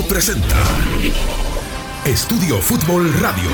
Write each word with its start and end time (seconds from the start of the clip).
Blue 0.00 0.08
presenta 0.08 0.56
Estudio 2.04 2.58
Fútbol 2.58 3.12
Radio. 3.20 3.50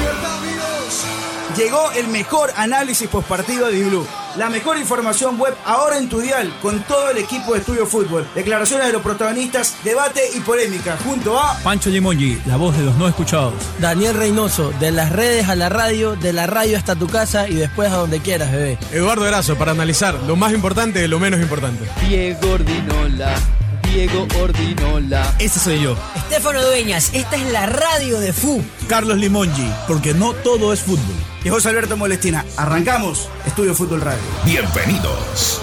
Llegó 1.56 1.90
el 1.92 2.08
mejor 2.08 2.52
análisis 2.56 3.08
postpartido 3.08 3.68
de 3.68 3.82
Blue. 3.84 4.06
La 4.36 4.50
mejor 4.50 4.76
información 4.76 5.38
web 5.38 5.54
ahora 5.64 5.98
en 5.98 6.08
tu 6.08 6.20
dial 6.20 6.52
con 6.60 6.82
todo 6.84 7.10
el 7.10 7.18
equipo 7.18 7.54
de 7.54 7.60
Estudio 7.60 7.86
Fútbol. 7.86 8.28
Declaraciones 8.34 8.86
de 8.86 8.92
los 8.92 9.02
protagonistas, 9.02 9.76
debate 9.82 10.20
y 10.34 10.40
polémica 10.40 10.96
junto 11.04 11.38
a 11.38 11.58
Pancho 11.64 11.90
Limongi, 11.90 12.40
la 12.46 12.56
voz 12.56 12.76
de 12.76 12.84
los 12.84 12.96
no 12.96 13.08
escuchados. 13.08 13.54
Daniel 13.80 14.14
Reynoso, 14.14 14.72
de 14.78 14.92
las 14.92 15.10
redes 15.10 15.48
a 15.48 15.56
la 15.56 15.68
radio, 15.68 16.16
de 16.16 16.32
la 16.32 16.46
radio 16.46 16.76
hasta 16.76 16.94
tu 16.96 17.08
casa 17.08 17.48
y 17.48 17.54
después 17.54 17.90
a 17.90 17.96
donde 17.96 18.20
quieras, 18.20 18.52
bebé. 18.52 18.78
Eduardo 18.92 19.26
Erazo, 19.26 19.56
para 19.56 19.72
analizar 19.72 20.14
lo 20.22 20.36
más 20.36 20.52
importante 20.52 21.00
de 21.00 21.08
lo 21.08 21.18
menos 21.18 21.40
importante. 21.40 21.88
Diego 22.06 22.52
Ordinola. 22.52 23.34
Diego 23.96 24.28
Ordinola. 24.42 25.34
Ese 25.38 25.58
soy 25.58 25.80
yo. 25.80 25.96
Estefano 26.14 26.62
Dueñas, 26.62 27.12
esta 27.14 27.36
es 27.36 27.50
la 27.50 27.64
radio 27.64 28.20
de 28.20 28.34
FU. 28.34 28.62
Carlos 28.88 29.16
Limongi, 29.16 29.72
porque 29.88 30.12
no 30.12 30.34
todo 30.34 30.74
es 30.74 30.82
fútbol. 30.82 31.16
y 31.42 31.48
José 31.48 31.70
Alberto 31.70 31.96
Molestina. 31.96 32.44
Arrancamos 32.58 33.30
Estudio 33.46 33.74
Fútbol 33.74 34.02
Radio. 34.02 34.20
Bienvenidos. 34.44 35.62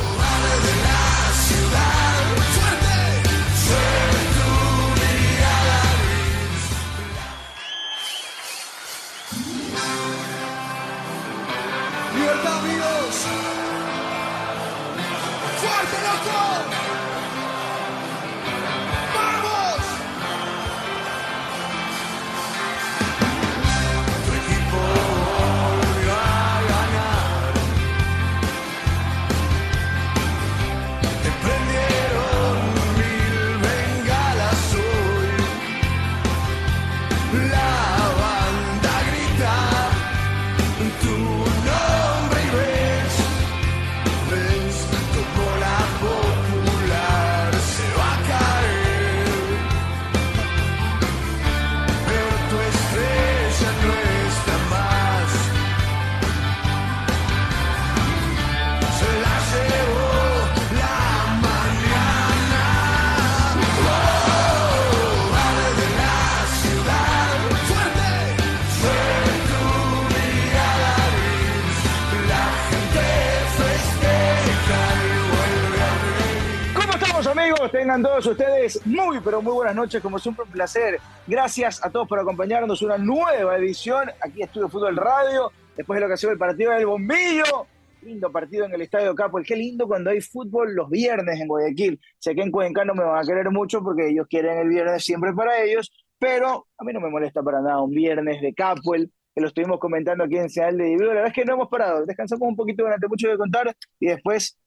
Tengan 77.74 78.03
todos 78.03 78.24
ustedes 78.28 78.85
muy 78.85 79.19
pero 79.22 79.41
muy 79.41 79.52
buenas 79.52 79.75
noches, 79.75 80.00
como 80.00 80.19
siempre 80.19 80.46
un 80.46 80.52
placer. 80.52 81.00
Gracias 81.25 81.84
a 81.84 81.90
todos 81.90 82.07
por 82.07 82.19
acompañarnos 82.19 82.84
una 82.84 83.00
nueva 83.00 83.57
edición 83.57 84.12
aquí 84.22 84.44
Estudio 84.44 84.69
Fútbol 84.69 84.96
Radio, 84.96 85.52
después 85.75 85.97
de 85.97 86.02
lo 86.02 86.08
que 86.08 86.14
ha 86.14 86.18
sido 86.18 86.34
el 86.34 86.38
partido 86.38 86.72
del 86.72 86.86
Bombillo. 86.86 87.66
Lindo 88.03 88.31
partido 88.31 88.66
en 88.66 88.75
el 88.75 88.84
Estadio 88.84 89.16
Capo. 89.16 89.40
Qué 89.44 89.56
lindo 89.56 89.88
cuando 89.88 90.12
hay 90.12 90.22
fútbol 90.22 90.75
los 90.75 90.88
viernes 90.88 91.42
en 91.42 91.47
Guayaquil. 91.47 92.00
Sé 92.20 92.36
que 92.36 92.44
en 92.44 92.52
Cuenca 92.52 92.86
no 92.86 92.94
me 92.94 93.03
van 93.03 93.18
a 93.18 93.25
querer 93.25 93.50
mucho 93.50 93.81
porque 93.81 94.08
ellos 94.09 94.28
quieren 94.30 94.59
el 94.59 94.70
viernes 94.70 95.03
siempre 95.03 95.34
para 95.34 95.59
ellos, 95.64 95.92
pero 96.20 96.68
a 96.78 96.84
mí 96.84 96.94
no 96.94 97.02
me 97.02 97.09
molesta 97.09 97.42
para 97.42 97.59
nada 97.59 97.81
un 97.81 97.90
viernes 97.90 98.40
de 98.40 98.53
Capuel, 98.53 99.12
que 99.34 99.42
lo 99.42 99.47
estuvimos 99.47 99.80
comentando 99.80 100.26
aquí 100.26 100.38
en 100.38 100.47
Señal 100.47 100.78
de 100.78 100.84
Divino. 100.84 101.08
La 101.08 101.14
verdad 101.14 101.30
es 101.30 101.34
que 101.34 101.44
no 101.44 101.56
hemos 101.56 101.70
parado. 101.70 102.06
Descansamos 102.06 102.47
un 102.47 102.56
poquito 102.56 102.84
durante 102.84 103.08
mucho 103.08 103.30
de 103.30 103.36
contar 103.36 103.76
y 104.00 104.06
después 104.06 104.59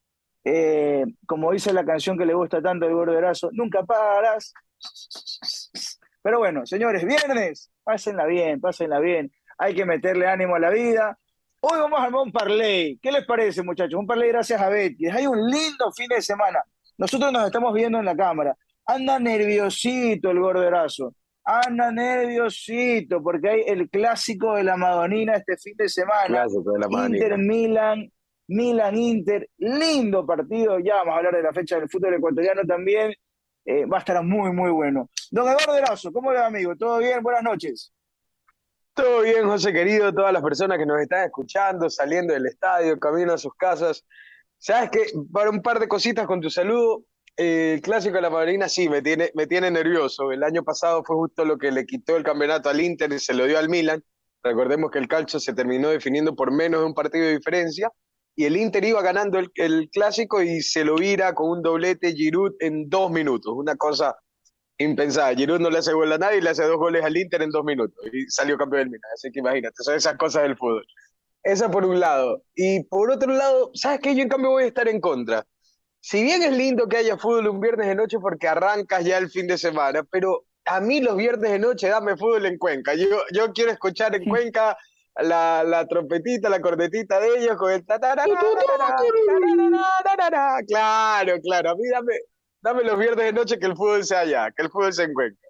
eh, 0.49 1.05
como 1.27 1.51
dice 1.51 1.73
la 1.73 1.85
canción 1.85 2.17
que 2.17 2.25
le 2.25 2.33
gusta 2.33 2.63
tanto 2.63 2.87
al 2.87 2.95
Gorderazo, 2.95 3.51
nunca 3.53 3.83
paras. 3.83 4.55
Pero 6.23 6.39
bueno, 6.39 6.65
señores, 6.65 7.05
viernes, 7.05 7.73
pásenla 7.83 8.27
bien, 8.27 8.61
pásenla 8.61 9.01
bien. 9.01 9.33
Hay 9.59 9.75
que 9.75 9.85
meterle 9.85 10.29
ánimo 10.29 10.55
a 10.55 10.61
la 10.61 10.71
vida. 10.71 11.19
Hoy 11.61 11.81
vamos 11.81 11.99
a 11.99 12.05
armar 12.05 12.23
un 12.23 12.31
parlay. 12.31 12.97
¿Qué 13.03 13.11
les 13.11 13.27
parece, 13.27 13.65
muchachos? 13.65 13.99
Un 13.99 14.07
parlay 14.07 14.29
gracias 14.29 14.61
a 14.61 14.69
Betty. 14.69 15.09
Hay 15.09 15.27
un 15.27 15.51
lindo 15.51 15.91
fin 15.97 16.07
de 16.09 16.23
semana. 16.23 16.63
Nosotros 16.97 17.33
nos 17.33 17.47
estamos 17.47 17.75
viendo 17.75 17.99
en 17.99 18.05
la 18.05 18.17
cámara. 18.17 18.57
Anda 18.87 19.19
nerviosito 19.19 20.31
el 20.31 20.39
Gorderazo. 20.39 21.13
Anda 21.43 21.91
nerviosito 21.91 23.21
porque 23.21 23.49
hay 23.49 23.61
el 23.67 23.91
clásico 23.91 24.55
de 24.55 24.63
la 24.63 24.77
Madonina 24.77 25.35
este 25.35 25.57
fin 25.57 25.75
de 25.77 25.89
semana. 25.89 26.27
Clásico 26.29 26.71
de 26.71 26.79
la 26.79 26.89
Madonina. 26.89 27.25
Inter 27.25 27.39
Milan, 27.39 28.13
Milan 28.49 28.97
Inter, 28.97 29.49
lindo 29.59 30.25
partido, 30.25 30.79
ya 30.79 30.97
vamos 30.97 31.15
a 31.15 31.17
hablar 31.19 31.35
de 31.35 31.43
la 31.43 31.53
fecha 31.53 31.79
del 31.79 31.89
fútbol 31.89 32.15
ecuatoriano 32.15 32.63
también, 32.67 33.13
Eh, 33.69 33.85
va 33.85 33.97
a 33.97 33.99
estar 33.99 34.23
muy 34.23 34.53
muy 34.53 34.71
bueno. 34.71 35.11
Don 35.33 35.45
Eduardo 35.49 35.77
Erazo, 35.77 36.13
¿cómo 36.13 36.31
le 36.33 36.39
va 36.39 36.47
amigo? 36.47 36.77
¿Todo 36.77 36.99
bien? 36.99 37.21
Buenas 37.21 37.43
noches. 37.43 37.93
Todo 38.95 39.23
bien, 39.23 39.45
José 39.45 39.73
querido, 39.73 40.13
todas 40.15 40.33
las 40.33 40.41
personas 40.41 40.79
que 40.79 40.87
nos 40.87 41.01
están 41.01 41.25
escuchando, 41.25 41.91
saliendo 41.91 42.33
del 42.33 42.47
estadio, 42.47 42.97
camino 43.01 43.33
a 43.33 43.39
sus 43.39 43.53
casas. 43.55 44.05
Sabes 44.57 44.91
que 44.91 45.01
para 45.33 45.51
un 45.51 45.63
par 45.63 45.81
de 45.81 45.89
cositas 45.89 46.29
con 46.29 46.41
tu 46.41 46.49
saludo, 46.49 47.03
eh, 47.37 47.73
el 47.75 47.81
clásico 47.83 48.15
de 48.15 48.23
la 48.23 48.31
Madrina 48.31 48.69
sí 48.69 48.89
me 48.89 49.03
tiene, 49.03 49.33
me 49.35 49.49
tiene 49.49 49.69
nervioso. 49.69 50.31
El 50.31 50.45
año 50.45 50.63
pasado 50.63 51.03
fue 51.05 51.17
justo 51.17 51.45
lo 51.45 51.59
que 51.59 51.73
le 51.73 51.85
quitó 51.87 52.17
el 52.17 52.23
campeonato 52.23 52.71
al 52.71 52.81
Inter 52.81 53.13
y 53.13 53.19
se 53.19 53.35
lo 53.35 53.47
dio 53.47 53.59
al 53.59 53.69
Milan. 53.69 54.01
Recordemos 54.45 54.93
que 54.93 55.01
el 55.01 55.09
calcio 55.09 55.41
se 55.41 55.55
terminó 55.55 55.89
definiendo 55.89 56.37
por 56.37 56.53
menos 56.53 56.81
de 56.83 56.87
un 56.87 56.95
partido 56.95 57.27
de 57.27 57.37
diferencia 57.37 57.91
y 58.37 58.45
el 58.45 58.57
Inter 58.57 58.85
iba 58.85 59.01
ganando 59.01 59.39
el, 59.39 59.51
el 59.55 59.89
clásico 59.91 60.43
y 60.43 60.61
se 60.61 60.85
lo 60.85 60.95
vira 60.97 61.35
con 61.35 61.49
un 61.49 61.63
doblete 61.63 62.13
Giroud 62.13 62.53
en 62.61 62.89
dos 62.91 63.11
minutos. 63.11 63.55
Una 63.57 63.77
cosa 63.77 64.15
impensada. 64.77 65.35
Giroud 65.35 65.59
no 65.59 65.71
le 65.71 65.79
hace 65.79 65.95
gol 65.95 66.13
a 66.13 66.19
nadie 66.19 66.39
y 66.39 66.41
le 66.43 66.51
hace 66.51 66.65
dos 66.65 66.77
goles 66.77 67.03
al 67.03 67.17
Inter 67.17 67.41
en 67.41 67.51
dos 67.51 67.65
minutos 67.65 67.99
y 68.13 68.29
salió 68.29 68.59
campeón 68.59 68.83
del 68.83 68.91
Milan. 68.91 69.11
Así 69.15 69.33
que 69.33 69.41
imagínate, 69.41 69.77
son 69.83 69.95
esas 69.95 70.19
cosas 70.19 70.43
del 70.43 70.57
fútbol. 70.57 70.87
Esa 71.43 71.71
por 71.71 71.87
un 71.87 71.99
lado. 71.99 72.43
Y 72.55 72.85
por 72.85 73.11
otro 73.11 73.33
lado, 73.33 73.71
¿sabes 73.73 74.01
qué? 74.01 74.15
Yo 74.15 74.23
en 74.23 74.29
cambio 74.29 74.51
voy 74.51 74.65
a 74.65 74.67
estar 74.67 74.87
en 74.87 75.01
contra. 75.01 75.47
Si 76.01 76.23
bien 76.23 76.43
es 76.43 76.53
lindo 76.53 76.89
que 76.89 76.99
haya 76.99 77.17
fútbol 77.17 77.49
un 77.49 77.61
viernes 77.61 77.89
de 77.89 77.95
noche 77.95 78.19
porque 78.21 78.49
arrancas 78.49 79.03
ya 79.03 79.17
el 79.17 79.31
fin 79.31 79.47
de 79.47 79.57
semana, 79.57 80.05
pero 80.11 80.45
a 80.67 80.81
mí 80.81 81.01
los 81.01 81.17
viernes 81.17 81.51
de 81.53 81.59
noche 81.59 81.89
dame 81.89 82.19
fútbol 82.19 82.45
en 82.45 82.59
Cuenca. 82.59 82.95
Yo, 82.95 83.07
yo 83.33 83.53
quiero 83.55 83.71
escuchar 83.71 84.15
en 84.15 84.29
Cuenca 84.29 84.77
la, 85.23 85.65
la 85.65 85.87
trompetita, 85.87 86.49
la 86.49 86.61
cornetita 86.61 87.19
de 87.21 87.39
ellos 87.39 87.57
con 87.57 87.73
el 87.73 87.85
Claro, 90.67 91.41
claro. 91.43 91.71
A 91.71 91.75
mí 91.75 91.89
dame, 91.91 92.15
dame 92.61 92.85
los 92.85 92.99
viernes 92.99 93.25
de 93.25 93.33
noche 93.33 93.59
que 93.59 93.67
el 93.67 93.77
fútbol 93.77 94.05
sea 94.05 94.21
allá, 94.21 94.51
que 94.55 94.63
el 94.63 94.71
fútbol 94.71 94.93
se 94.93 95.05
en 95.05 95.15
Cuenca. 95.15 95.49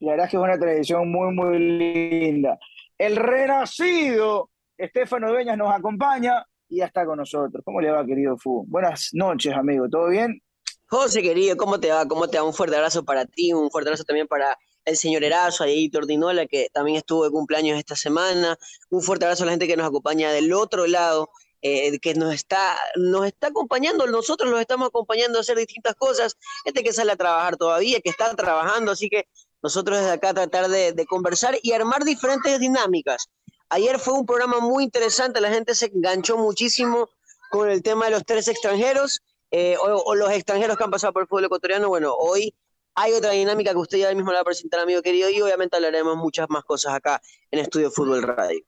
La 0.00 0.12
verdad 0.12 0.26
es 0.26 0.30
que 0.30 0.36
es 0.36 0.42
una 0.42 0.58
tradición 0.58 1.10
muy 1.10 1.34
muy 1.34 1.58
linda. 1.58 2.58
El 2.98 3.16
renacido 3.16 4.50
Estefano 4.76 5.30
Dueñas 5.30 5.56
nos 5.56 5.74
acompaña 5.74 6.44
y 6.68 6.78
ya 6.78 6.86
está 6.86 7.06
con 7.06 7.18
nosotros. 7.18 7.62
¿Cómo 7.64 7.80
le 7.80 7.90
va, 7.90 8.04
querido 8.04 8.36
Fu? 8.36 8.64
Buenas 8.68 9.10
noches, 9.12 9.54
amigo. 9.54 9.88
¿Todo 9.88 10.08
bien? 10.08 10.40
José, 10.88 11.22
querido, 11.22 11.56
¿cómo 11.56 11.80
te 11.80 11.90
va? 11.90 12.06
¿Cómo 12.06 12.28
te 12.28 12.38
va? 12.38 12.44
Un 12.44 12.52
fuerte 12.52 12.76
abrazo 12.76 13.04
para 13.04 13.24
ti, 13.24 13.52
un 13.52 13.70
fuerte 13.70 13.88
abrazo 13.88 14.04
también 14.04 14.26
para 14.26 14.56
el 14.86 14.96
señor 14.96 15.24
Erazo, 15.24 15.64
a 15.64 15.68
Editor 15.68 16.06
Dinola, 16.06 16.46
que 16.46 16.70
también 16.72 16.96
estuvo 16.96 17.24
de 17.24 17.30
cumpleaños 17.30 17.78
esta 17.78 17.96
semana. 17.96 18.56
Un 18.88 19.02
fuerte 19.02 19.26
abrazo 19.26 19.42
a 19.42 19.46
la 19.46 19.52
gente 19.52 19.66
que 19.66 19.76
nos 19.76 19.86
acompaña 19.86 20.30
del 20.32 20.52
otro 20.52 20.86
lado, 20.86 21.28
eh, 21.60 21.98
que 21.98 22.14
nos 22.14 22.32
está, 22.32 22.78
nos 22.94 23.26
está 23.26 23.48
acompañando, 23.48 24.06
nosotros 24.06 24.48
los 24.48 24.60
estamos 24.60 24.88
acompañando 24.88 25.38
a 25.38 25.40
hacer 25.40 25.58
distintas 25.58 25.96
cosas. 25.96 26.36
Gente 26.64 26.84
que 26.84 26.92
sale 26.92 27.12
a 27.12 27.16
trabajar 27.16 27.56
todavía, 27.56 28.00
que 28.00 28.10
está 28.10 28.34
trabajando, 28.36 28.92
así 28.92 29.08
que 29.08 29.26
nosotros 29.62 29.98
desde 29.98 30.12
acá 30.12 30.32
tratar 30.32 30.68
de, 30.68 30.92
de 30.92 31.06
conversar 31.06 31.58
y 31.60 31.72
armar 31.72 32.04
diferentes 32.04 32.60
dinámicas. 32.60 33.26
Ayer 33.68 33.98
fue 33.98 34.14
un 34.14 34.24
programa 34.24 34.60
muy 34.60 34.84
interesante, 34.84 35.40
la 35.40 35.50
gente 35.50 35.74
se 35.74 35.86
enganchó 35.86 36.38
muchísimo 36.38 37.08
con 37.50 37.68
el 37.68 37.82
tema 37.82 38.04
de 38.04 38.12
los 38.12 38.24
tres 38.24 38.46
extranjeros 38.46 39.20
eh, 39.50 39.76
o, 39.80 40.02
o, 40.04 40.14
los 40.14 40.30
extranjeros 40.30 40.76
que 40.76 40.84
han 40.84 40.90
pasado 40.90 41.12
por 41.12 41.22
el 41.22 41.28
fútbol 41.28 41.46
ecuatoriano. 41.46 41.88
Bueno, 41.88 42.14
hoy 42.14 42.54
hay 42.96 43.12
otra 43.12 43.30
dinámica 43.32 43.72
que 43.72 43.76
usted 43.76 43.98
ya 43.98 44.14
mismo 44.14 44.32
la 44.32 44.38
va 44.38 44.42
a 44.42 44.44
presentar, 44.44 44.80
amigo 44.80 45.02
querido, 45.02 45.28
y 45.28 45.40
obviamente 45.40 45.76
hablaremos 45.76 46.16
muchas 46.16 46.48
más 46.48 46.64
cosas 46.64 46.94
acá 46.94 47.20
en 47.50 47.60
Estudio 47.60 47.90
Fútbol 47.90 48.22
Radio. 48.22 48.60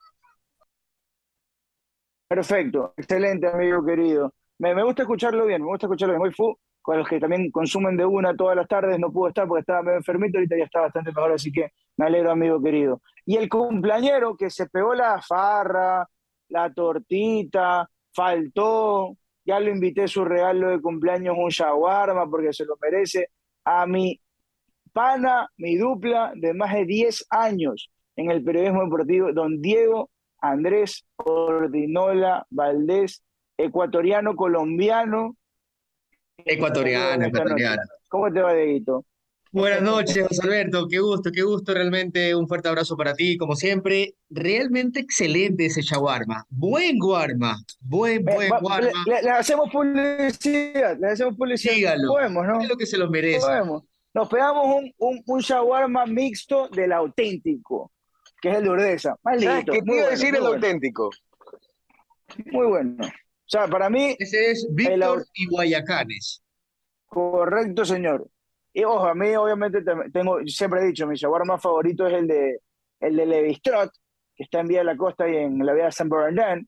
Perfecto, 2.28 2.92
excelente, 2.98 3.46
amigo 3.46 3.82
querido. 3.82 4.34
Me, 4.58 4.82
gusta 4.84 5.02
escucharlo 5.02 5.46
bien, 5.46 5.62
me 5.62 5.68
gusta 5.68 5.86
escucharlo 5.86 6.14
bien. 6.14 6.26
Hoy 6.26 6.34
Fu, 6.34 6.54
con 6.82 6.98
los 6.98 7.08
que 7.08 7.18
también 7.18 7.50
consumen 7.50 7.96
de 7.96 8.04
una 8.04 8.36
todas 8.36 8.54
las 8.54 8.68
tardes, 8.68 8.98
no 8.98 9.10
pudo 9.10 9.28
estar 9.28 9.48
porque 9.48 9.60
estaba 9.60 9.82
medio 9.82 9.96
enfermito, 9.96 10.36
ahorita 10.36 10.58
ya 10.58 10.64
está 10.64 10.80
bastante 10.82 11.10
mejor, 11.10 11.32
así 11.32 11.50
que 11.50 11.72
me 11.96 12.04
alegro, 12.04 12.30
amigo 12.30 12.62
querido. 12.62 13.00
Y 13.24 13.36
el 13.36 13.48
cumpleañero 13.48 14.36
que 14.36 14.50
se 14.50 14.68
pegó 14.68 14.94
la 14.94 15.22
farra, 15.22 16.06
la 16.48 16.72
tortita, 16.74 17.88
faltó, 18.12 19.16
ya 19.42 19.58
lo 19.58 19.70
invité 19.70 20.02
a 20.02 20.08
su 20.08 20.22
regalo 20.22 20.68
de 20.68 20.82
cumpleaños 20.82 21.34
un 21.38 21.48
shawarma 21.48 22.28
porque 22.28 22.52
se 22.52 22.66
lo 22.66 22.76
merece, 22.78 23.30
a 23.68 23.86
mi 23.86 24.18
pana, 24.94 25.46
mi 25.58 25.76
dupla 25.76 26.32
de 26.34 26.54
más 26.54 26.72
de 26.72 26.86
10 26.86 27.26
años 27.28 27.90
en 28.16 28.30
el 28.30 28.42
periodismo 28.42 28.84
deportivo, 28.84 29.32
don 29.34 29.60
Diego 29.60 30.10
Andrés 30.40 31.04
Ordinola 31.16 32.46
Valdés, 32.48 33.22
ecuatoriano 33.58 34.34
colombiano. 34.34 35.36
Ecuatoriano, 36.38 37.26
ecuatoriano. 37.26 37.82
¿Cómo 38.08 38.32
te 38.32 38.40
va, 38.40 38.54
Dieguito? 38.54 39.04
Buenas 39.50 39.80
noches, 39.82 40.26
José 40.28 40.42
Alberto. 40.42 40.86
Qué 40.88 40.98
gusto, 40.98 41.30
qué 41.32 41.42
gusto. 41.42 41.72
Realmente 41.72 42.34
un 42.34 42.46
fuerte 42.46 42.68
abrazo 42.68 42.96
para 42.96 43.14
ti, 43.14 43.36
como 43.38 43.54
siempre. 43.56 44.14
Realmente 44.28 45.00
excelente 45.00 45.66
ese 45.66 45.80
shawarma. 45.82 46.44
Buen 46.50 46.98
guarma. 46.98 47.56
Buen, 47.80 48.28
Eh, 48.28 48.34
buen 48.34 48.50
guarma. 48.60 48.90
le, 49.06 49.30
hacemos 49.30 49.70
publicidad, 49.70 50.98
le 50.98 51.08
hacemos 51.08 51.34
publicidad. 51.36 51.74
Dígalo. 51.74 52.08
Podemos, 52.08 52.46
¿no? 52.46 52.60
Es 52.60 52.68
lo 52.68 52.76
que 52.76 52.86
se 52.86 52.98
lo 52.98 53.08
merece. 53.10 53.40
Podemos. 53.40 53.84
Nos 54.14 54.28
pegamos 54.28 54.66
un, 54.76 54.92
un, 54.98 55.22
un 55.26 55.40
shawarma 55.40 56.04
mixto 56.06 56.68
del 56.68 56.92
auténtico, 56.92 57.92
que 58.40 58.50
es 58.50 58.56
el 58.56 58.64
de 58.64 58.70
Urdesa. 58.70 59.16
Más 59.22 59.40
¿Sabes 59.42 59.56
lindo, 59.66 59.72
qué 59.72 59.80
bueno, 59.86 60.10
decir 60.10 60.34
el 60.34 60.40
bueno, 60.40 60.54
auténtico? 60.56 61.10
muy 62.52 62.66
bueno. 62.66 62.96
O 63.06 63.50
sea, 63.50 63.66
para 63.66 63.88
mí, 63.88 64.14
Ese 64.18 64.50
es 64.50 64.66
El 64.68 64.74
Víctor 64.74 65.20
au- 65.20 65.24
y 65.34 65.46
Guayacanes. 65.46 66.42
correcto, 67.06 67.84
señor. 67.86 68.28
Y 68.78 68.84
ojo, 68.84 69.06
a 69.06 69.14
mí 69.14 69.34
obviamente 69.36 69.82
te- 69.82 70.10
tengo, 70.12 70.38
siempre 70.46 70.80
he 70.82 70.86
dicho, 70.86 71.06
mi 71.06 71.16
shawarma 71.16 71.58
favorito 71.58 72.06
es 72.06 72.14
el 72.14 72.26
de 72.28 72.60
el 73.00 73.16
de 73.16 73.26
Levistrot, 73.26 73.90
que 74.36 74.44
está 74.44 74.60
en 74.60 74.68
Vía 74.68 74.80
de 74.80 74.84
la 74.84 74.96
Costa 74.96 75.28
y 75.28 75.36
en 75.36 75.64
la 75.64 75.72
Vía 75.74 75.86
de 75.86 75.92
San 75.92 76.08
Bernardino, 76.08 76.66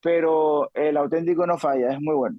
pero 0.00 0.70
el 0.74 0.96
auténtico 0.96 1.46
no 1.46 1.58
falla, 1.58 1.92
es 1.92 2.00
muy 2.00 2.14
bueno. 2.14 2.38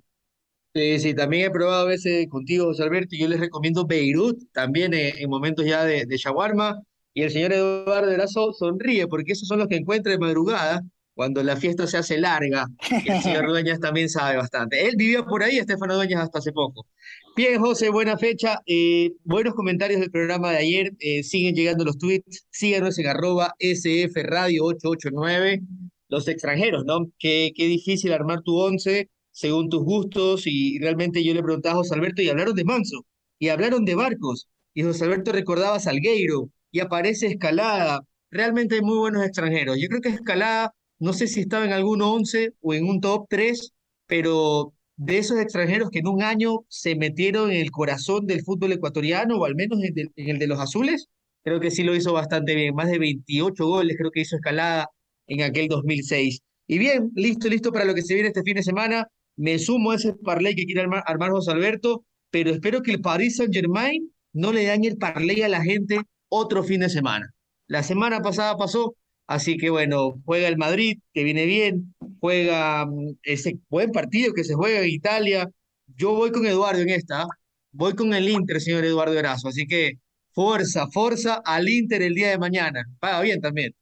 Sí, 0.76 1.00
sí, 1.00 1.14
también 1.14 1.46
he 1.46 1.52
probado 1.52 1.84
a 1.86 1.90
veces 1.90 2.28
contigo, 2.30 2.66
José 2.66 2.82
Alberto, 2.84 3.10
y 3.16 3.20
yo 3.20 3.28
les 3.28 3.40
recomiendo 3.40 3.86
Beirut, 3.86 4.40
también 4.52 4.94
en, 4.96 5.16
en 5.20 5.30
momentos 5.30 5.66
ya 5.66 5.84
de, 5.86 6.06
de 6.08 6.18
shawarma. 6.18 6.82
Y 7.14 7.22
el 7.22 7.30
señor 7.32 7.54
Eduardo 7.54 8.10
Erazo 8.10 8.52
sonríe, 8.54 9.08
porque 9.08 9.34
esos 9.34 9.48
son 9.48 9.60
los 9.60 9.68
que 9.68 9.76
encuentra 9.76 10.12
de 10.12 10.18
madrugada, 10.18 10.82
cuando 11.14 11.44
la 11.44 11.56
fiesta 11.56 11.88
se 11.88 11.98
hace 11.98 12.18
larga. 12.18 12.68
El 13.06 13.22
señor 13.22 13.48
Dueñas 13.50 13.80
también 13.80 14.10
sabe 14.10 14.38
bastante. 14.38 14.86
Él 14.86 14.96
vivía 14.98 15.24
por 15.24 15.44
ahí, 15.44 15.58
Estefano 15.58 15.96
Dueñas, 15.96 16.22
hasta 16.22 16.40
hace 16.40 16.52
poco. 16.52 16.88
Bien, 17.36 17.60
José, 17.60 17.90
buena 17.90 18.18
fecha. 18.18 18.60
Eh, 18.66 19.12
buenos 19.24 19.56
comentarios 19.56 20.00
del 20.00 20.12
programa 20.12 20.52
de 20.52 20.58
ayer. 20.58 20.92
Eh, 21.00 21.24
siguen 21.24 21.56
llegando 21.56 21.84
los 21.84 21.98
tweets. 21.98 22.46
Síganos 22.52 22.98
en 23.00 23.08
arroba 23.08 23.54
SF 23.60 24.22
Radio 24.24 24.66
889. 24.66 25.62
Los 26.10 26.28
extranjeros, 26.28 26.86
¿no? 26.86 27.08
Qué, 27.18 27.52
qué 27.56 27.66
difícil 27.66 28.14
armar 28.14 28.42
tu 28.44 28.56
once 28.58 29.10
según 29.32 29.70
tus 29.70 29.84
gustos. 29.84 30.44
Y 30.46 30.80
realmente 30.80 31.24
yo 31.24 31.34
le 31.34 31.44
preguntaba 31.44 31.74
a 31.74 31.78
José 31.78 31.96
Alberto 31.96 32.22
y 32.22 32.30
hablaron 32.30 32.56
de 32.56 32.66
Manso. 32.66 33.06
Y 33.40 33.50
hablaron 33.50 33.84
de 33.86 33.96
barcos. 33.96 34.48
Y 34.74 34.84
José 34.84 35.06
Alberto 35.06 35.32
recordaba 35.32 35.78
a 35.78 35.80
Salgueiro. 35.80 36.50
Y 36.72 36.82
aparece 36.82 37.28
Escalada. 37.28 38.02
Realmente 38.30 38.76
hay 38.76 38.82
muy 38.82 38.98
buenos 38.98 39.24
extranjeros. 39.26 39.78
Yo 39.80 39.88
creo 39.90 40.02
que 40.02 40.10
Escalada, 40.10 40.74
no 41.04 41.12
sé 41.12 41.28
si 41.28 41.42
estaba 41.42 41.66
en 41.66 41.74
algún 41.74 42.02
once 42.02 42.54
o 42.62 42.74
en 42.74 42.88
un 42.88 43.02
top 43.02 43.28
3, 43.30 43.74
pero 44.08 44.74
de 44.96 45.18
esos 45.18 45.38
extranjeros 45.38 45.90
que 45.90 46.00
en 46.00 46.08
un 46.08 46.24
año 46.24 46.64
se 46.70 46.96
metieron 46.96 47.52
en 47.52 47.58
el 47.58 47.72
corazón 47.72 48.26
del 48.26 48.42
fútbol 48.42 48.72
ecuatoriano, 48.72 49.38
o 49.38 49.44
al 49.44 49.54
menos 49.56 49.80
en 49.84 50.30
el 50.30 50.40
de 50.40 50.48
los 50.48 50.62
azules, 50.62 51.10
creo 51.44 51.60
que 51.60 51.72
sí 51.72 51.84
lo 51.84 51.94
hizo 51.94 52.14
bastante 52.14 52.56
bien. 52.56 52.74
Más 52.74 52.90
de 52.90 53.00
28 53.00 53.66
goles 53.66 53.98
creo 53.98 54.12
que 54.12 54.22
hizo 54.22 54.38
Escalada 54.38 54.88
en 55.28 55.42
aquel 55.42 55.68
2006. 55.68 56.40
Y 56.68 56.78
bien, 56.78 57.12
listo, 57.16 57.50
listo 57.50 57.74
para 57.74 57.84
lo 57.84 57.94
que 57.94 58.02
se 58.02 58.14
viene 58.14 58.30
este 58.30 58.44
fin 58.44 58.56
de 58.56 58.64
semana. 58.64 59.06
Me 59.36 59.60
sumo 59.60 59.92
a 59.92 59.96
ese 59.96 60.14
parlay 60.14 60.56
que 60.56 60.64
quiere 60.64 60.82
armar, 60.82 61.04
armar 61.06 61.32
José 61.32 61.52
Alberto, 61.52 62.06
pero 62.32 62.50
espero 62.50 62.82
que 62.82 62.92
el 62.92 63.02
Paris 63.02 63.36
Saint-Germain 63.36 64.10
no 64.32 64.54
le 64.54 64.66
dañe 64.68 64.88
el 64.88 64.98
parlay 64.98 65.42
a 65.42 65.50
la 65.50 65.62
gente 65.62 66.00
otro 66.30 66.64
fin 66.64 66.80
de 66.80 66.90
semana. 66.90 67.34
La 67.68 67.84
semana 67.84 68.22
pasada 68.22 68.56
pasó, 68.56 68.96
así 69.36 69.58
que 69.58 69.70
bueno, 69.70 70.16
juega 70.26 70.48
el 70.48 70.58
Madrid, 70.58 71.00
que 71.14 71.24
viene 71.24 71.46
bien, 71.46 71.94
juega 72.20 72.86
mm, 72.86 73.18
ese 73.24 73.58
buen 73.70 73.92
partido 73.92 74.34
que 74.34 74.44
se 74.44 74.54
juega 74.56 74.82
en 74.82 74.90
Italia. 74.90 75.50
Yo 75.88 76.14
voy 76.16 76.32
con 76.32 76.46
Eduardo 76.46 76.82
en 76.82 76.90
esta, 76.90 77.24
¿ah? 77.24 77.28
voy 77.72 77.96
con 77.96 78.14
el 78.14 78.30
Inter, 78.30 78.62
señor 78.62 78.86
Eduardo 78.86 79.18
Erazo, 79.18 79.50
así 79.50 79.66
que 79.68 79.94
fuerza, 80.34 80.88
fuerza 80.92 81.42
al 81.46 81.70
Inter 81.70 82.02
el 82.02 82.16
día 82.16 82.30
de 82.30 82.38
mañana. 82.40 82.84
Paga 83.00 83.22
bien 83.22 83.42
también. 83.42 83.74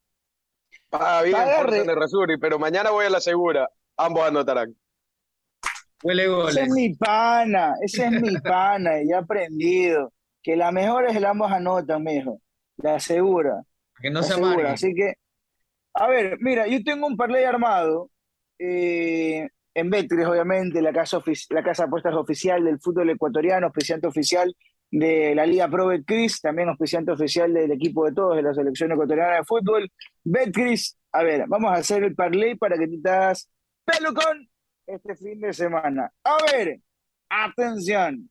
Ah, 0.91 1.21
bien, 1.23 1.35
Agarre. 1.35 1.61
fuerza 1.61 1.83
Nerrazuri, 1.85 2.37
pero 2.37 2.59
mañana 2.59 2.91
voy 2.91 3.05
a 3.05 3.09
la 3.09 3.21
segura. 3.21 3.69
Ambos 3.97 4.23
anotarán. 4.27 4.75
Huele 6.03 6.27
Ese 6.47 6.59
goles. 6.59 6.67
es 6.67 6.69
mi 6.69 6.95
pana, 6.95 7.75
ese 7.81 8.05
es 8.05 8.11
mi 8.11 8.37
pana, 8.41 9.01
y 9.01 9.09
ya 9.09 9.17
he 9.17 9.19
aprendido 9.19 10.13
que 10.41 10.55
la 10.55 10.71
mejor 10.71 11.05
es 11.05 11.15
el 11.15 11.25
ambos 11.25 11.51
anotan, 11.51 12.03
mijo, 12.03 12.41
la 12.77 12.99
segura. 12.99 13.63
Que 14.01 14.09
no 14.09 14.21
la 14.21 14.23
se 14.23 14.33
segura. 14.33 14.65
amargue. 14.65 14.71
Así 14.71 14.93
que, 14.95 15.13
a 16.01 16.07
ver, 16.07 16.37
mira, 16.39 16.65
yo 16.65 16.83
tengo 16.83 17.05
un 17.05 17.15
parlay 17.15 17.43
armado 17.43 18.09
eh, 18.57 19.47
en 19.75 19.89
Betcris, 19.91 20.25
obviamente, 20.25 20.81
la 20.81 20.91
casa, 20.91 21.21
la 21.51 21.61
casa 21.63 21.83
de 21.83 21.87
apuestas 21.87 22.15
oficial 22.15 22.63
del 22.63 22.79
fútbol 22.79 23.11
ecuatoriano, 23.11 23.67
auspiciante 23.67 24.07
oficial 24.07 24.51
de 24.89 25.35
la 25.35 25.45
Liga 25.45 25.69
Pro 25.69 25.87
Betcris, 25.87 26.41
también 26.41 26.69
auspiciante 26.69 27.11
oficial 27.11 27.53
del 27.53 27.71
equipo 27.71 28.05
de 28.05 28.13
todos 28.13 28.35
de 28.35 28.41
la 28.41 28.51
selección 28.51 28.91
ecuatoriana 28.91 29.35
de 29.35 29.43
fútbol. 29.43 29.91
Betcris, 30.23 30.97
a 31.11 31.21
ver, 31.21 31.45
vamos 31.47 31.71
a 31.71 31.75
hacer 31.75 32.03
el 32.03 32.15
parlay 32.15 32.55
para 32.55 32.79
que 32.79 32.87
te 32.87 33.09
hagas 33.09 33.47
pelucón 33.85 34.49
este 34.87 35.15
fin 35.15 35.39
de 35.39 35.53
semana. 35.53 36.11
A 36.23 36.37
ver, 36.51 36.79
atención. 37.29 38.27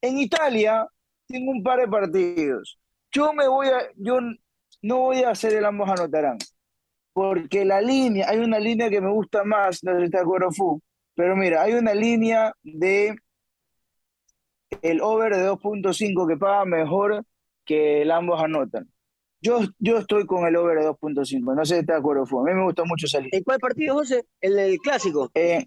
En 0.00 0.18
Italia 0.18 0.86
tengo 1.26 1.50
un 1.50 1.64
par 1.64 1.80
de 1.80 1.88
partidos. 1.88 2.78
Yo 3.10 3.32
me 3.32 3.48
voy 3.48 3.66
a, 3.66 3.88
yo 3.96 4.20
no 4.82 4.98
voy 4.98 5.24
a 5.24 5.30
hacer 5.30 5.54
el 5.54 5.64
ambos 5.64 5.90
anotarán, 5.90 6.38
porque 7.12 7.64
la 7.64 7.80
línea, 7.80 8.28
hay 8.28 8.38
una 8.38 8.58
línea 8.58 8.88
que 8.90 9.00
me 9.00 9.10
gusta 9.10 9.44
más, 9.44 9.82
no 9.84 9.98
sé 9.98 10.06
si 10.08 10.10
acuerdo, 10.16 10.50
Fu, 10.50 10.80
pero 11.14 11.36
mira, 11.36 11.62
hay 11.62 11.74
una 11.74 11.94
línea 11.94 12.52
de 12.62 13.14
el 14.82 15.00
over 15.02 15.34
de 15.36 15.48
2.5 15.50 16.26
que 16.26 16.36
paga 16.36 16.64
mejor 16.64 17.24
que 17.64 18.02
el 18.02 18.10
ambos 18.10 18.42
anotan. 18.42 18.88
Yo, 19.40 19.60
yo 19.78 19.98
estoy 19.98 20.24
con 20.24 20.46
el 20.46 20.56
over 20.56 20.78
de 20.78 20.86
2.5, 20.88 21.54
no 21.54 21.64
sé 21.64 21.74
si 21.74 21.80
estás 21.80 21.96
de 21.96 22.00
acuerdo, 22.00 22.24
Fu, 22.26 22.40
a 22.40 22.44
mí 22.44 22.54
me 22.54 22.64
gusta 22.64 22.84
mucho 22.84 23.06
línea. 23.18 23.30
¿En 23.38 23.42
cuál 23.44 23.58
partido, 23.58 23.94
José? 23.94 24.24
El 24.40 24.54
del 24.56 24.78
clásico. 24.78 25.30
Eh, 25.34 25.66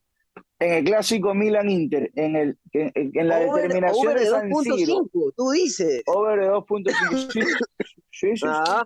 en 0.59 0.73
el 0.73 0.83
clásico 0.85 1.33
Milan-Inter, 1.33 2.11
en, 2.15 2.35
el, 2.37 2.57
en, 2.71 2.91
en 3.13 3.27
la 3.27 3.39
Over- 3.41 3.63
determinación 3.63 4.07
over 4.07 4.17
de 4.19 4.23
de 4.25 4.29
San 4.31 4.53
Siro, 4.63 4.93
2.5, 5.03 5.33
tú 5.35 5.51
dices. 5.51 6.01
over 6.07 6.39
de 6.39 6.47
2.5. 6.49 7.29
Sí, 7.31 7.41
sí, 7.41 7.47
sí, 8.11 8.37
sí. 8.37 8.45
Ah, 8.47 8.85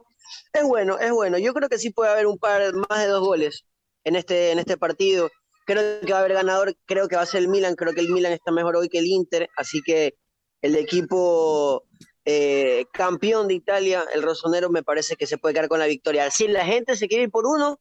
es 0.54 0.64
bueno, 0.64 0.98
es 1.00 1.12
bueno. 1.12 1.38
Yo 1.38 1.54
creo 1.54 1.70
que 1.70 1.78
sí 1.78 1.92
puede 1.92 2.12
haber 2.12 2.28
un 2.28 2.38
par 2.38 2.74
más 2.74 3.00
de 3.00 3.08
dos 3.08 3.22
goles 3.22 3.66
en 4.04 4.16
este, 4.16 4.52
en 4.52 4.60
este 4.60 4.78
partido. 4.78 5.30
Creo 5.66 6.02
que 6.02 6.12
va 6.12 6.20
a 6.20 6.22
haber 6.22 6.34
ganador, 6.34 6.76
creo 6.86 7.08
que 7.08 7.16
va 7.16 7.22
a 7.24 7.26
ser 7.28 7.42
el 7.42 7.48
Milan, 7.48 7.76
creo 7.76 7.94
que 7.94 8.02
el 8.02 8.10
Milan 8.10 8.32
está 8.32 8.52
mejor 8.52 8.76
hoy 8.76 8.90
que 8.90 9.00
el 9.00 9.06
Inter, 9.08 9.50
así 9.56 9.82
que 9.84 10.16
el 10.62 10.76
equipo 10.76 11.86
eh, 12.26 12.86
campeón 12.92 13.48
de 13.48 13.56
Italia, 13.56 14.04
el 14.14 14.24
Rosonero, 14.24 14.70
me 14.70 14.84
parece 14.84 15.16
que 15.16 15.28
se 15.28 15.38
puede 15.38 15.54
quedar 15.54 15.70
con 15.70 15.80
la 15.80 15.86
victoria. 15.88 16.30
Si 16.32 16.48
la 16.48 16.66
gente 16.66 16.96
se 16.96 17.08
quiere 17.08 17.26
ir 17.26 17.32
por 17.32 17.46
uno, 17.46 17.80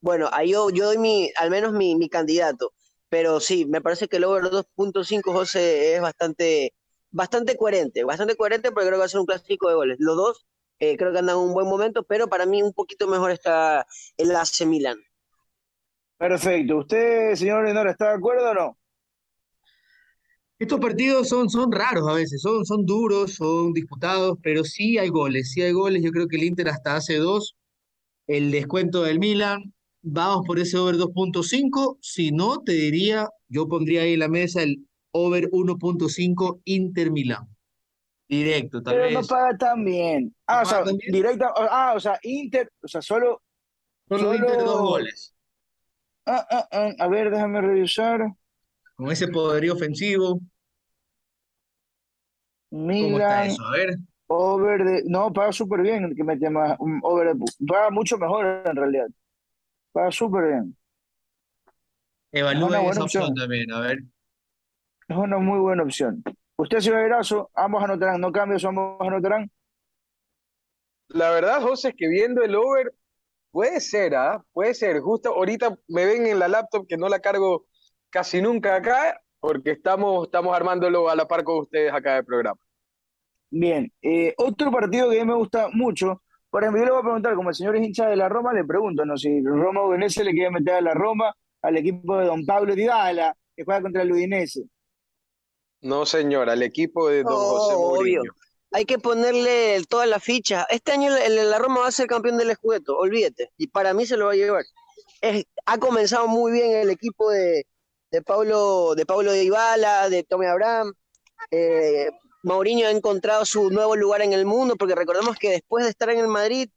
bueno, 0.00 0.28
ahí 0.32 0.52
yo, 0.52 0.70
yo 0.70 0.86
doy 0.86 0.98
mi, 0.98 1.30
al 1.36 1.50
menos 1.50 1.72
mi, 1.72 1.96
mi 1.96 2.08
candidato. 2.08 2.72
Pero 3.08 3.40
sí, 3.40 3.66
me 3.66 3.80
parece 3.82 4.08
que 4.08 4.16
el 4.16 4.24
over 4.24 4.44
2.5, 4.44 5.22
José, 5.32 5.94
es 5.96 6.00
bastante, 6.00 6.74
bastante 7.10 7.56
coherente, 7.56 8.04
bastante 8.04 8.36
coherente 8.36 8.72
porque 8.72 8.86
creo 8.88 8.96
que 8.96 9.00
va 9.00 9.04
a 9.06 9.08
ser 9.08 9.20
un 9.20 9.26
clásico 9.26 9.68
de 9.68 9.74
goles. 9.74 9.96
Los 10.00 10.16
dos 10.16 10.46
eh, 10.82 10.96
creo 10.96 11.12
que 11.12 11.20
andan 11.20 11.36
en 11.36 11.42
un 11.42 11.52
buen 11.52 11.68
momento, 11.68 12.02
pero 12.02 12.26
para 12.26 12.44
mí 12.44 12.60
un 12.60 12.72
poquito 12.72 13.06
mejor 13.06 13.30
está 13.30 13.86
el 14.16 14.34
AC 14.34 14.66
Milan. 14.66 14.98
Perfecto. 16.18 16.78
¿Usted, 16.78 17.36
señor 17.36 17.64
Lenora, 17.64 17.92
está 17.92 18.08
de 18.08 18.14
acuerdo 18.16 18.50
o 18.50 18.54
no? 18.54 18.78
Estos 20.58 20.80
partidos 20.80 21.28
son, 21.28 21.48
son 21.48 21.70
raros 21.70 22.08
a 22.08 22.14
veces, 22.14 22.42
son, 22.42 22.64
son 22.64 22.84
duros, 22.84 23.34
son 23.34 23.72
disputados, 23.72 24.38
pero 24.42 24.64
sí 24.64 24.98
hay 24.98 25.08
goles, 25.08 25.52
sí 25.52 25.62
hay 25.62 25.70
goles. 25.70 26.02
Yo 26.02 26.10
creo 26.10 26.26
que 26.26 26.36
el 26.36 26.42
Inter 26.42 26.68
hasta 26.68 26.96
hace 26.96 27.14
dos, 27.14 27.56
el 28.26 28.50
descuento 28.50 29.04
del 29.04 29.20
Milan, 29.20 29.72
vamos 30.02 30.44
por 30.44 30.58
ese 30.58 30.78
over 30.78 30.96
2.5. 30.96 31.98
Si 32.00 32.32
no, 32.32 32.58
te 32.58 32.72
diría, 32.72 33.28
yo 33.46 33.68
pondría 33.68 34.02
ahí 34.02 34.14
en 34.14 34.18
la 34.18 34.28
mesa 34.28 34.64
el 34.64 34.84
over 35.12 35.48
1.5 35.52 36.60
Inter 36.64 37.12
Milan. 37.12 37.46
Directo, 38.32 38.82
tal 38.82 38.94
Pero 38.94 39.10
no 39.10 39.26
paga 39.26 39.58
tan 39.58 39.84
bien. 39.84 40.34
Ah, 40.46 40.62
¿No 40.62 40.62
o 40.62 40.64
sea, 40.64 40.84
directa, 41.08 41.52
ah, 41.54 41.92
o 41.94 42.00
sea, 42.00 42.18
Inter, 42.22 42.72
o 42.82 42.88
sea, 42.88 43.02
solo, 43.02 43.42
Solo 44.08 44.34
Inter 44.34 44.56
dos 44.58 44.70
solo- 44.70 44.82
goles, 44.88 45.34
ah, 46.24 46.46
ah, 46.50 46.68
ah, 46.72 46.90
a 46.98 47.08
ver, 47.08 47.30
déjame 47.30 47.60
revisar. 47.60 48.32
con 48.96 49.10
ese 49.12 49.28
poderío 49.28 49.74
ofensivo. 49.74 50.40
¿Cómo 52.70 52.90
está 52.90 52.94
Milan, 52.94 53.46
eso? 53.48 53.62
A 53.66 53.70
ver. 53.72 53.96
over 54.28 54.82
de. 54.82 55.02
No, 55.04 55.30
paga 55.30 55.52
súper 55.52 55.82
bien 55.82 56.14
que 56.16 56.24
mete 56.24 56.48
más. 56.48 56.74
Over 57.02 57.34
de- 57.36 57.44
paga 57.68 57.90
mucho 57.90 58.16
mejor 58.16 58.62
en 58.64 58.76
realidad. 58.76 59.08
Paga 59.92 60.10
súper 60.10 60.46
bien. 60.48 60.76
Evalúen 62.32 62.80
esa 62.86 63.02
opción 63.04 63.24
opción. 63.24 63.34
también, 63.34 63.70
a 63.72 63.80
ver. 63.80 63.98
Es 65.06 65.16
una 65.18 65.36
muy 65.36 65.58
buena 65.58 65.82
opción. 65.82 66.22
Usted, 66.56 66.78
señor 66.80 67.00
Erazo, 67.00 67.50
ambos 67.54 67.82
anotarán, 67.82 68.20
no 68.20 68.30
cambios, 68.32 68.64
ambos 68.64 69.00
anotarán. 69.00 69.50
La 71.08 71.30
verdad, 71.30 71.60
José, 71.62 71.90
es 71.90 71.94
que 71.96 72.08
viendo 72.08 72.42
el 72.42 72.54
over, 72.54 72.92
puede 73.50 73.80
ser, 73.80 74.14
¿ah? 74.14 74.44
Puede 74.52 74.74
ser. 74.74 75.00
Justo 75.00 75.30
ahorita 75.30 75.76
me 75.88 76.06
ven 76.06 76.26
en 76.26 76.38
la 76.38 76.48
laptop 76.48 76.86
que 76.86 76.96
no 76.96 77.08
la 77.08 77.20
cargo 77.20 77.66
casi 78.10 78.40
nunca 78.40 78.76
acá, 78.76 79.20
porque 79.40 79.72
estamos, 79.72 80.26
estamos 80.26 80.54
armándolo 80.56 81.08
a 81.08 81.16
la 81.16 81.26
par 81.26 81.44
con 81.44 81.60
ustedes 81.60 81.92
acá 81.92 82.14
del 82.14 82.24
programa. 82.24 82.60
Bien, 83.50 83.92
eh, 84.00 84.34
otro 84.38 84.70
partido 84.70 85.10
que 85.10 85.20
a 85.20 85.24
mí 85.24 85.30
me 85.30 85.36
gusta 85.36 85.68
mucho, 85.72 86.22
por 86.52 86.62
ejemplo, 86.62 86.80
yo 86.80 86.84
le 86.84 86.90
voy 86.92 87.00
a 87.00 87.04
preguntar, 87.04 87.34
como 87.34 87.48
el 87.48 87.54
señor 87.54 87.76
es 87.76 87.82
hincha 87.82 88.08
de 88.08 88.16
la 88.16 88.28
Roma, 88.28 88.52
le 88.52 88.62
pregunto, 88.64 89.06
¿no? 89.06 89.16
Si 89.16 89.42
Roma 89.42 89.84
Udinese 89.84 90.22
le 90.22 90.32
quiere 90.32 90.50
meter 90.50 90.74
a 90.74 90.80
la 90.82 90.92
Roma 90.92 91.34
al 91.62 91.76
equipo 91.78 92.18
de 92.18 92.26
Don 92.26 92.44
Pablo 92.44 92.74
Dybala, 92.74 93.34
que 93.56 93.64
juega 93.64 93.80
contra 93.80 94.02
el 94.02 94.12
Udinese. 94.12 94.64
No, 95.82 96.06
señor, 96.06 96.48
al 96.48 96.62
equipo 96.62 97.08
de 97.08 97.22
don 97.22 97.34
José 97.34 97.74
Oh, 97.74 97.78
obvio. 97.98 98.20
Mourinho. 98.20 98.32
Hay 98.74 98.84
que 98.86 98.98
ponerle 98.98 99.82
todas 99.88 100.08
las 100.08 100.22
fichas. 100.22 100.64
Este 100.70 100.92
año 100.92 101.14
el- 101.14 101.50
la 101.50 101.58
Roma 101.58 101.80
va 101.80 101.88
a 101.88 101.92
ser 101.92 102.06
campeón 102.06 102.38
del 102.38 102.52
Scudetto, 102.54 102.96
olvídate. 102.96 103.50
Y 103.58 103.66
para 103.66 103.92
mí 103.92 104.06
se 104.06 104.16
lo 104.16 104.26
va 104.26 104.32
a 104.32 104.36
llevar. 104.36 104.64
Es- 105.20 105.44
ha 105.66 105.78
comenzado 105.78 106.26
muy 106.28 106.52
bien 106.52 106.72
el 106.72 106.88
equipo 106.90 107.30
de, 107.30 107.66
de 108.10 108.22
Pablo 108.22 108.94
de 108.94 109.04
Pablo 109.04 109.32
Dybala, 109.32 110.08
de 110.08 110.22
Tommy 110.22 110.46
Abraham. 110.46 110.94
Eh, 111.50 112.10
Mourinho 112.44 112.86
ha 112.86 112.90
encontrado 112.90 113.44
su 113.44 113.70
nuevo 113.70 113.94
lugar 113.96 114.22
en 114.22 114.32
el 114.32 114.46
mundo, 114.46 114.76
porque 114.76 114.94
recordemos 114.94 115.36
que 115.36 115.50
después 115.50 115.84
de 115.84 115.90
estar 115.90 116.08
en 116.10 116.18
el 116.20 116.28
Madrid, 116.28 116.68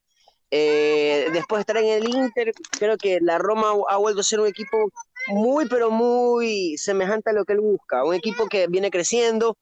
eh, 0.52 1.28
después 1.34 1.60
de 1.60 1.62
estar 1.62 1.78
en 1.78 1.88
el 2.04 2.08
Inter, 2.14 2.52
creo 2.78 2.98
que 2.98 3.20
la 3.22 3.38
Roma 3.38 3.74
ha 3.90 3.98
vuelto 3.98 4.22
a 4.22 4.24
ser 4.24 4.40
un 4.42 4.48
equipo 4.48 4.92
muy, 5.28 5.68
pero 5.68 5.92
muy 5.92 6.78
semejante 6.78 7.30
a 7.32 7.34
lo 7.34 7.46
que 7.46 7.54
él 7.54 7.62
busca. 7.62 8.04
Un 8.06 8.16
equipo 8.16 8.48
que 8.48 8.68
viene 8.68 8.92
creciendo, 8.92 9.58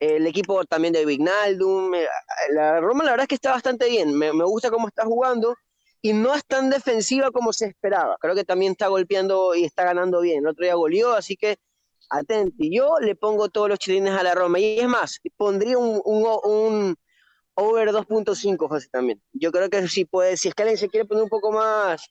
el 0.00 0.26
equipo 0.26 0.64
también 0.66 0.94
de 0.94 1.06
Vignaldum. 1.06 1.94
eh, 1.94 2.06
La 2.52 2.80
Roma 2.80 3.04
la 3.04 3.12
verdad 3.12 3.24
es 3.24 3.28
que 3.28 3.34
está 3.36 3.52
bastante 3.52 3.88
bien, 3.88 4.14
me, 4.18 4.32
me 4.32 4.44
gusta 4.44 4.70
cómo 4.70 4.88
está 4.88 5.04
jugando 5.04 5.54
y 6.02 6.12
no 6.14 6.34
es 6.34 6.44
tan 6.46 6.70
defensiva 6.70 7.30
como 7.30 7.52
se 7.52 7.66
esperaba. 7.66 8.16
Creo 8.20 8.34
que 8.34 8.44
también 8.44 8.72
está 8.72 8.88
golpeando 8.88 9.54
y 9.54 9.64
está 9.64 9.84
ganando 9.84 10.20
bien. 10.20 10.40
El 10.40 10.48
otro 10.48 10.64
día 10.64 10.74
goleó, 10.74 11.14
así 11.14 11.36
que 11.36 11.56
atenti. 12.10 12.70
Yo 12.74 12.96
le 13.00 13.14
pongo 13.16 13.48
todos 13.50 13.68
los 13.68 13.78
chilines 13.78 14.14
a 14.14 14.22
la 14.22 14.34
Roma 14.34 14.58
y 14.60 14.78
es 14.80 14.88
más, 14.88 15.20
pondría 15.36 15.78
un, 15.78 16.00
un, 16.04 16.26
un 16.44 16.96
over 17.54 17.92
2.5, 17.92 18.68
José, 18.68 18.88
también. 18.90 19.22
Yo 19.32 19.52
creo 19.52 19.68
que 19.70 19.88
si 19.88 20.04
puede, 20.04 20.36
si 20.36 20.50
alguien 20.56 20.78
se 20.78 20.88
quiere 20.88 21.06
poner 21.06 21.24
un 21.24 21.28
poco 21.30 21.52
más, 21.52 22.06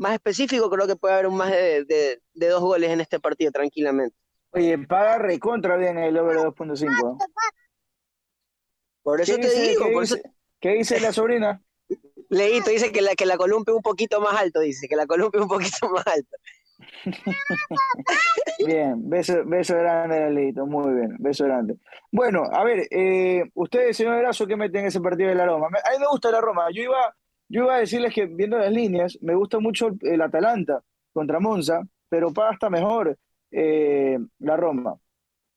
más 0.00 0.14
específico, 0.14 0.70
creo 0.70 0.86
que 0.86 0.96
puede 0.96 1.14
haber 1.14 1.26
un 1.26 1.36
más 1.36 1.50
de, 1.50 1.84
de, 1.84 2.22
de 2.32 2.48
dos 2.48 2.60
goles 2.60 2.90
en 2.90 3.00
este 3.00 3.20
partido 3.20 3.52
tranquilamente. 3.52 4.16
Oye, 4.52 4.78
paga 4.78 5.18
recontra 5.18 5.76
bien 5.76 5.98
el 5.98 6.16
over 6.16 6.38
de 6.38 6.42
2.5. 6.44 7.18
Por 9.02 9.20
eso 9.20 9.36
¿Qué 9.36 9.42
te 9.42 9.48
dice, 9.48 9.68
digo, 9.68 9.84
qué 9.86 9.92
por 9.92 10.04
eso 10.04 10.16
dice- 10.16 10.30
qué 10.58 10.68
dice 10.70 11.00
la 11.00 11.12
sobrina? 11.12 11.62
Leito 12.30 12.70
dice 12.70 12.92
que 12.92 13.02
la, 13.02 13.14
que 13.14 13.26
la 13.26 13.36
columpia 13.36 13.74
un 13.74 13.82
poquito 13.82 14.20
más 14.20 14.40
alto, 14.40 14.60
dice, 14.60 14.88
que 14.88 14.96
la 14.96 15.06
columpia 15.06 15.40
un 15.42 15.48
poquito 15.48 15.88
más 15.90 16.06
alto. 16.06 16.36
Bien, 18.66 19.08
beso, 19.08 19.44
beso 19.44 19.76
grande, 19.76 20.30
Leito, 20.30 20.66
muy 20.66 20.94
bien, 20.94 21.16
beso 21.18 21.44
grande. 21.44 21.76
Bueno, 22.10 22.44
a 22.52 22.64
ver, 22.64 22.86
eh, 22.90 23.44
ustedes, 23.54 23.96
señor 23.96 24.16
Erazo, 24.16 24.46
¿qué 24.46 24.56
meten 24.56 24.82
en 24.82 24.86
ese 24.86 25.00
partido 25.00 25.28
de 25.28 25.34
la 25.34 25.46
Roma? 25.46 25.66
A 25.66 25.90
mí 25.92 25.98
me 25.98 26.06
gusta 26.08 26.30
la 26.30 26.40
Roma. 26.40 26.66
Yo 26.72 26.82
iba, 26.82 27.14
yo 27.50 27.64
iba 27.64 27.74
a 27.74 27.80
decirles 27.80 28.14
que 28.14 28.26
viendo 28.26 28.56
las 28.56 28.72
líneas, 28.72 29.18
me 29.20 29.34
gusta 29.34 29.58
mucho 29.58 29.90
el, 30.02 30.22
Atalanta 30.22 30.82
contra 31.12 31.40
Monza, 31.40 31.82
pero 32.08 32.32
paga 32.32 32.50
hasta 32.50 32.70
mejor 32.70 33.18
eh, 33.50 34.18
la 34.38 34.56
Roma. 34.56 34.94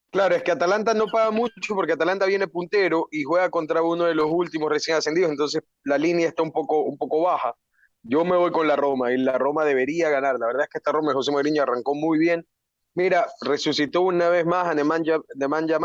Claro, 0.09 0.35
es 0.35 0.43
que 0.43 0.51
Atalanta 0.51 0.93
no 0.95 1.05
paga 1.07 1.29
mucho 1.31 1.75
porque 1.75 1.93
Atalanta 1.93 2.25
viene 2.25 2.47
puntero 2.47 3.07
y 3.11 3.23
juega 3.23 3.49
contra 3.49 3.83
uno 3.83 4.05
de 4.05 4.15
los 4.15 4.27
últimos 4.29 4.69
recién 4.69 4.97
ascendidos, 4.97 5.29
entonces 5.29 5.61
la 5.83 5.97
línea 5.97 6.27
está 6.27 6.41
un 6.41 6.51
poco, 6.51 6.81
un 6.81 6.97
poco 6.97 7.21
baja. 7.21 7.55
Yo 8.01 8.25
me 8.25 8.35
voy 8.35 8.51
con 8.51 8.67
la 8.67 8.75
Roma 8.75 9.13
y 9.13 9.17
la 9.17 9.37
Roma 9.37 9.63
debería 9.63 10.09
ganar. 10.09 10.37
La 10.39 10.47
verdad 10.47 10.63
es 10.63 10.69
que 10.69 10.79
esta 10.79 10.91
Roma 10.91 11.09
de 11.09 11.15
José 11.15 11.31
Mourinho 11.31 11.63
arrancó 11.63 11.95
muy 11.95 12.17
bien. 12.17 12.45
Mira, 12.95 13.27
resucitó 13.41 14.01
una 14.01 14.29
vez 14.29 14.45
más 14.45 14.67
a 14.67 14.73
Nemanja, 14.73 15.19
Nemanja 15.35 15.79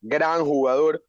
gran 0.00 0.44
jugador. 0.44 1.04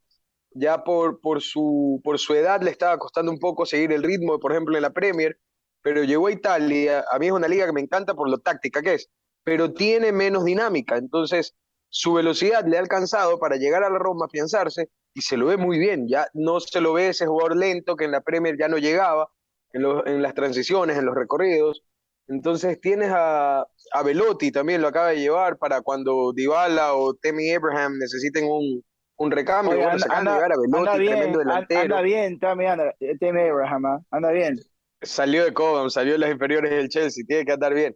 Ya 0.53 0.83
por, 0.83 1.21
por, 1.21 1.41
su, 1.41 2.01
por 2.03 2.19
su 2.19 2.33
edad 2.35 2.61
le 2.61 2.71
estaba 2.71 2.97
costando 2.99 3.31
un 3.31 3.39
poco 3.39 3.65
seguir 3.65 3.91
el 3.93 4.03
ritmo, 4.03 4.39
por 4.39 4.51
ejemplo, 4.51 4.75
en 4.75 4.81
la 4.83 4.91
Premier, 4.91 5.39
pero 5.81 6.03
llegó 6.03 6.27
a 6.27 6.31
Italia. 6.31 7.05
A 7.11 7.19
mí 7.19 7.27
es 7.27 7.31
una 7.31 7.47
liga 7.47 7.65
que 7.65 7.71
me 7.73 7.81
encanta 7.81 8.13
por 8.15 8.29
lo 8.29 8.39
táctica 8.39 8.81
que 8.81 8.95
es, 8.95 9.09
pero 9.43 9.73
tiene 9.73 10.11
menos 10.11 10.43
dinámica. 10.45 10.97
Entonces, 10.97 11.55
su 11.89 12.13
velocidad 12.13 12.65
le 12.67 12.77
ha 12.77 12.79
alcanzado 12.81 13.39
para 13.39 13.55
llegar 13.55 13.83
a 13.83 13.89
la 13.89 13.97
Roma, 13.99 14.25
afianzarse, 14.25 14.89
y 15.13 15.21
se 15.21 15.37
lo 15.37 15.45
ve 15.47 15.57
muy 15.57 15.79
bien. 15.79 16.07
Ya 16.09 16.27
no 16.33 16.59
se 16.59 16.81
lo 16.81 16.93
ve 16.93 17.09
ese 17.09 17.27
jugador 17.27 17.55
lento 17.57 17.95
que 17.95 18.05
en 18.05 18.11
la 18.11 18.21
Premier 18.21 18.57
ya 18.59 18.67
no 18.67 18.77
llegaba, 18.77 19.29
en, 19.73 19.83
los- 19.83 20.05
en 20.05 20.21
las 20.21 20.33
transiciones, 20.33 20.97
en 20.97 21.05
los 21.05 21.15
recorridos. 21.15 21.83
Entonces 22.27 22.79
tienes 22.81 23.09
a, 23.13 23.61
a 23.61 24.03
Velotti 24.03 24.51
también, 24.51 24.81
lo 24.81 24.87
acaba 24.89 25.09
de 25.09 25.19
llevar 25.19 25.57
para 25.57 25.81
cuando 25.81 26.31
Dybala 26.33 26.93
o 26.95 27.13
Temi 27.15 27.51
Abraham 27.53 27.97
necesiten 27.99 28.45
un, 28.45 28.83
un 29.21 29.31
recambio. 29.31 29.73
Oye, 29.73 29.83
bueno, 29.83 29.99
se 29.99 30.07
anda, 30.11 30.35
a 30.35 30.39
Velotti, 30.39 30.77
anda 30.77 30.95
bien, 30.95 31.11
tremendo 31.13 31.39
an- 31.39 31.45
delantero. 31.47 31.81
anda 31.81 32.01
bien, 32.01 32.39
Tammy, 32.39 32.65
anda, 32.65 32.95
Tammy 33.19 33.41
Abraham, 33.41 33.85
¿ah? 33.85 33.99
anda 34.11 34.31
bien. 34.31 34.59
Salió 35.01 35.43
de 35.45 35.53
Cobham, 35.53 35.89
salió 35.89 36.13
de 36.13 36.19
las 36.19 36.31
inferiores 36.31 36.71
del 36.71 36.89
Chelsea, 36.89 37.23
tiene 37.27 37.45
que 37.45 37.51
andar 37.51 37.73
bien. 37.73 37.95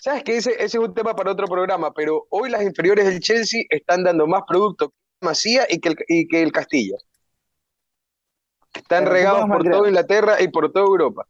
¿Sabes 0.00 0.24
qué? 0.24 0.36
Ese, 0.36 0.52
ese 0.52 0.64
es 0.64 0.74
un 0.76 0.94
tema 0.94 1.14
para 1.14 1.32
otro 1.32 1.46
programa, 1.46 1.92
pero 1.92 2.26
hoy 2.30 2.50
las 2.50 2.62
inferiores 2.62 3.04
del 3.04 3.20
Chelsea 3.20 3.62
están 3.68 4.02
dando 4.02 4.26
más 4.26 4.42
producto 4.46 4.88
que 4.88 4.94
el 5.20 5.26
Masía 5.28 5.66
y 5.68 5.78
que 5.80 5.88
el, 5.90 5.96
y 6.08 6.26
que 6.28 6.42
el 6.42 6.52
Castilla. 6.52 6.96
Están 8.72 9.04
Pero 9.04 9.12
regados 9.12 9.46
por 9.46 9.68
toda 9.68 9.88
Inglaterra 9.88 10.40
y 10.40 10.48
por 10.48 10.72
toda 10.72 10.86
Europa. 10.86 11.26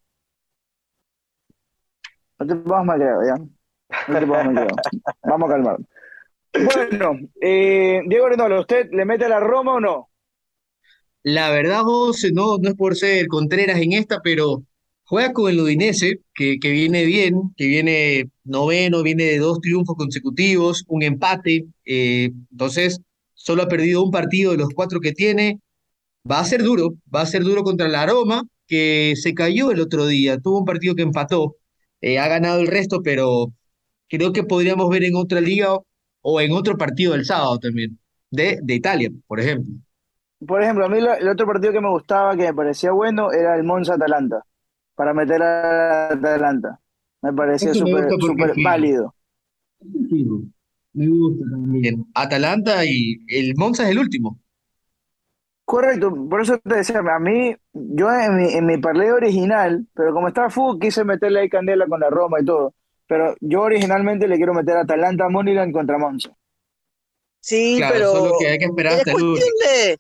No 2.39 2.47
te 2.47 2.55
pongas 2.57 2.85
mal 2.85 2.99
creado, 2.99 3.23
¿ya? 3.27 3.35
No 4.09 4.19
te 4.21 4.27
pongas 4.27 4.45
mal 4.47 4.55
creado. 4.55 4.77
Vamos 5.25 5.51
a 5.51 5.53
calmar. 5.53 5.77
Bueno, 6.53 7.19
eh, 7.41 8.03
Diego 8.07 8.29
Renola, 8.29 8.61
¿usted 8.61 8.89
le 8.93 9.05
mete 9.05 9.25
a 9.25 9.29
la 9.29 9.41
Roma 9.41 9.75
o 9.75 9.81
no? 9.81 10.11
La 11.23 11.51
verdad, 11.51 11.83
José, 11.83 12.31
no, 12.33 12.57
no 12.59 12.71
es 12.71 12.75
por 12.77 12.97
ser 12.97 13.27
Contreras 13.29 13.81
en 13.81 13.93
esta, 13.93 14.21
pero 14.23 14.63
juega 15.05 15.33
con 15.33 15.51
el 15.51 15.61
Udinese, 15.61 16.21
que, 16.35 16.59
que 16.59 16.71
viene 16.71 17.05
bien, 17.05 17.53
que 17.57 17.67
viene 17.67 18.31
noveno, 18.45 19.03
viene 19.03 19.25
de 19.25 19.39
dos 19.39 19.61
triunfos 19.61 19.97
consecutivos, 19.97 20.85
un 20.89 21.03
empate, 21.03 21.67
eh, 21.85 22.31
entonces 22.51 23.01
solo 23.35 23.63
ha 23.63 23.69
perdido 23.69 24.03
un 24.05 24.11
partido 24.11 24.53
de 24.53 24.59
los 24.59 24.71
cuatro 24.75 25.01
que 25.01 25.13
tiene. 25.13 25.61
Va 26.31 26.41
a 26.41 26.45
ser 26.45 26.63
duro, 26.63 26.91
va 27.15 27.23
a 27.23 27.27
ser 27.27 27.45
duro 27.45 27.63
contra 27.65 27.89
la 27.89 28.07
Roma, 28.07 28.43
que 28.67 29.15
se 29.17 29.35
cayó 29.35 29.71
el 29.73 29.81
otro 29.81 30.07
día, 30.07 30.39
tuvo 30.39 30.61
un 30.61 30.65
partido 30.67 30.95
que 30.95 31.03
empató, 31.03 31.57
eh, 32.03 32.19
ha 32.19 32.29
ganado 32.29 32.61
el 32.61 32.67
resto, 32.69 33.03
pero 33.03 33.53
creo 34.09 34.33
que 34.33 34.45
podríamos 34.45 34.89
ver 34.91 35.05
en 35.05 35.17
otra 35.17 35.41
liga 35.41 35.79
o, 36.23 36.41
en 36.41 36.53
otro 36.53 36.77
partido 36.79 37.13
del 37.13 37.25
sábado 37.25 37.59
también, 37.59 37.99
de, 38.31 38.59
de 38.63 38.75
Italia, 38.75 39.11
por 39.27 39.41
ejemplo. 39.41 39.75
Por 40.47 40.63
ejemplo, 40.63 40.87
a 40.87 40.89
mí 40.89 41.01
lo- 41.01 41.15
el 41.15 41.29
otro 41.29 41.47
partido 41.47 41.73
que 41.73 41.81
me 41.81 41.91
gustaba, 41.91 42.37
que 42.37 42.45
me 42.45 42.55
parecía 42.55 42.93
bueno, 42.93 43.31
era 43.33 43.57
el 43.57 43.65
Monza-Atalanta, 43.65 44.45
para 44.95 45.13
meter 45.15 45.43
a 45.43 46.13
Atalanta. 46.13 46.81
Me 47.23 47.33
parecía 47.33 47.75
súper 47.75 48.55
válido. 48.57 49.15
Me 50.93 51.09
gusta 51.09 51.45
también. 51.51 52.07
Atalanta 52.15 52.85
y 52.85 53.19
el 53.29 53.55
Monza 53.57 53.85
es 53.85 53.91
el 53.91 53.99
último. 53.99 54.39
Correcto, 55.65 56.13
por 56.29 56.41
eso 56.41 56.59
te 56.59 56.77
decía, 56.77 56.99
a 56.99 57.19
mí, 57.21 57.55
yo 57.73 58.11
en 58.11 58.37
mi, 58.37 58.53
en 58.55 58.67
mi 58.67 58.79
parlay 58.79 59.11
original, 59.11 59.87
pero 59.95 60.13
como 60.13 60.27
estaba 60.29 60.51
fútbol, 60.51 60.81
quise 60.81 61.05
meterle 61.05 61.41
ahí 61.41 61.49
candela 61.49 61.87
con 61.87 62.01
la 62.01 62.11
Roma 62.11 62.41
y 62.41 62.45
todo. 62.45 62.75
Pero 63.11 63.35
yo 63.41 63.63
originalmente 63.63 64.29
le 64.29 64.37
quiero 64.37 64.55
meter 64.55 64.77
a 64.77 64.83
Atalanta 64.83 65.29
Moneyland 65.29 65.73
contra 65.73 65.99
Monza. 65.99 66.31
Sí, 67.41 67.75
Claro, 67.79 67.93
pero 67.93 68.13
solo 68.13 68.33
que 68.39 68.47
hay 68.47 68.59
que 68.59 68.67
esperar 68.67 68.93
es 68.93 68.99
hasta 69.01 69.11
el 69.11 69.17
cuestión 69.17 69.49
último. 69.49 69.73
de... 69.73 69.99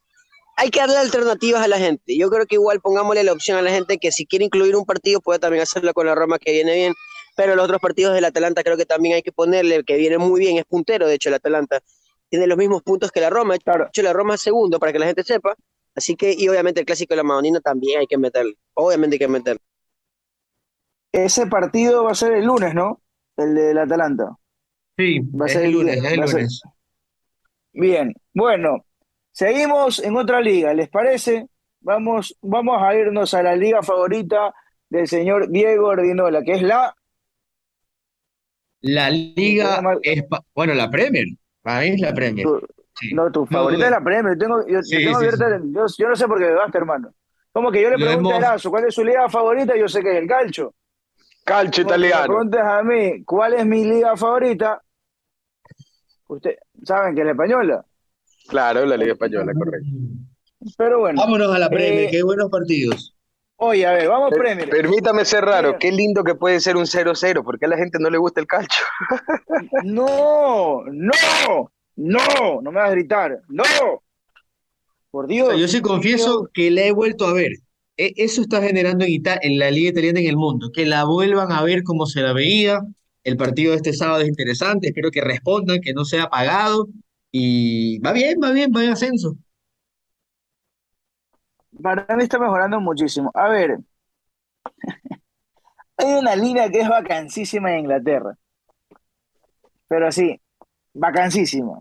Hay 0.57 0.71
que 0.71 0.79
darle 0.79 0.99
alternativas 0.99 1.61
a 1.61 1.67
la 1.67 1.79
gente. 1.79 2.17
Yo 2.17 2.31
creo 2.31 2.47
que 2.47 2.55
igual 2.55 2.81
pongámosle 2.81 3.25
la 3.25 3.33
opción 3.33 3.59
a 3.59 3.63
la 3.63 3.73
gente 3.73 3.99
que 3.99 4.13
si 4.13 4.27
quiere 4.27 4.45
incluir 4.45 4.77
un 4.77 4.85
partido 4.85 5.21
puede 5.21 5.41
también 5.41 5.61
hacerlo 5.61 5.93
con 5.93 6.07
la 6.07 6.15
Roma 6.15 6.39
que 6.39 6.53
viene 6.53 6.73
bien, 6.73 6.95
pero 7.35 7.57
los 7.57 7.65
otros 7.65 7.81
partidos 7.81 8.15
del 8.15 8.27
Atalanta 8.27 8.63
creo 8.63 8.77
que 8.77 8.87
también 8.87 9.17
hay 9.17 9.23
que 9.23 9.33
ponerle 9.33 9.83
que 9.83 9.97
viene 9.97 10.19
muy 10.19 10.39
bien, 10.39 10.59
es 10.59 10.65
puntero 10.65 11.09
de 11.09 11.15
hecho 11.15 11.31
el 11.31 11.35
Atalanta. 11.35 11.81
Tiene 12.29 12.47
los 12.47 12.59
mismos 12.59 12.83
puntos 12.85 13.11
que 13.11 13.21
la 13.21 13.31
Roma, 13.31 13.55
de 13.55 13.61
hecho 13.89 14.03
la 14.03 14.13
Roma 14.13 14.37
es 14.37 14.41
segundo 14.41 14.79
para 14.79 14.93
que 14.93 15.01
la 15.01 15.07
gente 15.07 15.25
sepa. 15.25 15.57
Así 15.97 16.15
que, 16.15 16.33
y 16.39 16.49
obviamente 16.49 16.79
el 16.79 16.87
clásico 16.87 17.15
de 17.15 17.17
la 17.17 17.25
Madonina 17.25 17.59
también 17.61 17.99
hay 17.99 18.07
que 18.07 18.19
meterle. 18.19 18.55
Obviamente 18.75 19.17
hay 19.17 19.19
que 19.19 19.27
meterle. 19.27 19.61
Ese 21.13 21.47
partido 21.47 22.05
va 22.05 22.13
a 22.13 22.15
ser 22.17 22.33
el 22.33 22.47
lunes, 22.47 22.75
¿no? 22.75 23.01
El 23.37 23.55
del 23.55 23.79
Atalanta. 23.79 24.37
Sí, 24.97 25.21
Va 25.41 25.47
a 25.47 25.49
ser 25.49 25.65
el 25.65 25.73
lunes, 25.73 25.97
el 25.97 26.27
ser- 26.29 26.41
lunes. 26.41 26.63
Bien, 27.73 28.13
bueno, 28.35 28.85
Seguimos 29.35 30.01
en 30.01 30.19
otra 30.19 30.43
liga, 30.43 30.75
¿les 30.75 30.91
parece? 30.91 31.49
Vamos, 31.81 32.37
vamos 32.43 32.83
a 32.83 32.95
irnos 32.97 33.35
a 33.35 33.43
la 33.43 33.57
liga 33.57 33.83
favorita 33.83 34.55
del 34.91 35.09
señor 35.09 35.49
Diego 35.51 35.89
Ordinola, 35.89 36.43
que 36.45 36.53
es 36.53 36.63
la 36.63 36.95
La 38.83 39.11
liga 39.11 39.81
es, 40.03 40.25
bueno, 40.55 40.75
la 40.75 40.91
Premier, 40.91 41.27
para 41.63 41.81
mí 41.81 41.89
es 41.89 42.01
la 42.01 42.15
Premier. 42.15 42.47
tu, 42.47 42.61
Sí. 42.95 43.11
no, 43.11 43.31
tu 43.31 43.47
No 43.49 43.49
favorita 43.53 43.85
es 43.87 43.91
la 43.91 44.01
Premier. 44.03 44.35
Yo 44.35 44.39
tengo, 44.39 44.67
yo, 44.67 44.81
tengo 45.03 45.17
sí, 45.17 45.17
abierta, 45.17 45.47
yo, 45.65 45.87
yo 45.99 46.09
no 46.09 46.17
sé 46.17 46.27
por 46.27 46.39
qué 46.39 46.47
me 46.47 46.55
basta, 46.55 46.79
hermano. 46.79 47.15
Como 47.53 47.71
que 47.73 47.83
yo 47.83 47.91
le 47.91 47.99
pregunto 47.99 48.35
a 48.35 48.39
Erazo, 48.39 48.71
¿cuál 48.71 48.87
es 48.87 48.95
su 48.95 49.05
liga 49.05 49.29
favorita? 49.29 49.77
Yo 49.77 49.89
sé 49.89 50.03
que 50.03 50.11
es 50.13 50.17
el 50.23 50.29
calcio. 50.29 50.75
Calcio 51.45 51.85
me 51.85 51.89
italiano. 51.91 52.25
preguntes 52.27 52.61
a 52.61 52.83
mí 52.83 53.25
cuál 53.25 53.55
es 53.55 53.67
mi 53.67 53.85
liga 53.85 54.17
favorita, 54.17 54.83
ustedes 56.29 56.59
saben 56.85 57.15
que 57.15 57.21
es 57.23 57.27
la 57.27 57.33
española. 57.33 57.85
Claro, 58.49 58.85
la 58.85 58.97
Liga 58.97 59.13
Española, 59.13 59.53
correcto. 59.57 59.89
Pero 60.77 61.01
bueno, 61.01 61.21
Vámonos 61.21 61.55
a 61.55 61.59
la 61.59 61.69
Premier, 61.71 62.05
Eh, 62.05 62.11
qué 62.11 62.23
buenos 62.23 62.51
partidos. 62.51 63.17
oye, 63.57 63.87
a 63.87 63.93
ver, 63.93 64.09
vamos 64.09 64.31
Per- 64.31 64.39
Premier. 64.41 64.69
Permítame 64.69 65.25
ser 65.25 65.45
raro, 65.45 65.79
qué 65.79 65.91
lindo 65.93 66.25
que 66.25 66.35
puede 66.35 66.59
ser 66.61 66.77
un 66.77 66.87
0-0, 66.87 67.43
porque 67.45 67.67
a 67.67 67.69
la 67.69 67.77
gente 67.77 67.99
no 68.01 68.11
le 68.11 68.19
gusta 68.19 68.41
el 68.41 68.47
calcio. 68.47 68.85
No, 69.85 70.83
no, 70.87 71.73
no, 71.97 72.61
no 72.63 72.73
me 72.73 72.81
vas 72.81 72.89
a 72.89 72.93
gritar, 72.93 73.39
no. 73.49 73.63
Por 75.11 75.27
Dios. 75.27 75.57
Yo 75.59 75.67
sí 75.69 75.81
confieso 75.81 76.49
que 76.55 76.71
la 76.71 76.83
he 76.83 76.93
vuelto 76.93 77.27
a 77.27 77.33
ver. 77.33 77.53
E- 78.01 78.15
Eso 78.17 78.43
está 78.43 78.63
generando 78.63 79.05
en, 79.05 79.23
en 79.43 79.59
la 79.59 79.71
Liga 79.71 79.91
Italiana 79.91 80.21
en 80.21 80.27
el 80.29 80.37
mundo, 80.37 80.71
que 80.73 80.87
la 80.87 81.05
vuelvan 81.05 81.53
a 81.53 81.63
ver 81.63 81.83
como 81.85 82.07
se 82.07 82.23
la 82.23 82.33
veía. 82.33 82.81
El 83.25 83.37
partido 83.37 83.73
de 83.73 83.77
este 83.79 83.93
sábado 83.93 84.23
es 84.23 84.29
interesante, 84.29 84.89
espero 84.89 85.11
que 85.11 85.21
respondan, 85.21 85.81
que 85.81 85.93
no 85.95 86.05
sea 86.05 86.25
apagado. 86.25 86.89
Y 87.33 87.99
va 88.01 88.13
bien, 88.13 88.39
va 88.43 88.51
bien, 88.53 88.73
va 88.75 88.85
en 88.85 88.91
ascenso. 88.91 89.37
Mí 92.17 92.23
está 92.23 92.39
mejorando 92.39 92.81
muchísimo. 92.81 93.31
A 93.35 93.49
ver, 93.49 93.79
hay 95.99 96.15
una 96.15 96.35
línea 96.37 96.69
que 96.71 96.81
es 96.81 96.89
vacancísima 96.89 97.73
en 97.73 97.81
Inglaterra. 97.81 98.37
Pero 99.89 100.07
así, 100.09 100.41
vacancísima. 100.95 101.81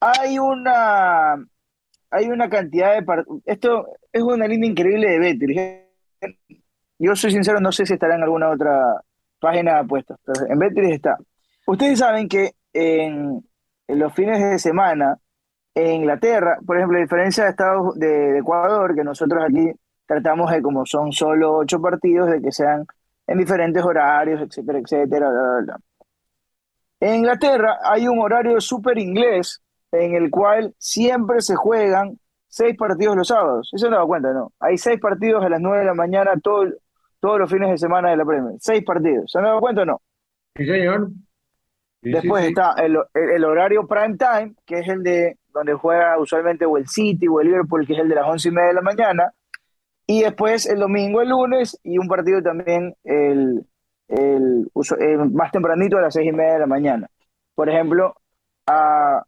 Hay 0.00 0.38
una, 0.38 1.36
hay 2.12 2.26
una 2.26 2.48
cantidad 2.48 2.94
de 2.94 3.24
Esto 3.46 3.86
es 4.12 4.22
una 4.22 4.46
línea 4.46 4.70
increíble 4.70 5.10
de 5.10 5.18
Betis. 5.18 6.38
Yo 6.98 7.16
soy 7.16 7.32
sincero, 7.32 7.58
no 7.58 7.72
sé 7.72 7.86
si 7.86 7.94
estará 7.94 8.14
en 8.14 8.22
alguna 8.22 8.50
otra 8.50 9.00
página 9.40 9.74
de 9.74 9.78
apuestas, 9.80 10.18
pero 10.24 10.46
en 10.46 10.58
Betis 10.58 10.90
está. 10.90 11.16
Ustedes 11.66 11.98
saben 11.98 12.28
que 12.28 12.52
en, 12.72 13.42
en 13.88 13.98
los 13.98 14.12
fines 14.14 14.38
de 14.38 14.58
semana 14.58 15.16
en 15.74 16.02
Inglaterra, 16.02 16.58
por 16.66 16.76
ejemplo, 16.76 16.98
a 16.98 17.00
diferencia 17.00 17.44
de 17.44 17.50
Estados 17.50 17.98
de, 17.98 18.06
de 18.06 18.38
Ecuador, 18.38 18.94
que 18.94 19.04
nosotros 19.04 19.42
aquí 19.42 19.72
tratamos 20.06 20.50
de 20.50 20.60
como 20.60 20.84
son 20.84 21.12
solo 21.12 21.56
ocho 21.56 21.80
partidos, 21.80 22.30
de 22.30 22.42
que 22.42 22.52
sean 22.52 22.84
en 23.26 23.38
diferentes 23.38 23.82
horarios, 23.82 24.42
etcétera, 24.42 24.78
etcétera, 24.80 25.30
bla, 25.30 25.40
bla, 25.40 25.60
bla. 25.62 25.80
En 27.00 27.14
Inglaterra 27.16 27.78
hay 27.82 28.06
un 28.06 28.20
horario 28.20 28.60
súper 28.60 28.98
inglés 28.98 29.62
en 29.92 30.14
el 30.14 30.30
cual 30.30 30.74
siempre 30.78 31.40
se 31.42 31.54
juegan 31.54 32.18
seis 32.48 32.76
partidos 32.76 33.16
los 33.16 33.28
sábados. 33.28 33.70
Eso 33.72 33.88
no 33.90 33.96
da 33.98 34.04
cuenta, 34.06 34.32
¿no? 34.32 34.52
Hay 34.60 34.76
seis 34.78 35.00
partidos 35.00 35.44
a 35.44 35.48
las 35.48 35.60
nueve 35.60 35.80
de 35.80 35.84
la 35.86 35.94
mañana 35.94 36.32
todo, 36.42 36.64
todos 37.20 37.38
los 37.38 37.50
fines 37.50 37.70
de 37.70 37.78
semana 37.78 38.10
de 38.10 38.16
la 38.16 38.24
Premier. 38.24 38.54
Seis 38.60 38.82
partidos. 38.84 39.30
¿Se 39.30 39.38
han 39.38 39.44
dado 39.44 39.60
cuenta 39.60 39.82
o 39.82 39.86
no? 39.86 40.02
Sí, 40.56 40.66
señor. 40.66 41.08
Sí, 42.02 42.10
Después 42.10 42.42
sí. 42.44 42.48
está 42.50 42.72
el, 42.78 42.96
el- 43.14 43.30
el 43.30 43.44
horario 43.44 43.86
prime 43.86 44.16
time, 44.16 44.54
que 44.66 44.80
es 44.80 44.88
el 44.88 45.02
de 45.02 45.38
donde 45.54 45.74
juega 45.74 46.18
usualmente 46.18 46.64
o 46.66 46.76
el 46.76 46.88
City 46.88 47.28
o 47.28 47.40
el 47.40 47.46
Liverpool, 47.48 47.86
que 47.86 47.92
es 47.92 47.98
el 48.00 48.08
de 48.08 48.14
las 48.16 48.26
once 48.28 48.48
y 48.48 48.52
media 48.52 48.68
de 48.68 48.74
la 48.74 48.80
mañana. 48.82 49.32
Y 50.06 50.22
después 50.22 50.66
el 50.66 50.80
domingo, 50.80 51.22
el 51.22 51.28
lunes, 51.28 51.78
y 51.84 51.98
un 51.98 52.08
partido 52.08 52.42
también 52.42 52.94
el, 53.04 53.64
el, 54.08 54.68
uso- 54.74 54.98
el 54.98 55.30
más 55.30 55.52
tempranito 55.52 55.96
a 55.96 56.02
las 56.02 56.14
seis 56.14 56.28
y 56.28 56.32
media 56.32 56.54
de 56.54 56.58
la 56.60 56.66
mañana. 56.66 57.08
Por 57.54 57.68
ejemplo, 57.68 58.14
a, 58.66 59.22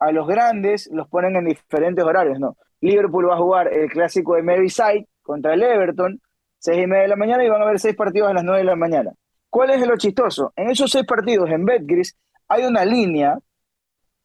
a 0.00 0.12
los 0.12 0.26
grandes 0.26 0.88
los 0.92 1.08
ponen 1.08 1.36
en 1.36 1.44
diferentes 1.44 2.04
horarios, 2.04 2.40
¿no? 2.40 2.56
Liverpool 2.80 3.28
va 3.28 3.34
a 3.34 3.38
jugar 3.38 3.72
el 3.72 3.90
clásico 3.90 4.34
de 4.34 4.42
Merseyside 4.42 5.06
contra 5.22 5.54
el 5.54 5.62
Everton, 5.62 6.20
seis 6.58 6.82
y 6.82 6.86
media 6.86 7.02
de 7.02 7.08
la 7.08 7.16
mañana, 7.16 7.44
y 7.44 7.48
van 7.48 7.60
a 7.60 7.64
haber 7.64 7.78
seis 7.78 7.94
partidos 7.94 8.30
a 8.30 8.34
las 8.34 8.44
nueve 8.44 8.60
de 8.60 8.64
la 8.64 8.76
mañana. 8.76 9.12
¿Cuál 9.48 9.70
es 9.70 9.86
lo 9.86 9.96
chistoso? 9.96 10.52
En 10.56 10.70
esos 10.70 10.90
seis 10.90 11.04
partidos 11.04 11.50
en 11.50 11.64
Betcris 11.64 12.16
hay 12.48 12.64
una 12.64 12.84
línea 12.84 13.38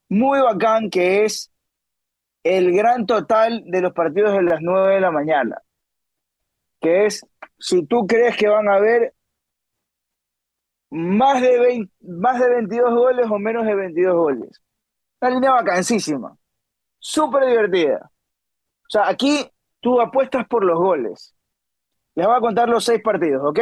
muy 0.09 0.39
bacán 0.39 0.89
que 0.89 1.25
es 1.25 1.51
el 2.45 2.71
gran 2.71 3.05
total 3.07 3.63
de 3.65 3.81
los 3.81 3.93
partidos 3.93 4.33
de 4.33 4.43
las 4.43 4.61
9 4.61 4.95
de 4.95 5.01
la 5.01 5.11
mañana. 5.11 5.61
Que 6.79 7.07
es, 7.07 7.25
si 7.57 7.85
tú 7.87 8.05
crees 8.05 8.37
que 8.37 8.47
van 8.47 8.69
a 8.69 8.75
haber 8.75 9.15
más 10.91 11.41
de 11.41 11.59
20 11.59 11.93
más 12.01 12.39
de 12.39 12.49
22 12.49 12.93
goles 12.93 13.25
o 13.29 13.39
menos 13.39 13.65
de 13.65 13.75
22 13.75 14.15
goles. 14.15 14.61
Una 15.25 15.33
línea 15.33 15.51
vacancísima. 15.53 16.37
Súper 16.99 17.47
divertida. 17.47 18.11
O 18.81 18.89
sea, 18.89 19.09
aquí 19.09 19.43
tú 19.79 19.99
apuestas 19.99 20.45
por 20.47 20.63
los 20.63 20.77
goles. 20.77 21.35
Les 22.13 22.27
voy 22.27 22.35
a 22.35 22.39
contar 22.39 22.69
los 22.69 22.85
seis 22.85 23.01
partidos, 23.01 23.41
¿ok? 23.43 23.59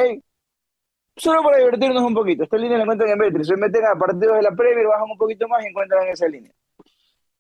Solo 1.16 1.42
para 1.42 1.60
divertirnos 1.60 2.04
un 2.04 2.14
poquito. 2.14 2.44
Esta 2.44 2.58
línea 2.58 2.78
la 2.78 2.84
encuentran 2.84 3.12
en 3.12 3.18
Betris. 3.18 3.48
Se 3.48 3.56
meten 3.56 3.86
a 3.86 3.98
partidos 3.98 4.36
de 4.36 4.42
la 4.42 4.52
Premier, 4.52 4.86
bajan 4.88 5.10
un 5.10 5.18
poquito 5.18 5.48
más 5.48 5.64
y 5.64 5.68
encuentran 5.68 6.06
esa 6.10 6.28
línea. 6.28 6.52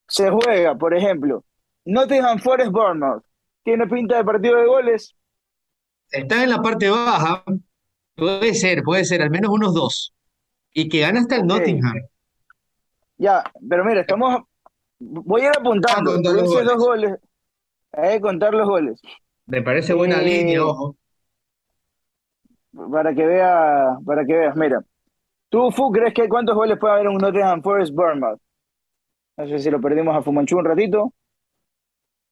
Se 0.07 0.29
juega, 0.29 0.73
por 0.75 0.93
ejemplo, 0.93 1.43
Nottingham 1.83 2.39
Forest 2.39 2.71
Bournemouth. 2.71 3.25
Tiene 3.62 3.88
pinta 3.88 4.15
de 4.15 4.23
partido 4.23 4.55
de 4.55 4.67
goles. 4.67 5.17
Está 6.12 6.43
en 6.43 6.49
la 6.49 6.62
parte 6.62 6.89
baja. 6.89 7.43
Puede 8.15 8.53
ser, 8.53 8.83
puede 8.83 9.03
ser, 9.03 9.21
al 9.21 9.31
menos 9.31 9.51
unos 9.51 9.73
dos. 9.73 10.13
Y 10.71 10.88
que 10.88 11.01
gana 11.01 11.19
hasta 11.19 11.36
el. 11.36 11.45
Nottingham. 11.45 11.95
Ya, 13.17 13.43
pero 13.69 13.86
mira, 13.86 14.02
estamos. 14.02 14.43
Voy 14.99 15.41
a 15.41 15.45
ir 15.47 15.52
apuntando. 15.58 16.12
Ah, 16.12 16.13
contar 16.15 16.34
los 16.34 16.43
dices 16.43 16.63
dos 16.65 16.78
goles. 16.78 16.78
goles. 16.78 17.19
Hay 17.93 18.15
que 18.17 18.21
contar 18.21 18.54
los 18.54 18.67
goles. 18.69 19.02
Me 19.45 19.62
parece 19.62 19.93
buena 19.93 20.17
Eh, 20.17 20.21
línea, 20.21 20.65
ojo. 20.65 20.97
Para 22.91 23.13
que 23.13 23.26
vea, 23.26 23.97
para 24.06 24.26
que 24.26 24.34
veas, 24.34 24.56
mira. 24.56 24.84
¿Tú, 25.49 25.71
Fu, 25.71 25.91
crees 25.91 26.13
que 26.13 26.30
cuántos 26.30 26.56
goles 26.56 26.80
puede 26.80 26.93
haber 26.95 27.08
en 27.08 27.13
un 27.13 27.19
Nottingham 27.19 27.62
Forest 27.63 27.93
Bournemouth? 27.95 28.39
No 29.38 29.47
sé 29.47 29.60
si 29.60 29.69
lo 29.71 29.82
perdimos 29.82 30.15
a 30.15 30.23
Fumanchu 30.23 30.58
un 30.58 30.65
ratito. 30.65 31.13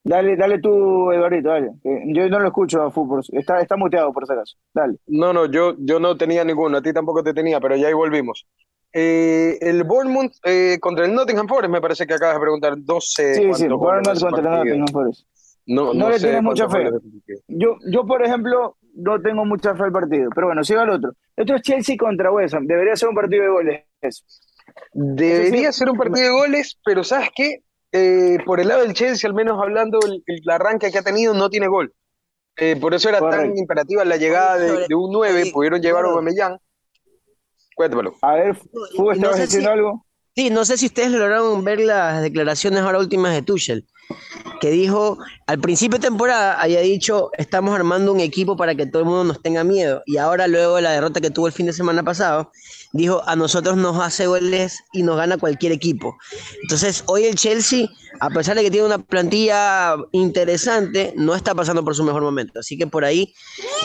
Dale, 0.04 0.36
dale 0.36 0.60
tú, 0.60 1.12
Eduardito, 1.12 1.50
dale. 1.50 1.72
Yo 2.08 2.28
no 2.30 2.40
lo 2.40 2.48
escucho 2.48 2.82
a 2.84 2.92
Fu, 2.92 3.20
está, 3.32 3.60
está 3.62 3.78
muteado 3.78 4.12
por 4.14 4.26
si 4.26 4.34
acaso. 4.34 4.58
Dale. 4.74 4.98
No, 5.08 5.32
no, 5.34 5.46
yo, 5.46 5.76
yo 5.80 6.00
no 6.00 6.18
tenía 6.18 6.44
ninguno, 6.44 6.78
a 6.78 6.82
ti 6.82 6.92
tampoco 6.94 7.22
te 7.24 7.34
tenía, 7.36 7.60
pero 7.60 7.76
ya 7.76 7.88
ahí 7.88 7.94
volvimos. 7.94 8.48
Eh, 8.94 9.58
el 9.62 9.84
Bournemouth 9.86 10.34
eh, 10.44 10.78
contra 10.82 11.06
el 11.06 11.14
Nottingham 11.14 11.48
Forest, 11.48 11.72
me 11.72 11.80
parece 11.82 12.06
que 12.06 12.14
acabas 12.14 12.36
de 12.36 12.42
preguntar 12.42 12.74
12 12.78 13.36
Sí, 13.36 13.54
sí, 13.54 13.68
Bournemouth 13.68 14.20
contra 14.20 14.40
el. 14.62 14.66
Nottingham 14.68 14.88
Forest. 14.92 15.26
No, 15.68 15.86
No 15.86 15.94
no 15.94 16.10
le 16.10 16.20
sé 16.20 16.26
tienes 16.28 16.44
mucha 16.44 16.68
fe. 16.70 16.90
Yo, 17.48 17.78
yo, 17.90 18.06
por 18.06 18.24
ejemplo, 18.26 18.78
no 18.96 19.22
tengo 19.22 19.46
mucha 19.46 19.76
fe 19.76 19.84
al 19.84 19.92
partido. 19.92 20.30
Pero 20.34 20.48
bueno, 20.48 20.64
siga 20.64 20.84
el 20.84 20.90
otro. 20.90 21.12
Esto 21.36 21.56
es 21.56 21.62
Chelsea 21.62 21.96
contra 21.98 22.32
West 22.32 22.54
Ham. 22.56 22.66
Debería 22.66 22.96
ser 22.96 23.10
un 23.10 23.16
partido 23.16 23.44
de 23.44 23.50
goles. 23.50 23.82
eso. 24.02 24.24
Debería 24.94 25.72
sí- 25.72 25.80
ser 25.80 25.90
un 25.90 25.98
partido 25.98 26.26
de 26.26 26.32
goles, 26.32 26.78
pero 26.84 27.04
¿sabes 27.04 27.30
qué? 27.36 27.64
Eh, 27.94 28.38
por 28.46 28.60
el 28.60 28.70
lado 28.70 28.82
del 28.82 28.94
Chelsea, 28.94 29.28
al 29.30 29.34
menos 29.36 29.62
hablando, 29.62 30.00
el, 30.06 30.24
el 30.26 30.50
arranque 30.50 30.92
que 30.92 30.98
ha 30.98 31.04
tenido 31.04 31.34
no 31.34 31.50
tiene 31.50 31.68
gol. 31.68 31.94
Eh, 32.58 32.76
por 32.80 32.94
eso 32.94 33.10
era 33.10 33.20
tan 33.20 33.58
imperativa 33.58 34.04
la 34.04 34.18
llegada 34.18 34.58
de, 34.58 34.94
un 34.96 35.12
9, 35.12 35.46
sí, 35.46 35.52
pudieron 35.52 35.82
llevar 35.82 36.06
a. 36.06 36.10
Aubameyang. 36.10 36.58
Cuéntamelo. 37.76 38.14
A 38.22 38.34
ver, 38.34 38.56
Fu, 38.56 38.70
No 39.06 39.12
¿estabas 39.12 39.38
sé 39.38 39.42
diciendo 39.44 39.70
si- 39.70 39.74
algo? 39.74 40.06
Sí, 40.34 40.50
no 40.50 40.64
sé 40.64 40.78
si 40.78 40.86
ustedes 40.86 41.12
lograron 41.12 41.62
ver 41.66 41.82
las 41.82 42.22
declaraciones 42.22 42.80
ahora 42.80 43.00
últimas 43.00 43.34
de 43.34 43.42
Tuchel, 43.42 43.86
que 44.62 44.70
dijo, 44.72 45.18
al 45.46 45.60
principio 45.60 46.00
de 46.00 46.08
temporada 46.08 46.54
había 46.62 46.80
dicho, 46.80 47.32
estamos 47.38 47.76
armando 47.76 48.14
un 48.14 48.22
equipo 48.22 48.56
para 48.56 48.74
que 48.74 48.86
todo 48.86 49.02
el 49.02 49.10
mundo 49.10 49.26
nos 49.26 49.42
tenga 49.42 49.66
miedo, 49.66 50.02
y 50.06 50.16
ahora 50.18 50.48
luego 50.48 50.78
de 50.78 50.84
la 50.84 50.92
derrota 50.92 51.20
que 51.20 51.32
tuvo 51.32 51.48
el 51.48 51.54
fin 51.54 51.66
de 51.66 51.74
semana 51.74 52.02
pasado, 52.04 52.50
dijo, 52.94 53.22
a 53.26 53.36
nosotros 53.36 53.76
nos 53.76 54.00
hace 54.02 54.26
goles 54.26 54.80
y 54.94 55.04
nos 55.04 55.18
gana 55.18 55.38
cualquier 55.38 55.74
equipo. 55.74 56.16
Entonces, 56.62 57.04
hoy 57.08 57.26
el 57.26 57.36
Chelsea, 57.36 57.90
a 58.22 58.30
pesar 58.30 58.56
de 58.56 58.64
que 58.64 58.72
tiene 58.72 58.86
una 58.86 59.00
plantilla 59.00 59.98
interesante, 60.14 61.14
no 61.18 61.36
está 61.36 61.54
pasando 61.54 61.84
por 61.84 61.94
su 61.94 62.06
mejor 62.06 62.22
momento, 62.24 62.62
así 62.62 62.78
que 62.78 62.88
por 62.88 63.04
ahí 63.04 63.34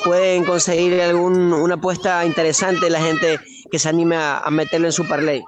pueden 0.04 0.44
conseguir 0.44 1.00
algún, 1.00 1.52
una 1.52 1.74
apuesta 1.74 2.24
interesante 2.24 2.88
la 2.88 3.00
gente 3.00 3.40
que 3.70 3.78
se 3.78 3.88
anime 3.88 4.16
a, 4.16 4.38
a 4.38 4.50
meterlo 4.50 4.86
en 4.86 4.92
su 4.92 5.06
parlay. 5.08 5.42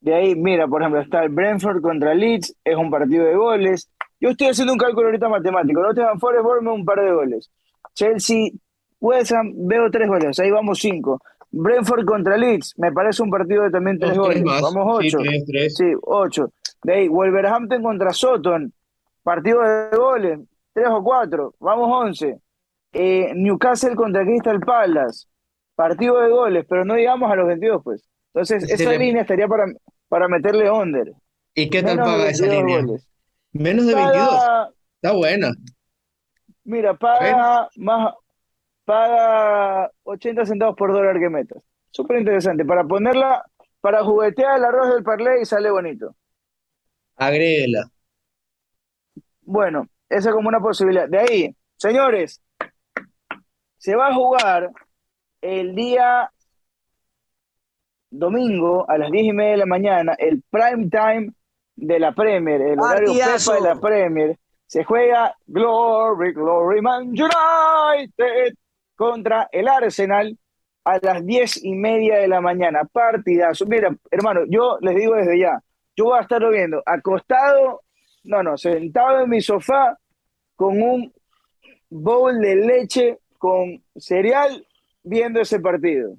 De 0.00 0.14
ahí, 0.14 0.34
mira, 0.36 0.68
por 0.68 0.82
ejemplo, 0.82 1.00
está 1.00 1.22
el 1.24 1.30
Brentford 1.30 1.80
contra 1.80 2.14
Leeds, 2.14 2.54
es 2.64 2.76
un 2.76 2.90
partido 2.90 3.24
de 3.24 3.34
goles. 3.34 3.90
Yo 4.20 4.30
estoy 4.30 4.48
haciendo 4.48 4.72
un 4.72 4.78
cálculo 4.78 5.08
ahorita 5.08 5.28
matemático. 5.28 5.80
Nottingham 5.82 6.18
Forest, 6.18 6.44
Bournemouth, 6.44 6.78
un 6.78 6.84
par 6.84 7.00
de 7.00 7.12
goles. 7.12 7.50
Chelsea, 7.94 8.50
West 9.00 9.32
Ham, 9.32 9.52
veo 9.66 9.90
tres 9.90 10.08
goles. 10.08 10.38
Ahí 10.38 10.50
vamos 10.50 10.78
cinco. 10.78 11.20
Brentford 11.50 12.04
contra 12.04 12.36
Leeds, 12.36 12.74
me 12.76 12.92
parece 12.92 13.22
un 13.22 13.30
partido 13.30 13.62
de 13.64 13.70
también 13.70 13.98
tres 13.98 14.14
Dos, 14.14 14.26
goles. 14.26 14.42
Vamos 14.44 14.98
Sí, 15.00 15.06
ocho. 15.08 15.18
tres, 15.18 15.44
tres. 15.46 15.74
Sí, 15.76 15.84
ocho. 16.02 16.50
De 16.82 16.92
ahí, 16.94 17.08
Wolverhampton 17.08 17.82
contra 17.82 18.12
Soton, 18.12 18.72
partido 19.22 19.62
de 19.62 19.96
goles, 19.96 20.40
tres 20.72 20.86
o 20.90 21.02
cuatro, 21.02 21.54
vamos 21.58 21.88
once. 21.90 22.38
Eh, 22.92 23.32
Newcastle 23.34 23.94
contra 23.96 24.22
Crystal 24.24 24.60
Palace, 24.60 25.26
partido 25.76 26.18
de 26.20 26.30
goles, 26.30 26.66
pero 26.68 26.84
no 26.84 26.94
digamos 26.94 27.30
a 27.30 27.36
los 27.36 27.46
22, 27.46 27.82
pues. 27.84 28.02
Entonces, 28.34 28.68
esa 28.68 28.90
le- 28.90 28.98
línea 28.98 29.22
estaría 29.22 29.46
para, 29.46 29.66
para 30.08 30.26
meterle 30.26 30.68
under. 30.70 31.12
¿Y 31.54 31.70
qué 31.70 31.82
tal 31.82 31.96
Menos 31.96 32.10
paga 32.12 32.28
esa 32.30 32.42
22 32.46 32.64
línea? 32.66 32.82
goles. 32.84 33.08
Menos 33.52 33.86
de 33.86 33.94
22. 33.94 34.28
Paga- 34.28 34.70
Está 35.02 35.16
buena. 35.16 35.50
Mira, 36.64 36.94
paga 36.94 37.68
más, 37.76 38.14
paga 38.84 39.90
80 40.02 40.44
centavos 40.46 40.76
por 40.76 40.92
dólar 40.92 41.18
que 41.20 41.28
metas. 41.30 41.62
Súper 41.90 42.18
interesante. 42.18 42.64
Para 42.64 42.82
ponerla, 42.84 43.44
para 43.80 44.02
juguetear 44.02 44.58
el 44.58 44.64
arroz 44.64 44.94
del 44.94 45.04
parlay 45.04 45.44
sale 45.44 45.70
bonito. 45.70 46.16
Agréguela. 47.16 47.84
Bueno, 49.42 49.86
esa 50.08 50.30
es 50.30 50.34
como 50.34 50.48
una 50.48 50.60
posibilidad. 50.60 51.08
De 51.08 51.18
ahí, 51.18 51.56
señores, 51.76 52.42
se 53.78 53.94
va 53.94 54.08
a 54.08 54.14
jugar 54.14 54.70
el 55.46 55.74
día 55.74 56.30
domingo 58.10 58.88
a 58.88 58.98
las 58.98 59.10
10 59.10 59.26
y 59.26 59.32
media 59.32 59.52
de 59.52 59.58
la 59.58 59.66
mañana, 59.66 60.14
el 60.18 60.42
prime 60.50 60.88
time 60.90 61.32
de 61.76 62.00
la 62.00 62.12
Premier, 62.12 62.60
el 62.60 62.80
horario 62.80 63.08
Partidazo. 63.08 63.52
Pepa 63.52 63.62
de 63.62 63.74
la 63.74 63.80
Premier. 63.80 64.38
Se 64.66 64.82
juega 64.82 65.36
Glory, 65.46 66.32
Glory 66.32 66.82
Man 66.82 67.10
United 67.10 68.54
contra 68.96 69.48
el 69.52 69.68
Arsenal 69.68 70.36
a 70.84 70.98
las 71.00 71.24
10 71.24 71.64
y 71.64 71.74
media 71.74 72.18
de 72.18 72.28
la 72.28 72.40
mañana. 72.40 72.82
Partidazo. 72.90 73.66
Mira, 73.66 73.94
hermano, 74.10 74.40
yo 74.48 74.78
les 74.80 74.96
digo 74.96 75.14
desde 75.14 75.38
ya, 75.38 75.60
yo 75.94 76.06
voy 76.06 76.18
a 76.18 76.22
estarlo 76.22 76.50
viendo 76.50 76.82
acostado, 76.84 77.82
no, 78.24 78.42
no, 78.42 78.56
sentado 78.58 79.20
en 79.20 79.30
mi 79.30 79.40
sofá 79.40 79.96
con 80.56 80.82
un 80.82 81.12
bowl 81.88 82.40
de 82.40 82.56
leche 82.56 83.18
con 83.38 83.84
cereal 83.94 84.66
viendo 85.06 85.40
ese 85.40 85.60
partido. 85.60 86.16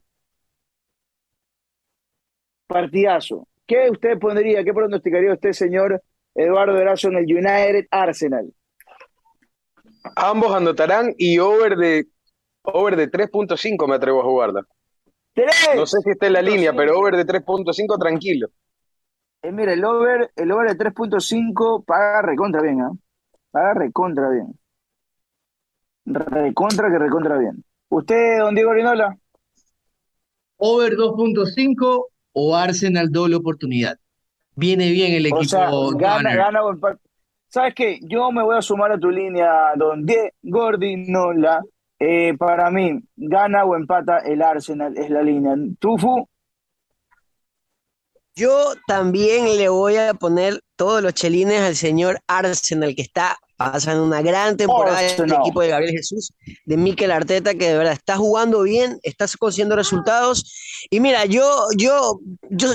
Partidazo. 2.66 3.48
¿Qué 3.66 3.90
usted 3.92 4.18
pondría, 4.18 4.64
qué 4.64 4.74
pronosticaría 4.74 5.34
usted, 5.34 5.52
señor 5.52 6.02
Eduardo 6.34 6.78
Erazo, 6.78 7.10
en 7.10 7.18
el 7.18 7.26
United 7.26 7.88
Arsenal? 7.92 8.52
Ambos 10.16 10.54
anotarán 10.56 11.14
y 11.18 11.38
over 11.40 11.76
de 11.76 12.08
over 12.64 12.96
de 12.96 13.10
3.5 13.10 13.88
me 13.88 13.96
atrevo 13.96 14.22
a 14.22 14.24
jugarla. 14.24 14.66
¡Tres! 15.34 15.70
No 15.76 15.86
sé 15.86 16.00
si 16.04 16.12
está 16.12 16.28
en 16.28 16.34
la 16.34 16.42
línea, 16.42 16.74
pero 16.74 16.98
over 16.98 17.16
de 17.16 17.26
3.5 17.26 18.00
tranquilo. 18.00 18.48
Eh, 19.42 19.52
mira, 19.52 19.74
el 19.74 19.84
over, 19.84 20.32
el 20.36 20.52
over 20.52 20.70
de 20.70 20.78
3.5 20.78 21.84
paga 21.86 22.22
recontra 22.22 22.62
bien, 22.62 22.82
¿ah? 22.82 22.92
Paga 23.52 23.74
recontra 23.74 24.30
bien. 24.30 24.58
Recontra 26.06 26.90
que 26.90 27.00
recontra 27.00 27.38
bien. 27.38 27.64
¿Usted, 27.90 28.40
don 28.40 28.56
Diego 28.56 28.74
Rinola? 28.74 29.18
Over 30.58 30.94
2.5 30.94 32.06
o 32.34 32.56
Arsenal 32.56 33.10
doble 33.12 33.36
oportunidad. 33.36 33.98
Viene 34.56 34.92
bien 34.92 35.14
el 35.14 35.26
equipo 35.26 35.40
O 35.40 35.44
sea, 35.46 35.70
gana, 35.96 36.36
gana 36.36 36.64
o 36.64 36.72
empate. 36.72 37.00
¿Sabes 37.48 37.74
qué? 37.76 38.00
Yo 38.02 38.32
me 38.32 38.44
voy 38.44 38.58
a 38.58 38.62
sumar 38.62 38.92
a 38.92 39.00
tu 39.00 39.10
línea, 39.10 39.74
don 39.76 40.06
Diego 40.06 40.32
Gordinola. 40.42 41.64
Eh, 42.00 42.36
para 42.38 42.70
mí, 42.70 43.00
gana 43.16 43.64
o 43.66 43.76
empata 43.76 44.20
el 44.20 44.42
Arsenal, 44.42 44.96
es 44.98 45.10
la 45.10 45.24
línea. 45.24 45.56
¿Tufu? 45.80 46.28
Yo 48.36 48.74
también 48.86 49.58
le 49.58 49.70
voy 49.70 49.96
a 49.96 50.14
poner 50.14 50.62
todos 50.76 51.02
los 51.02 51.14
chelines 51.16 51.62
al 51.62 51.76
señor 51.76 52.20
Arsenal, 52.28 52.94
que 52.94 53.02
está 53.02 53.38
pasando 53.58 54.04
una 54.04 54.22
gran 54.22 54.56
temporada 54.56 55.02
en 55.02 55.24
el 55.24 55.34
equipo 55.42 55.62
de 55.62 55.68
Gabriel 55.70 55.92
Jesús, 55.92 56.32
de 56.66 56.78
Mikel 56.78 57.12
Arteta, 57.12 57.56
que 57.56 57.70
de 57.70 57.78
verdad 57.78 57.94
está 57.94 58.16
jugando 58.16 58.62
bien, 58.62 59.00
está 59.02 59.26
consiguiendo 59.40 59.76
resultados. 59.76 60.54
Y 60.92 61.00
mira, 61.00 61.26
yo, 61.26 61.66
yo, 61.76 62.20
yo, 62.52 62.74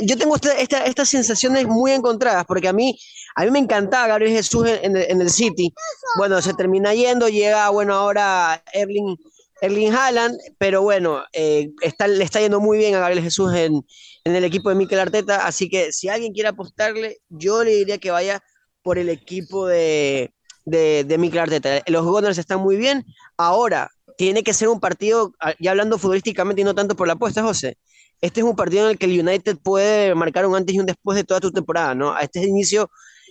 yo 0.00 0.16
tengo 0.16 0.34
esta- 0.36 0.58
esta- 0.58 0.86
estas 0.86 1.08
sensaciones 1.10 1.66
muy 1.66 1.92
encontradas, 1.92 2.44
porque 2.46 2.68
a 2.68 2.72
mí, 2.72 2.98
a 3.36 3.44
mí 3.44 3.50
me 3.50 3.58
encantaba 3.58 4.06
Gabriel 4.08 4.32
Jesús 4.32 4.66
en, 4.66 4.78
en 4.84 4.96
el, 4.96 5.10
en 5.10 5.20
el 5.20 5.30
City. 5.30 5.72
Bueno, 6.16 6.40
se 6.40 6.54
termina 6.54 6.94
yendo, 6.94 7.28
llega, 7.28 7.68
bueno, 7.68 7.94
ahora 7.94 8.62
Erling, 8.72 9.16
Erling 9.60 9.92
Haaland, 9.92 10.38
pero 10.58 10.80
bueno, 10.82 11.22
eh, 11.34 11.68
está, 11.82 12.08
le 12.08 12.24
está 12.24 12.40
yendo 12.40 12.58
muy 12.58 12.78
bien 12.78 12.94
a 12.94 13.00
Gabriel 13.00 13.22
Jesús 13.22 13.52
en, 13.54 13.84
en 14.24 14.34
el 14.34 14.44
equipo 14.44 14.70
de 14.70 14.76
Mikel 14.76 14.98
Arteta, 14.98 15.46
así 15.46 15.68
que 15.68 15.92
si 15.92 16.08
alguien 16.08 16.32
quiere 16.32 16.48
apostarle, 16.48 17.18
yo 17.28 17.62
le 17.62 17.72
diría 17.72 17.98
que 17.98 18.10
vaya 18.10 18.42
por 18.82 18.98
el 18.98 19.08
equipo 19.08 19.66
de, 19.66 20.32
de, 20.64 21.04
de 21.04 21.18
Mikel 21.18 21.40
Arteta. 21.40 21.82
Los 21.86 22.04
Gunners 22.04 22.38
están 22.38 22.60
muy 22.60 22.76
bien. 22.76 23.04
Ahora, 23.36 23.90
tiene 24.16 24.42
que 24.42 24.54
ser 24.54 24.68
un 24.68 24.80
partido, 24.80 25.32
ah, 25.40 25.54
ya 25.58 25.70
hablando 25.70 25.98
futbolísticamente 25.98 26.62
y 26.62 26.64
no 26.64 26.74
tanto 26.74 26.96
por 26.96 27.06
la 27.06 27.14
apuesta, 27.14 27.42
José. 27.42 27.78
Este 28.20 28.40
es 28.40 28.46
un 28.46 28.54
partido 28.54 28.84
en 28.84 28.90
el 28.90 28.98
que 28.98 29.06
el 29.06 29.18
United 29.18 29.58
puede 29.62 30.14
marcar 30.14 30.46
un 30.46 30.54
antes 30.54 30.74
y 30.74 30.78
un 30.78 30.86
después 30.86 31.16
de 31.16 31.24
toda 31.24 31.40
tu 31.40 31.50
temporada, 31.50 31.94
¿no? 31.94 32.12
A 32.14 32.20
este 32.20 32.40
inicio 32.44 32.90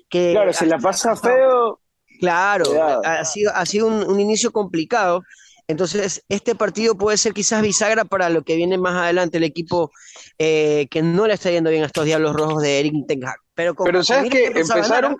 que... 0.09 0.31
Claro, 0.33 0.51
si 0.51 0.65
la 0.65 0.79
pasa 0.79 1.15
feo, 1.15 1.79
Claro, 2.19 2.65
Cuidado. 2.65 3.01
ha 3.03 3.25
sido, 3.25 3.51
ha 3.55 3.65
sido 3.65 3.87
un, 3.87 4.03
un 4.07 4.19
inicio 4.19 4.51
complicado. 4.51 5.23
Entonces, 5.67 6.23
este 6.29 6.53
partido 6.53 6.95
puede 6.95 7.17
ser 7.17 7.33
quizás 7.33 7.61
bisagra 7.63 8.05
para 8.05 8.29
lo 8.29 8.43
que 8.43 8.55
viene 8.55 8.77
más 8.77 8.93
adelante, 8.93 9.37
el 9.37 9.43
equipo 9.43 9.91
eh, 10.37 10.87
que 10.91 11.01
no 11.01 11.25
le 11.25 11.33
está 11.33 11.49
yendo 11.49 11.71
bien 11.71 11.81
a 11.81 11.87
estos 11.87 12.05
Diablos 12.05 12.35
Rojos 12.35 12.61
de 12.61 12.79
Eric 12.79 12.93
Ten 13.07 13.25
Hag. 13.25 13.37
Pero, 13.55 13.73
con 13.73 13.85
Pero 13.85 14.03
sabes 14.03 14.29
que 14.29 14.51
ganar, 14.51 15.15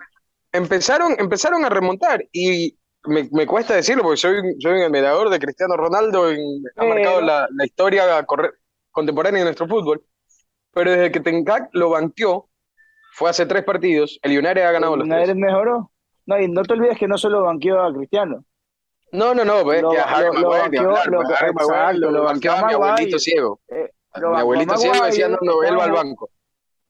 empezaron, 0.52 1.14
empezaron, 1.18 1.64
a 1.64 1.68
remontar 1.68 2.24
y 2.32 2.76
me, 3.04 3.28
me 3.32 3.46
cuesta 3.46 3.74
decirlo 3.74 4.02
porque 4.02 4.16
soy, 4.18 4.36
soy 4.60 4.72
un 4.78 4.82
admirador 4.82 5.28
de 5.30 5.38
Cristiano 5.38 5.76
Ronaldo 5.76 6.32
y 6.32 6.62
ha 6.76 6.84
marcado 6.84 7.20
la, 7.20 7.48
la 7.50 7.64
historia 7.64 8.22
corre- 8.24 8.52
contemporánea 8.90 9.40
de 9.40 9.44
nuestro 9.46 9.66
fútbol. 9.66 10.02
Pero 10.72 10.90
desde 10.92 11.10
que 11.12 11.20
Ten 11.20 11.44
Hag 11.50 11.68
lo 11.72 11.90
banqueó, 11.90 12.48
fue 13.14 13.28
hace 13.30 13.44
tres 13.46 13.64
partidos, 13.64 14.18
el 14.22 14.32
United 14.38 14.62
ha 14.62 14.72
ganado 14.72 14.96
los 14.96 15.06
United 15.06 15.24
tres. 15.24 15.36
mejoró. 15.36 15.90
No, 16.24 16.40
y 16.40 16.48
no 16.48 16.62
te 16.62 16.72
olvides 16.74 16.98
que 16.98 17.08
no 17.08 17.18
solo 17.18 17.42
banqueó 17.42 17.82
a 17.82 17.92
Cristiano. 17.92 18.44
No, 19.10 19.34
no, 19.34 19.44
no, 19.44 19.62
pues 19.64 19.82
Lo- 19.82 19.90
que 19.90 19.98
a 19.98 20.04
Harry 20.04 20.26
lo- 20.28 20.42
lo 20.42 20.48
Maguire, 20.48 20.70
ni 20.70 20.78
banqueó- 22.18 22.52
a 22.52 22.66
mi 22.66 22.72
abuelito 22.72 23.18
ciego. 23.18 23.60
Eh, 23.68 23.90
Mi 24.16 24.38
abuelito 24.40 24.76
ciego 24.78 25.04
decía, 25.04 25.28
no, 25.28 25.38
no, 25.42 25.62
él 25.62 25.78
va 25.78 25.84
al 25.84 25.92
banco. 25.92 26.30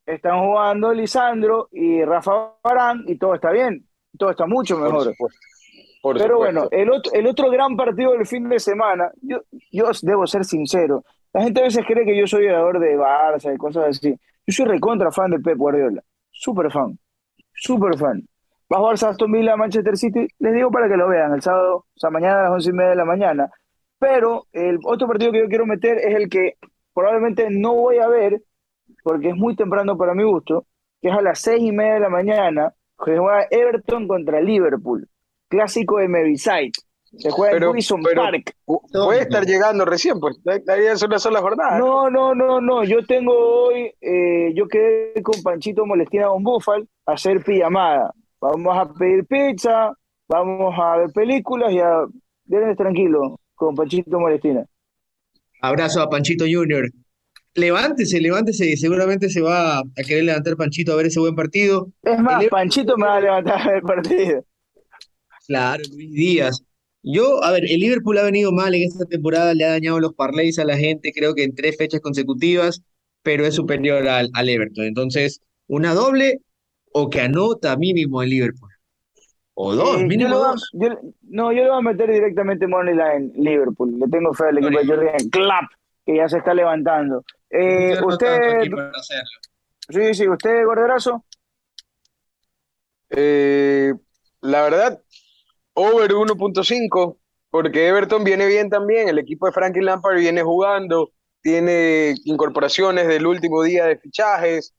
Están 0.06 0.40
jugando 0.40 0.92
Lisandro 0.92 1.68
y 1.70 2.04
Rafa 2.04 2.54
Barán 2.62 3.04
y 3.06 3.16
todo 3.16 3.34
está 3.34 3.50
bien. 3.50 3.86
Todo 4.18 4.30
está 4.30 4.46
mucho 4.46 4.76
Por 4.76 4.84
mejor. 4.84 5.04
supuesto. 5.04 5.38
Por 6.02 6.18
Pero 6.18 6.34
supuesto. 6.34 6.60
bueno, 6.60 6.68
el 6.72 6.90
otro, 6.90 7.12
el 7.12 7.26
otro 7.26 7.50
gran 7.50 7.76
partido 7.76 8.12
del 8.12 8.26
fin 8.26 8.48
de 8.48 8.58
semana, 8.58 9.10
yo, 9.22 9.40
yo 9.70 9.86
debo 10.02 10.26
ser 10.26 10.44
sincero, 10.44 11.04
la 11.32 11.42
gente 11.44 11.60
a 11.60 11.64
veces 11.64 11.84
cree 11.86 12.04
que 12.04 12.16
yo 12.16 12.26
soy 12.26 12.46
jugador 12.46 12.80
de 12.80 12.98
Barça 12.98 13.54
y 13.54 13.56
cosas 13.56 13.84
así. 13.96 14.10
Yo 14.46 14.52
soy 14.52 14.66
recontra 14.66 15.12
fan 15.12 15.30
de 15.30 15.38
Pep 15.38 15.56
Guardiola, 15.56 16.02
súper 16.30 16.70
fan, 16.72 16.98
súper 17.54 17.96
fan. 17.96 18.20
Va 18.70 18.78
a 18.78 18.80
jugar 18.80 18.94
Aston 18.94 19.30
Villa, 19.30 19.56
Manchester 19.56 19.96
City, 19.96 20.26
les 20.40 20.54
digo 20.54 20.70
para 20.72 20.88
que 20.88 20.96
lo 20.96 21.08
vean, 21.08 21.32
el 21.34 21.42
sábado, 21.42 21.76
o 21.76 21.86
sea, 21.94 22.10
mañana 22.10 22.40
a 22.40 22.42
las 22.44 22.52
once 22.52 22.70
y 22.70 22.72
media 22.72 22.90
de 22.90 22.96
la 22.96 23.04
mañana. 23.04 23.50
Pero 23.98 24.46
el 24.52 24.78
otro 24.84 25.06
partido 25.06 25.30
que 25.30 25.38
yo 25.40 25.48
quiero 25.48 25.66
meter 25.66 25.98
es 25.98 26.16
el 26.16 26.28
que 26.28 26.54
probablemente 26.92 27.46
no 27.50 27.74
voy 27.74 27.98
a 27.98 28.08
ver, 28.08 28.42
porque 29.02 29.30
es 29.30 29.36
muy 29.36 29.54
temprano 29.56 29.96
para 29.96 30.14
mi 30.14 30.24
gusto, 30.24 30.66
que 31.00 31.08
es 31.08 31.14
a 31.14 31.20
las 31.22 31.40
seis 31.40 31.62
y 31.62 31.72
media 31.72 31.94
de 31.94 32.00
la 32.00 32.08
mañana, 32.08 32.72
que 33.04 33.18
juega 33.18 33.46
Everton 33.50 34.06
contra 34.06 34.40
Liverpool 34.40 35.08
clásico 35.48 35.98
de 35.98 36.08
Merseyside. 36.08 36.70
Se 37.18 37.30
juega 37.30 37.52
Pero- 37.52 37.74
en 37.74 38.02
pero- 38.04 38.22
Park. 38.22 38.54
Pu- 38.64 38.80
Puede 39.04 39.20
estar 39.20 39.44
llegando 39.44 39.84
recién, 39.84 40.18
pues. 40.18 40.40
Todavía 40.42 40.92
es 40.92 41.02
una 41.02 41.18
sola 41.18 41.40
jornada. 41.42 41.78
No, 41.78 42.08
no, 42.08 42.34
no, 42.34 42.58
no. 42.60 42.84
Yo 42.84 43.04
tengo 43.04 43.34
hoy, 43.66 43.92
eh, 44.00 44.54
yo 44.54 44.66
quedé 44.66 45.22
con 45.22 45.42
Panchito 45.42 45.84
Molestina 45.84 46.28
con 46.28 46.42
Búfal 46.42 46.88
a 47.04 47.12
hacer 47.12 47.44
pijamada. 47.44 48.14
Vamos 48.40 48.74
a 48.78 48.90
pedir 48.94 49.26
pizza, 49.26 49.92
vamos 50.26 50.74
a 50.78 50.96
ver 50.96 51.10
películas 51.12 51.70
y 51.72 51.80
a 51.80 52.06
viernes 52.44 52.78
tranquilo 52.78 53.38
con 53.54 53.74
Panchito 53.74 54.18
Molestina. 54.18 54.64
Abrazo 55.60 56.00
a 56.00 56.08
Panchito 56.08 56.44
Junior. 56.50 56.88
Levántese, 57.54 58.20
levántese, 58.20 58.76
seguramente 58.76 59.28
se 59.28 59.40
va 59.42 59.80
a 59.80 59.82
querer 60.06 60.24
levantar 60.24 60.56
Panchito 60.56 60.92
a 60.92 60.96
ver 60.96 61.06
ese 61.06 61.20
buen 61.20 61.34
partido. 61.34 61.88
Es 62.02 62.18
más, 62.18 62.42
El- 62.42 62.48
Panchito 62.48 62.96
me 62.96 63.06
va 63.06 63.16
a 63.16 63.20
levantar 63.20 63.74
el 63.74 63.82
partido. 63.82 64.44
Claro, 65.46 65.82
Luis 65.92 66.12
Díaz. 66.12 66.64
Yo, 67.02 67.42
a 67.42 67.50
ver, 67.50 67.64
el 67.68 67.80
Liverpool 67.80 68.16
ha 68.18 68.22
venido 68.22 68.52
mal 68.52 68.74
en 68.74 68.84
esta 68.84 69.04
temporada, 69.06 69.54
le 69.54 69.64
ha 69.64 69.70
dañado 69.70 69.98
los 70.00 70.14
parlays 70.14 70.58
a 70.58 70.64
la 70.64 70.76
gente, 70.78 71.12
creo 71.12 71.34
que 71.34 71.42
en 71.42 71.54
tres 71.54 71.76
fechas 71.76 72.00
consecutivas, 72.00 72.80
pero 73.22 73.44
es 73.44 73.54
superior 73.56 74.06
al, 74.08 74.30
al 74.34 74.48
Everton. 74.48 74.84
Entonces, 74.84 75.40
una 75.66 75.94
doble 75.94 76.38
o 76.92 77.10
que 77.10 77.20
anota 77.20 77.76
mínimo 77.76 78.22
el 78.22 78.30
Liverpool. 78.30 78.70
O 79.54 79.74
dos, 79.74 80.00
Eh, 80.00 80.04
mínimo 80.06 80.36
dos. 80.38 80.70
yo- 80.72 80.98
no, 81.28 81.52
yo 81.52 81.62
le 81.64 81.68
voy 81.70 81.78
a 81.78 81.82
meter 81.82 82.10
directamente 82.10 82.66
Moneyline 82.66 83.32
Liverpool. 83.36 83.98
Le 83.98 84.06
tengo 84.08 84.32
fe 84.32 84.44
al 84.44 84.58
equipo 84.58 84.78
de 84.78 84.86
Jordan 84.86 85.28
Clap, 85.30 85.64
que 86.06 86.16
ya 86.16 86.28
se 86.28 86.38
está 86.38 86.54
levantando. 86.54 87.24
Eh, 87.54 88.00
usted, 88.02 88.38
sí, 89.90 90.14
sí, 90.14 90.28
usted, 90.28 90.64
Gorderazo. 90.64 91.22
Eh, 93.10 93.92
la 94.40 94.62
verdad, 94.62 95.02
over 95.74 96.10
1.5, 96.12 97.18
porque 97.50 97.88
Everton 97.88 98.24
viene 98.24 98.46
bien 98.46 98.70
también, 98.70 99.08
el 99.08 99.18
equipo 99.18 99.44
de 99.44 99.52
Franklin 99.52 99.84
Lampard 99.84 100.16
viene 100.18 100.42
jugando, 100.42 101.12
tiene 101.42 102.14
incorporaciones 102.24 103.06
del 103.06 103.26
último 103.26 103.62
día 103.62 103.84
de 103.84 103.98
fichajes, 103.98 104.74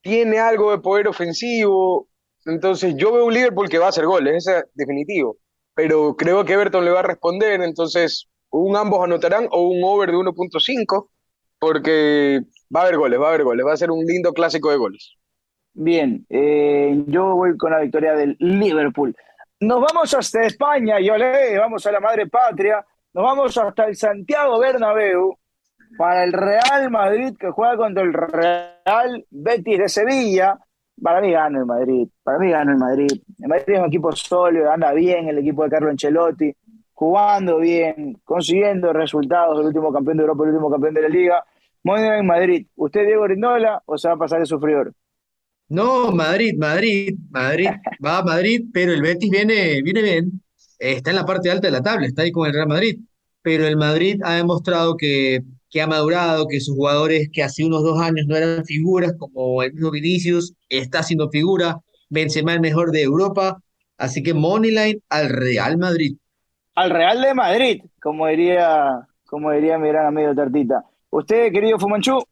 tiene 0.00 0.38
algo 0.38 0.70
de 0.70 0.78
poder 0.78 1.08
ofensivo, 1.08 2.08
entonces 2.46 2.94
yo 2.96 3.12
veo 3.12 3.26
un 3.26 3.34
Liverpool 3.34 3.68
que 3.68 3.78
va 3.78 3.86
a 3.86 3.90
hacer 3.90 4.06
goles, 4.06 4.46
ese 4.46 4.60
es 4.60 4.64
definitivo, 4.72 5.36
pero 5.74 6.16
creo 6.16 6.42
que 6.46 6.54
Everton 6.54 6.86
le 6.86 6.90
va 6.90 7.00
a 7.00 7.02
responder, 7.02 7.60
entonces 7.60 8.28
un 8.48 8.76
ambos 8.76 9.04
anotarán 9.04 9.46
o 9.50 9.68
un 9.68 9.84
over 9.84 10.10
de 10.10 10.16
1.5, 10.16 11.10
porque 11.58 12.40
va 12.74 12.80
a 12.80 12.82
haber 12.84 12.96
goles, 12.96 13.20
va 13.20 13.26
a 13.26 13.28
haber 13.28 13.44
goles, 13.44 13.66
va 13.66 13.72
a 13.72 13.76
ser 13.76 13.90
un 13.90 14.04
lindo 14.04 14.32
clásico 14.32 14.70
de 14.70 14.76
goles. 14.76 15.14
Bien, 15.74 16.26
eh, 16.28 17.04
yo 17.06 17.36
voy 17.36 17.56
con 17.56 17.70
la 17.70 17.80
victoria 17.80 18.14
del 18.14 18.36
Liverpool. 18.40 19.14
Nos 19.60 19.80
vamos 19.80 20.14
hasta 20.14 20.42
España, 20.42 21.00
yo 21.00 21.16
le 21.16 21.58
vamos 21.58 21.86
a 21.86 21.92
la 21.92 22.00
madre 22.00 22.26
patria, 22.26 22.84
nos 23.12 23.24
vamos 23.24 23.56
hasta 23.56 23.84
el 23.86 23.96
Santiago 23.96 24.58
Bernabéu 24.58 25.36
para 25.96 26.24
el 26.24 26.32
Real 26.32 26.90
Madrid 26.90 27.34
que 27.38 27.50
juega 27.50 27.76
contra 27.76 28.02
el 28.02 28.12
Real 28.12 29.24
Betis 29.30 29.78
de 29.78 29.88
Sevilla. 29.88 30.58
Para 31.00 31.20
mí 31.20 31.30
gana 31.30 31.60
el 31.60 31.66
Madrid, 31.66 32.08
para 32.22 32.38
mí 32.38 32.50
gana 32.50 32.72
el 32.72 32.78
Madrid. 32.78 33.10
El 33.38 33.48
Madrid 33.48 33.64
es 33.68 33.78
un 33.78 33.86
equipo 33.86 34.12
sólido, 34.12 34.70
anda 34.70 34.92
bien 34.92 35.28
el 35.28 35.38
equipo 35.38 35.64
de 35.64 35.70
Carlo 35.70 35.90
Ancelotti, 35.90 36.52
jugando 36.98 37.58
bien, 37.58 38.20
consiguiendo 38.24 38.92
resultados, 38.92 39.60
el 39.60 39.66
último 39.66 39.92
campeón 39.92 40.16
de 40.16 40.24
Europa, 40.24 40.42
el 40.42 40.50
último 40.50 40.68
campeón 40.68 40.94
de 40.94 41.02
la 41.02 41.08
Liga. 41.08 41.44
Bien 41.84 42.12
en 42.12 42.26
Madrid. 42.26 42.66
¿Usted 42.74 43.06
Diego 43.06 43.24
Rindola 43.24 43.80
o 43.86 43.96
se 43.96 44.08
va 44.08 44.14
a 44.14 44.18
pasar 44.18 44.40
el 44.40 44.46
sufridor? 44.46 44.92
No, 45.68 46.10
Madrid, 46.10 46.54
Madrid, 46.58 47.16
Madrid, 47.30 47.68
va 48.04 48.18
a 48.18 48.24
Madrid, 48.24 48.64
pero 48.72 48.92
el 48.92 49.00
Betis 49.00 49.30
viene, 49.30 49.80
viene 49.80 50.02
bien, 50.02 50.42
está 50.76 51.10
en 51.10 51.16
la 51.16 51.24
parte 51.24 51.52
alta 51.52 51.68
de 51.68 51.72
la 51.72 51.82
tabla, 51.82 52.04
está 52.04 52.22
ahí 52.22 52.32
con 52.32 52.48
el 52.48 52.52
Real 52.52 52.66
Madrid, 52.66 52.98
pero 53.42 53.64
el 53.64 53.76
Madrid 53.76 54.20
ha 54.24 54.34
demostrado 54.34 54.96
que, 54.96 55.42
que 55.70 55.80
ha 55.80 55.86
madurado, 55.86 56.48
que 56.48 56.58
sus 56.58 56.74
jugadores 56.74 57.28
que 57.32 57.44
hace 57.44 57.64
unos 57.64 57.84
dos 57.84 58.00
años 58.00 58.26
no 58.26 58.34
eran 58.34 58.64
figuras, 58.64 59.12
como 59.16 59.62
el 59.62 59.72
mismo 59.72 59.92
Vinicius, 59.92 60.52
está 60.68 61.04
siendo 61.04 61.30
figura, 61.30 61.78
Benzema 62.10 62.54
el 62.54 62.60
mejor 62.60 62.90
de 62.90 63.02
Europa, 63.02 63.62
así 63.98 64.20
que 64.20 64.34
Moneyline 64.34 65.00
al 65.08 65.28
Real 65.28 65.78
Madrid. 65.78 66.16
Al 66.78 66.90
Real 66.90 67.20
de 67.20 67.34
Madrid, 67.34 67.82
como 68.00 68.28
diría, 68.28 69.04
como 69.26 69.50
diría 69.50 69.78
mi 69.78 69.88
gran 69.88 70.06
amigo 70.06 70.32
Tartita. 70.32 70.84
¿Usted, 71.10 71.50
querido 71.50 71.76
Fumanchu? 71.76 72.22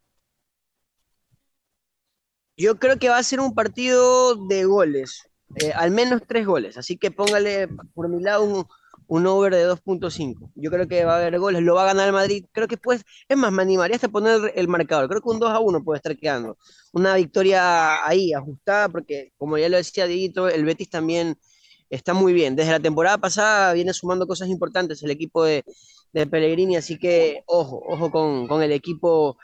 Yo 2.56 2.78
creo 2.78 2.96
que 2.96 3.08
va 3.08 3.18
a 3.18 3.24
ser 3.24 3.40
un 3.40 3.56
partido 3.56 4.36
de 4.46 4.64
goles, 4.64 5.28
eh, 5.56 5.72
al 5.72 5.90
menos 5.90 6.22
tres 6.28 6.46
goles, 6.46 6.78
así 6.78 6.96
que 6.96 7.10
póngale 7.10 7.66
por 7.92 8.08
mi 8.08 8.22
lado 8.22 8.44
un, 8.44 8.66
un 9.08 9.26
over 9.26 9.52
de 9.52 9.68
2.5. 9.68 10.52
Yo 10.54 10.70
creo 10.70 10.86
que 10.86 11.04
va 11.04 11.14
a 11.14 11.18
haber 11.18 11.40
goles, 11.40 11.62
lo 11.62 11.74
va 11.74 11.82
a 11.82 11.86
ganar 11.86 12.06
el 12.06 12.12
Madrid. 12.12 12.46
Creo 12.52 12.68
que 12.68 12.76
pues, 12.76 13.04
es 13.28 13.36
más, 13.36 13.50
me 13.50 13.62
animaría 13.62 13.96
hasta 13.96 14.08
poner 14.08 14.52
el 14.54 14.68
marcador. 14.68 15.08
Creo 15.08 15.22
que 15.22 15.28
un 15.28 15.40
2 15.40 15.50
a 15.50 15.58
1 15.58 15.82
puede 15.82 15.96
estar 15.96 16.16
quedando. 16.16 16.56
Una 16.92 17.16
victoria 17.16 18.06
ahí, 18.06 18.32
ajustada, 18.32 18.88
porque 18.90 19.32
como 19.38 19.58
ya 19.58 19.68
lo 19.68 19.76
decía 19.76 20.06
Dieguito, 20.06 20.48
el 20.48 20.64
Betis 20.64 20.88
también 20.88 21.36
está 21.90 22.14
muy 22.14 22.32
bien. 22.32 22.56
Desde 22.56 22.72
la 22.72 22.80
temporada 22.80 23.18
pasada 23.18 23.72
viene 23.72 23.92
sumando 23.92 24.26
cosas 24.26 24.48
importantes 24.48 25.02
el 25.02 25.10
equipo 25.10 25.44
de, 25.44 25.64
de 26.12 26.26
Pellegrini, 26.26 26.76
así 26.76 26.98
que 26.98 27.42
ojo, 27.46 27.82
ojo 27.86 28.10
con, 28.10 28.46
con 28.48 28.62
el 28.62 28.72
equipo 28.72 29.36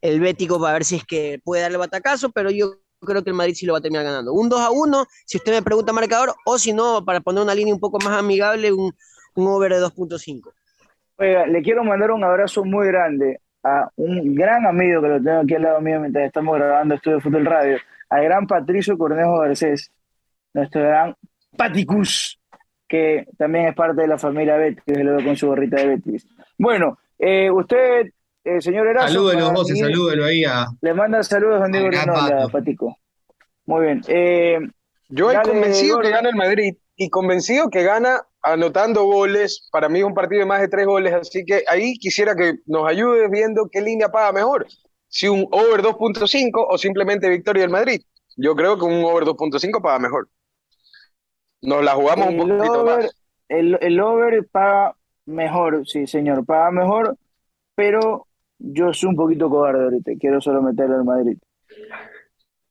el 0.00 0.20
Bético 0.20 0.60
para 0.60 0.74
ver 0.74 0.84
si 0.84 0.96
es 0.96 1.04
que 1.04 1.40
puede 1.42 1.62
darle 1.62 1.78
batacazo, 1.78 2.30
pero 2.30 2.50
yo 2.50 2.74
creo 3.00 3.22
que 3.22 3.30
el 3.30 3.36
Madrid 3.36 3.54
sí 3.54 3.66
lo 3.66 3.72
va 3.72 3.78
a 3.78 3.82
terminar 3.82 4.04
ganando. 4.04 4.32
Un 4.32 4.48
2 4.48 4.60
a 4.60 4.70
1, 4.70 5.06
si 5.24 5.38
usted 5.38 5.52
me 5.52 5.62
pregunta 5.62 5.92
marcador, 5.92 6.34
o 6.44 6.58
si 6.58 6.72
no, 6.72 7.04
para 7.04 7.20
poner 7.20 7.42
una 7.42 7.54
línea 7.54 7.74
un 7.74 7.80
poco 7.80 7.98
más 7.98 8.18
amigable, 8.18 8.72
un, 8.72 8.92
un 9.34 9.46
over 9.46 9.72
de 9.72 9.80
2.5. 9.80 10.52
Oiga, 11.18 11.46
le 11.46 11.62
quiero 11.62 11.82
mandar 11.82 12.10
un 12.10 12.24
abrazo 12.24 12.64
muy 12.64 12.88
grande 12.88 13.40
a 13.62 13.90
un 13.96 14.34
gran 14.34 14.66
amigo 14.66 15.00
que 15.02 15.08
lo 15.08 15.22
tengo 15.22 15.40
aquí 15.40 15.54
al 15.54 15.62
lado 15.62 15.80
mío 15.80 16.00
mientras 16.00 16.26
estamos 16.26 16.56
grabando 16.56 16.94
Estudio 16.94 17.20
Fútbol 17.20 17.46
Radio, 17.46 17.78
al 18.10 18.24
gran 18.24 18.46
Patricio 18.46 18.96
Cornejo 18.98 19.38
Garcés, 19.38 19.90
nuestro 20.52 20.82
gran 20.82 21.16
Paticus, 21.56 22.40
que 22.88 23.26
también 23.36 23.66
es 23.66 23.74
parte 23.74 24.02
de 24.02 24.08
la 24.08 24.18
familia 24.18 24.56
Betis, 24.56 24.82
lo 24.86 25.16
veo 25.16 25.26
con 25.26 25.36
su 25.36 25.48
gorrita 25.48 25.76
de 25.76 25.88
Betis. 25.88 26.26
Bueno, 26.58 26.98
eh, 27.18 27.50
usted 27.50 28.10
eh, 28.46 28.60
señor 28.60 28.86
Erazo. 28.86 29.08
Salúdelo, 29.08 29.50
José, 29.50 29.74
salúdelo 29.74 30.24
ahí 30.24 30.44
a. 30.44 30.66
Le 30.80 30.94
manda 30.94 31.20
saludos 31.24 31.62
a 31.62 31.66
Diego 31.66 31.90
Rinola, 31.90 32.46
Patico. 32.46 32.96
Muy 33.64 33.86
bien. 33.86 34.02
Eh, 34.06 34.60
Yo 35.08 35.32
he 35.32 35.42
convencido 35.42 35.98
que 35.98 36.10
gana 36.10 36.28
el 36.28 36.36
Madrid 36.36 36.76
y 36.94 37.10
convencido 37.10 37.68
que 37.70 37.82
gana 37.82 38.22
anotando 38.42 39.02
goles. 39.02 39.68
Para 39.72 39.88
mí 39.88 39.98
es 39.98 40.04
un 40.04 40.14
partido 40.14 40.38
de 40.38 40.46
más 40.46 40.60
de 40.60 40.68
tres 40.68 40.86
goles, 40.86 41.12
así 41.12 41.44
que 41.44 41.64
ahí 41.66 41.98
quisiera 41.98 42.36
que 42.36 42.58
nos 42.66 42.88
ayudes 42.88 43.28
viendo 43.32 43.68
qué 43.68 43.80
línea 43.80 44.10
paga 44.10 44.30
mejor. 44.30 44.68
Si 45.08 45.26
un 45.26 45.48
over 45.50 45.82
2.5 45.82 46.66
o 46.70 46.78
simplemente 46.78 47.28
victoria 47.28 47.62
del 47.62 47.70
Madrid. 47.70 48.00
Yo 48.36 48.54
creo 48.54 48.78
que 48.78 48.84
un 48.84 49.04
over 49.04 49.24
2.5 49.24 49.82
paga 49.82 49.98
mejor. 49.98 50.28
Nos 51.66 51.84
la 51.84 51.94
jugamos 51.94 52.28
un 52.28 52.36
poquito 52.36 52.84
más. 52.84 53.16
El, 53.48 53.76
el 53.80 53.98
over 54.00 54.46
paga 54.46 54.94
mejor, 55.26 55.84
sí, 55.84 56.06
señor, 56.06 56.46
paga 56.46 56.70
mejor, 56.70 57.16
pero 57.74 58.28
yo 58.56 58.92
soy 58.94 59.08
un 59.10 59.16
poquito 59.16 59.50
cobarde 59.50 59.82
ahorita, 59.82 60.12
quiero 60.20 60.40
solo 60.40 60.62
meterlo 60.62 60.94
al 60.94 61.04
Madrid. 61.04 61.38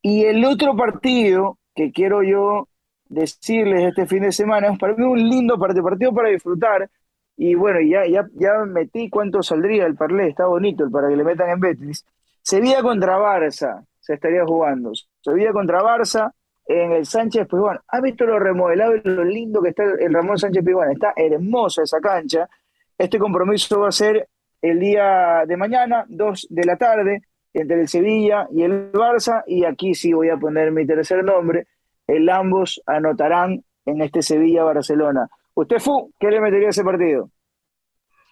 Y 0.01 0.23
el 0.23 0.45
otro 0.45 0.77
partido 0.77 1.58
que 1.75 1.91
quiero 1.91 2.23
yo 2.23 2.69
decirles 3.10 3.86
este 3.86 4.05
fin 4.05 4.23
de 4.23 4.31
semana 4.31 4.69
es 4.69 4.79
para 4.79 4.95
mí 4.95 5.03
un 5.03 5.19
lindo 5.19 5.60
partido, 5.60 5.84
partido 5.84 6.13
para 6.13 6.29
disfrutar. 6.29 6.89
Y 7.36 7.53
bueno, 7.53 7.81
ya, 7.81 8.08
ya, 8.08 8.25
ya 8.36 8.63
metí 8.65 9.10
cuánto 9.10 9.43
saldría 9.43 9.88
el 9.88 9.95
parlé, 9.95 10.29
está 10.29 10.45
bonito 10.45 10.86
el 10.86 10.91
para 10.91 11.10
que 11.10 11.17
le 11.17 11.25
metan 11.25 11.49
en 11.49 11.60
Betis. 11.60 12.05
Sevilla 12.41 12.81
contra 12.81 13.17
Barça 13.17 13.86
se 13.99 14.13
estaría 14.13 14.45
jugando. 14.45 14.93
Sevilla 15.19 15.51
contra 15.51 15.81
Barça 15.81 16.31
en 16.67 16.91
el 16.91 17.06
Sánchez 17.06 17.47
Pizjuán. 17.47 17.80
¿Has 17.88 18.01
visto 18.01 18.25
lo 18.25 18.39
remodelado 18.39 18.95
y 18.95 19.01
lo 19.04 19.23
lindo 19.23 19.62
que 19.62 19.69
está 19.69 19.84
el 19.84 20.13
Ramón 20.13 20.38
Sánchez 20.38 20.63
Pizjuán? 20.63 20.91
Está 20.91 21.13
hermosa 21.15 21.84
esa 21.84 21.99
cancha. 21.99 22.49
Este 22.97 23.19
compromiso 23.19 23.82
va 23.82 23.89
a 23.89 23.91
ser 23.91 24.28
el 24.62 24.80
día 24.80 25.43
de 25.47 25.58
mañana, 25.58 26.06
2 26.08 26.47
de 26.49 26.65
la 26.65 26.78
tarde, 26.78 27.21
entre 27.54 27.82
el 27.82 27.88
Sevilla 27.88 28.47
y 28.51 28.63
el 28.63 28.91
Barça, 28.91 29.43
y 29.47 29.63
aquí 29.63 29.93
sí 29.95 30.12
voy 30.13 30.30
a 30.30 30.38
poner 30.38 30.71
mi 30.71 30.86
tercer 30.86 31.23
nombre, 31.23 31.67
el 32.08 32.30
ambos 32.30 32.82
anotarán 32.86 33.63
en 33.86 34.01
este 34.01 34.21
Sevilla-Barcelona. 34.21 35.30
¿Usted, 35.54 35.80
Fu, 35.80 36.12
qué 36.19 36.30
le 36.32 36.41
metería 36.41 36.67
a 36.67 36.69
ese 36.71 36.84
partido? 36.84 37.30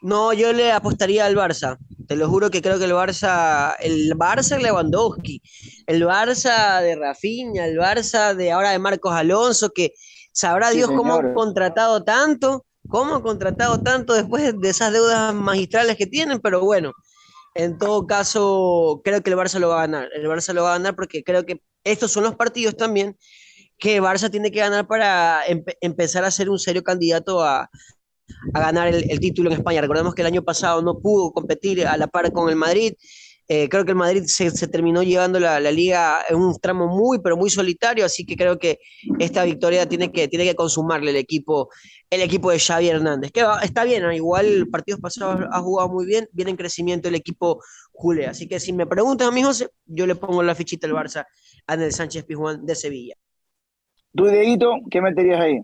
No, 0.03 0.33
yo 0.33 0.51
le 0.53 0.71
apostaría 0.71 1.25
al 1.25 1.35
Barça. 1.35 1.77
Te 2.07 2.15
lo 2.17 2.27
juro 2.29 2.51
que 2.51 2.61
creo 2.61 2.77
que 2.77 2.85
el 2.85 2.91
Barça, 2.91 3.75
el 3.79 4.11
Barça 4.17 4.57
de 4.57 4.63
Lewandowski, 4.63 5.41
el 5.87 6.03
Barça 6.05 6.81
de 6.81 6.95
Rafinha, 6.95 7.65
el 7.65 7.77
Barça 7.77 8.35
de 8.35 8.51
ahora 8.51 8.71
de 8.71 8.79
Marcos 8.79 9.13
Alonso, 9.13 9.69
que 9.71 9.93
sabrá 10.33 10.71
Sí, 10.71 10.77
Dios 10.77 10.89
cómo 10.91 11.13
han 11.15 11.33
contratado 11.33 12.03
tanto, 12.03 12.65
cómo 12.89 13.15
han 13.15 13.21
contratado 13.21 13.81
tanto 13.81 14.13
después 14.13 14.53
de 14.59 14.69
esas 14.69 14.91
deudas 14.91 15.33
magistrales 15.33 15.95
que 15.95 16.05
tienen, 16.05 16.39
pero 16.39 16.59
bueno, 16.61 16.91
en 17.55 17.77
todo 17.77 18.05
caso, 18.05 19.01
creo 19.05 19.21
que 19.21 19.29
el 19.31 19.37
Barça 19.37 19.59
lo 19.59 19.69
va 19.69 19.75
a 19.83 19.87
ganar. 19.87 20.09
El 20.13 20.25
Barça 20.27 20.53
lo 20.53 20.63
va 20.63 20.71
a 20.71 20.77
ganar 20.79 20.95
porque 20.95 21.23
creo 21.23 21.45
que 21.45 21.61
estos 21.85 22.11
son 22.11 22.23
los 22.23 22.35
partidos 22.35 22.75
también 22.75 23.17
que 23.77 24.01
Barça 24.01 24.29
tiene 24.31 24.51
que 24.51 24.59
ganar 24.59 24.87
para 24.87 25.45
empe- 25.47 25.77
empezar 25.81 26.23
a 26.25 26.31
ser 26.31 26.49
un 26.49 26.59
serio 26.59 26.83
candidato 26.83 27.41
a, 27.43 27.69
a 28.53 28.59
ganar 28.59 28.87
el, 28.87 29.09
el 29.09 29.19
título 29.19 29.49
en 29.49 29.57
España. 29.57 29.81
Recordemos 29.81 30.13
que 30.13 30.21
el 30.21 30.27
año 30.27 30.43
pasado 30.43 30.81
no 30.81 30.99
pudo 30.99 31.31
competir 31.31 31.85
a 31.85 31.97
la 31.97 32.07
par 32.07 32.31
con 32.31 32.49
el 32.49 32.55
Madrid. 32.55 32.93
Eh, 33.49 33.67
creo 33.67 33.83
que 33.83 33.91
el 33.91 33.97
Madrid 33.97 34.23
se, 34.25 34.51
se 34.51 34.67
terminó 34.69 35.03
llevando 35.03 35.37
la, 35.37 35.59
la 35.59 35.69
liga 35.69 36.19
en 36.29 36.37
un 36.37 36.57
tramo 36.61 36.87
muy, 36.87 37.19
pero 37.19 37.35
muy 37.35 37.49
solitario, 37.49 38.05
así 38.05 38.25
que 38.25 38.37
creo 38.37 38.57
que 38.57 38.79
esta 39.19 39.43
victoria 39.43 39.85
tiene 39.85 40.13
que, 40.13 40.29
tiene 40.29 40.45
que 40.45 40.55
consumarle 40.55 41.11
el 41.11 41.17
equipo, 41.17 41.69
el 42.09 42.21
equipo 42.21 42.51
de 42.51 42.59
Xavi 42.59 42.87
Hernández, 42.87 43.33
que 43.33 43.45
está 43.61 43.83
bien, 43.83 44.09
igual 44.13 44.69
partidos 44.71 45.01
pasados 45.01 45.45
ha 45.51 45.59
jugado 45.59 45.89
muy 45.89 46.05
bien, 46.05 46.29
viene 46.31 46.51
en 46.51 46.57
crecimiento 46.57 47.09
el 47.09 47.15
equipo 47.15 47.61
culé, 47.91 48.27
así 48.27 48.47
que 48.47 48.61
si 48.61 48.71
me 48.71 48.87
preguntan 48.87 49.27
a 49.27 49.31
mí, 49.31 49.43
José, 49.43 49.67
yo 49.85 50.07
le 50.07 50.15
pongo 50.15 50.41
la 50.41 50.55
fichita 50.55 50.87
al 50.87 50.93
Barça 50.93 51.25
a 51.67 51.91
Sánchez 51.91 52.23
Pizjuán 52.23 52.65
de 52.65 52.75
Sevilla. 52.75 53.15
Tú, 54.15 54.25
Dieguito, 54.25 54.75
¿qué 54.89 55.01
meterías 55.01 55.41
ahí? 55.41 55.59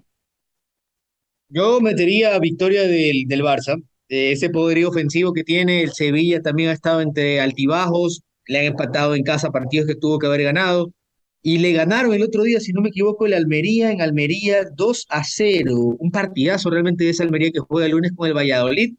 Yo 1.49 1.81
metería 1.81 2.37
victoria 2.39 2.83
del, 2.83 3.25
del 3.27 3.41
Barça. 3.41 3.81
Ese 4.07 4.49
poderío 4.49 4.89
ofensivo 4.89 5.33
que 5.33 5.43
tiene, 5.43 5.81
el 5.83 5.91
Sevilla 5.91 6.41
también 6.41 6.69
ha 6.69 6.73
estado 6.73 7.01
entre 7.01 7.41
altibajos, 7.41 8.21
le 8.47 8.59
han 8.59 8.65
empatado 8.65 9.15
en 9.15 9.23
casa 9.23 9.51
partidos 9.51 9.87
que 9.87 9.95
tuvo 9.95 10.19
que 10.19 10.27
haber 10.27 10.43
ganado. 10.43 10.91
Y 11.41 11.59
le 11.59 11.71
ganaron 11.73 12.13
el 12.13 12.23
otro 12.23 12.43
día, 12.43 12.59
si 12.59 12.73
no 12.73 12.81
me 12.81 12.89
equivoco, 12.89 13.25
el 13.25 13.33
Almería 13.33 13.91
en 13.91 14.01
Almería 14.01 14.65
2 14.75 15.05
a 15.09 15.23
0. 15.23 15.75
Un 15.99 16.11
partidazo 16.11 16.69
realmente 16.69 17.03
de 17.05 17.11
esa 17.11 17.23
Almería 17.23 17.51
que 17.51 17.59
juega 17.59 17.85
el 17.85 17.93
lunes 17.93 18.11
con 18.15 18.27
el 18.27 18.35
Valladolid. 18.35 18.95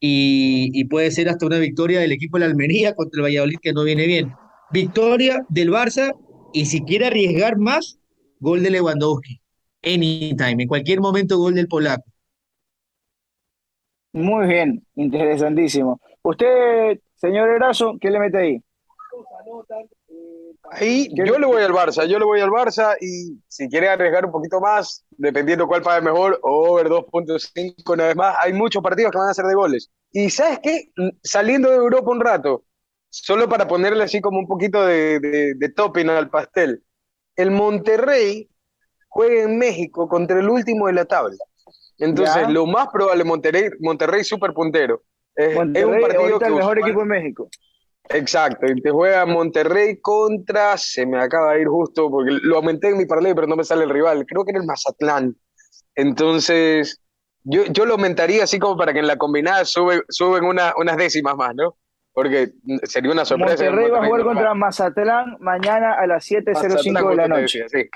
Y, 0.00 0.70
y 0.72 0.84
puede 0.84 1.10
ser 1.10 1.28
hasta 1.28 1.46
una 1.46 1.58
victoria 1.58 1.98
del 2.00 2.12
equipo 2.12 2.36
de 2.38 2.44
la 2.44 2.50
Almería 2.50 2.94
contra 2.94 3.18
el 3.18 3.24
Valladolid 3.24 3.58
que 3.60 3.72
no 3.72 3.84
viene 3.84 4.06
bien. 4.06 4.32
Victoria 4.70 5.44
del 5.48 5.70
Barça 5.70 6.14
y 6.52 6.66
si 6.66 6.82
quiere 6.82 7.06
arriesgar 7.06 7.58
más, 7.58 7.98
gol 8.40 8.62
de 8.62 8.70
Lewandowski. 8.70 9.40
Anytime, 9.82 10.62
en 10.62 10.68
cualquier 10.68 11.00
momento, 11.00 11.36
gol 11.38 11.54
del 11.54 11.66
polaco. 11.68 12.04
Muy 14.12 14.46
bien, 14.46 14.86
interesantísimo. 14.96 16.00
Usted, 16.22 17.00
señor 17.16 17.50
Erazo, 17.50 17.96
¿qué 18.00 18.10
le 18.10 18.18
mete 18.18 18.38
ahí? 18.38 18.62
Ahí 20.70 21.08
yo 21.14 21.38
le 21.38 21.46
voy 21.46 21.62
al 21.62 21.72
Barça, 21.72 22.06
yo 22.06 22.18
le 22.18 22.24
voy 22.26 22.40
al 22.40 22.50
Barça 22.50 22.94
y 23.00 23.40
si 23.48 23.68
quiere 23.68 23.88
arriesgar 23.88 24.26
un 24.26 24.32
poquito 24.32 24.60
más, 24.60 25.04
dependiendo 25.10 25.66
cuál 25.66 25.82
pague 25.82 26.02
mejor, 26.04 26.38
over 26.42 26.88
2.5 26.88 27.94
una 27.94 28.06
vez 28.08 28.16
más, 28.16 28.36
hay 28.42 28.52
muchos 28.52 28.82
partidos 28.82 29.10
que 29.12 29.18
van 29.18 29.30
a 29.30 29.34
ser 29.34 29.46
de 29.46 29.54
goles. 29.54 29.90
Y 30.12 30.28
¿sabes 30.30 30.60
qué? 30.62 30.90
Saliendo 31.22 31.70
de 31.70 31.76
Europa 31.76 32.10
un 32.10 32.20
rato, 32.20 32.64
solo 33.08 33.48
para 33.48 33.66
ponerle 33.66 34.04
así 34.04 34.20
como 34.20 34.38
un 34.38 34.46
poquito 34.46 34.84
de, 34.84 35.20
de, 35.20 35.54
de 35.56 35.68
topping 35.70 36.10
al 36.10 36.28
pastel, 36.28 36.84
el 37.36 37.50
Monterrey 37.50 38.50
juega 39.08 39.42
en 39.42 39.58
México 39.58 40.08
contra 40.08 40.38
el 40.38 40.48
último 40.48 40.86
de 40.86 40.92
la 40.92 41.04
tabla. 41.04 41.36
Entonces, 41.98 42.34
Ya. 42.36 42.48
lo 42.50 42.66
más 42.66 42.88
probable, 42.88 43.24
Monterrey, 43.24 43.70
Monterrey 43.80 44.22
super 44.24 44.52
puntero. 44.52 45.02
Es, 45.34 45.50
es 45.50 45.56
Monterrey, 45.56 45.84
un 45.84 46.00
partido 46.00 46.38
que 46.38 46.44
el 46.46 46.54
mejor 46.54 46.78
equipo 46.78 47.00
de 47.00 47.06
México. 47.06 47.48
Exacto, 48.10 48.66
y 48.66 48.80
te 48.80 48.90
juega 48.90 49.26
Monterrey 49.26 50.00
contra, 50.00 50.76
se 50.78 51.04
me 51.04 51.18
acaba 51.22 51.52
de 51.54 51.60
ir 51.62 51.68
justo, 51.68 52.10
porque 52.10 52.30
lo 52.42 52.56
aumenté 52.56 52.88
en 52.88 52.96
mi 52.98 53.04
parlay, 53.04 53.34
pero 53.34 53.46
no 53.46 53.54
me 53.56 53.64
sale 53.64 53.84
el 53.84 53.90
rival, 53.90 54.24
creo 54.26 54.44
que 54.44 54.52
era 54.52 54.60
el 54.60 54.66
Mazatlán. 54.66 55.36
Entonces, 55.94 57.02
yo, 57.44 57.64
yo 57.66 57.84
lo 57.84 57.94
aumentaría 57.94 58.44
así 58.44 58.58
como 58.58 58.76
para 58.76 58.92
que 58.92 59.00
en 59.00 59.06
la 59.06 59.16
combinada 59.16 59.64
sube, 59.64 60.02
suben 60.08 60.44
una- 60.44 60.72
unas 60.78 60.96
décimas 60.96 61.36
más, 61.36 61.54
¿no? 61.54 61.76
Porque 62.12 62.52
sería 62.84 63.12
una 63.12 63.24
sorpresa. 63.24 63.64
Monterrey 63.64 63.90
va 63.90 63.98
a 63.98 64.06
jugar 64.06 64.20
no 64.22 64.26
contra 64.26 64.54
Mazatlán 64.54 65.36
mañana 65.40 65.94
a 65.94 66.06
las 66.06 66.24
7.05 66.24 67.10
de 67.10 67.16
la 67.16 67.28
noche. 67.28 67.60
decía, 67.64 67.66
sí. 67.68 67.88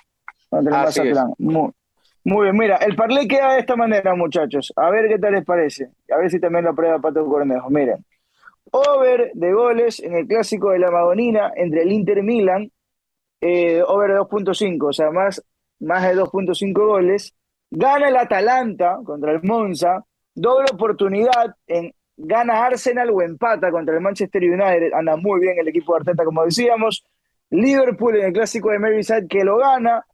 Contra 0.52 0.82
el 0.82 0.86
Así 0.86 1.00
es. 1.00 1.14
Mazatlán. 1.14 1.34
Muy, 1.38 1.70
muy 2.24 2.42
bien, 2.44 2.56
mira, 2.58 2.76
el 2.76 2.94
parlay 2.94 3.26
queda 3.26 3.54
de 3.54 3.60
esta 3.60 3.74
manera, 3.74 4.14
muchachos. 4.14 4.70
A 4.76 4.90
ver 4.90 5.08
qué 5.08 5.18
tal 5.18 5.32
les 5.32 5.46
parece. 5.46 5.88
A 6.10 6.18
ver 6.18 6.30
si 6.30 6.38
también 6.38 6.66
lo 6.66 6.74
prueba 6.74 6.98
Pato 6.98 7.24
Cornejo. 7.24 7.70
Miren, 7.70 8.04
over 8.70 9.30
de 9.32 9.52
goles 9.54 10.00
en 10.00 10.14
el 10.14 10.26
clásico 10.26 10.72
de 10.72 10.78
la 10.78 10.90
Madonina 10.90 11.52
entre 11.56 11.84
el 11.84 11.92
Inter 11.92 12.22
Milan, 12.22 12.70
eh, 13.40 13.82
over 13.86 14.10
de 14.10 14.18
2.5, 14.18 14.88
o 14.88 14.92
sea, 14.92 15.10
más, 15.10 15.42
más 15.80 16.02
de 16.02 16.14
2.5 16.14 16.86
goles. 16.86 17.34
Gana 17.70 18.10
el 18.10 18.16
Atalanta 18.16 18.98
contra 19.06 19.32
el 19.32 19.42
Monza, 19.42 20.04
doble 20.34 20.66
oportunidad 20.70 21.56
en 21.66 21.94
gana 22.14 22.66
Arsenal 22.66 23.08
o 23.08 23.22
empata 23.22 23.70
contra 23.70 23.94
el 23.94 24.02
Manchester 24.02 24.42
United. 24.42 24.92
Anda 24.92 25.16
muy 25.16 25.40
bien 25.40 25.58
el 25.58 25.68
equipo 25.68 25.94
de 25.94 26.00
Arteta, 26.00 26.26
como 26.26 26.44
decíamos. 26.44 27.06
Liverpool 27.48 28.16
en 28.16 28.26
el 28.26 28.32
clásico 28.34 28.70
de 28.70 28.78
Merseyside 28.78 29.28
que 29.28 29.44
lo 29.44 29.56
gana. 29.56 30.04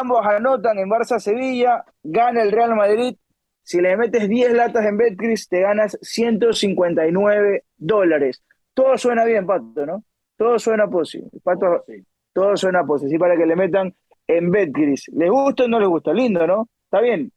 Ambos 0.00 0.24
anotan 0.24 0.78
en 0.78 0.88
Barça-Sevilla, 0.88 1.84
gana 2.02 2.42
el 2.42 2.52
Real 2.52 2.74
Madrid. 2.74 3.16
Si 3.62 3.80
le 3.80 3.96
metes 3.96 4.28
10 4.28 4.52
latas 4.54 4.84
en 4.86 4.96
Betcris, 4.96 5.48
te 5.48 5.60
ganas 5.60 5.96
159 6.02 7.64
dólares. 7.76 8.42
Todo 8.74 8.96
suena 8.98 9.24
bien, 9.24 9.46
Pato, 9.46 9.86
¿no? 9.86 10.04
Todo 10.36 10.58
suena 10.58 10.88
posi. 10.88 11.22
Pato, 11.42 11.84
todo 12.32 12.56
suena 12.56 12.84
posi. 12.84 13.08
Sí, 13.08 13.18
para 13.18 13.36
que 13.36 13.46
le 13.46 13.54
metan 13.56 13.94
en 14.26 14.50
Betcris. 14.50 15.08
¿Les 15.14 15.30
gusta 15.30 15.64
o 15.64 15.68
no 15.68 15.78
les 15.78 15.88
gusta? 15.88 16.12
Lindo, 16.12 16.46
¿no? 16.46 16.68
Está 16.84 17.00
bien. 17.00 17.32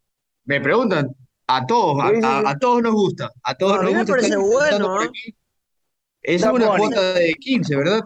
Me 0.46 0.62
preguntan, 0.62 1.10
a 1.48 1.66
todos, 1.66 1.98
a, 2.24 2.58
todos 2.58 2.82
nos 2.82 2.94
gusta, 2.94 3.32
a 3.44 3.56
todos 3.56 3.74
No, 3.76 3.80
a 3.82 3.84
nos 3.84 3.92
mí 3.92 3.94
me 3.94 4.00
gusta. 4.02 4.14
parece 4.14 4.38
bueno, 4.38 4.80
¿no? 4.80 5.02
Es 5.04 6.36
Está 6.38 6.52
una 6.54 6.68
bonito. 6.70 6.88
cuota 6.88 7.14
de 7.14 7.34
15, 7.34 7.76
¿verdad? 7.76 8.00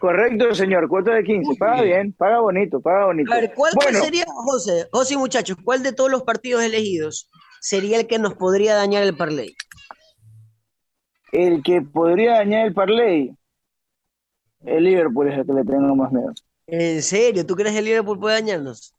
Correcto, 0.00 0.54
señor. 0.54 0.88
Cuota 0.88 1.14
de 1.14 1.24
15. 1.24 1.46
Muy 1.46 1.56
Paga 1.56 1.82
bien. 1.82 1.86
bien, 1.86 2.12
paga 2.12 2.40
bonito, 2.40 2.80
paga 2.80 3.06
bonito. 3.06 3.32
A 3.32 3.36
ver, 3.36 3.52
¿cuál, 3.54 3.72
Bueno, 3.74 4.00
sería, 4.00 4.24
José? 4.26 4.88
José 4.92 5.14
y 5.14 5.16
muchachos, 5.16 5.56
¿cuál 5.64 5.82
de 5.82 5.92
todos 5.92 6.10
los 6.10 6.22
partidos 6.22 6.62
elegidos 6.62 7.30
sería 7.60 7.98
el 7.98 8.06
que 8.06 8.18
nos 8.18 8.34
podría 8.34 8.74
dañar 8.74 9.02
el 9.02 9.16
parlay? 9.16 9.54
el 11.32 11.62
que 11.62 11.82
podría 11.82 12.34
dañar 12.34 12.66
el 12.66 12.72
parlay, 12.72 13.36
el 14.64 14.84
Liverpool 14.84 15.28
es 15.30 15.38
el 15.38 15.46
que 15.46 15.52
le 15.52 15.64
tengo 15.64 15.94
más 15.94 16.10
miedo. 16.10 16.32
¿En 16.66 17.02
serio? 17.02 17.44
¿Tú 17.44 17.54
crees 17.54 17.72
que 17.72 17.80
el 17.80 17.84
Liverpool 17.84 18.18
puede 18.18 18.36
dañarnos? 18.40 18.94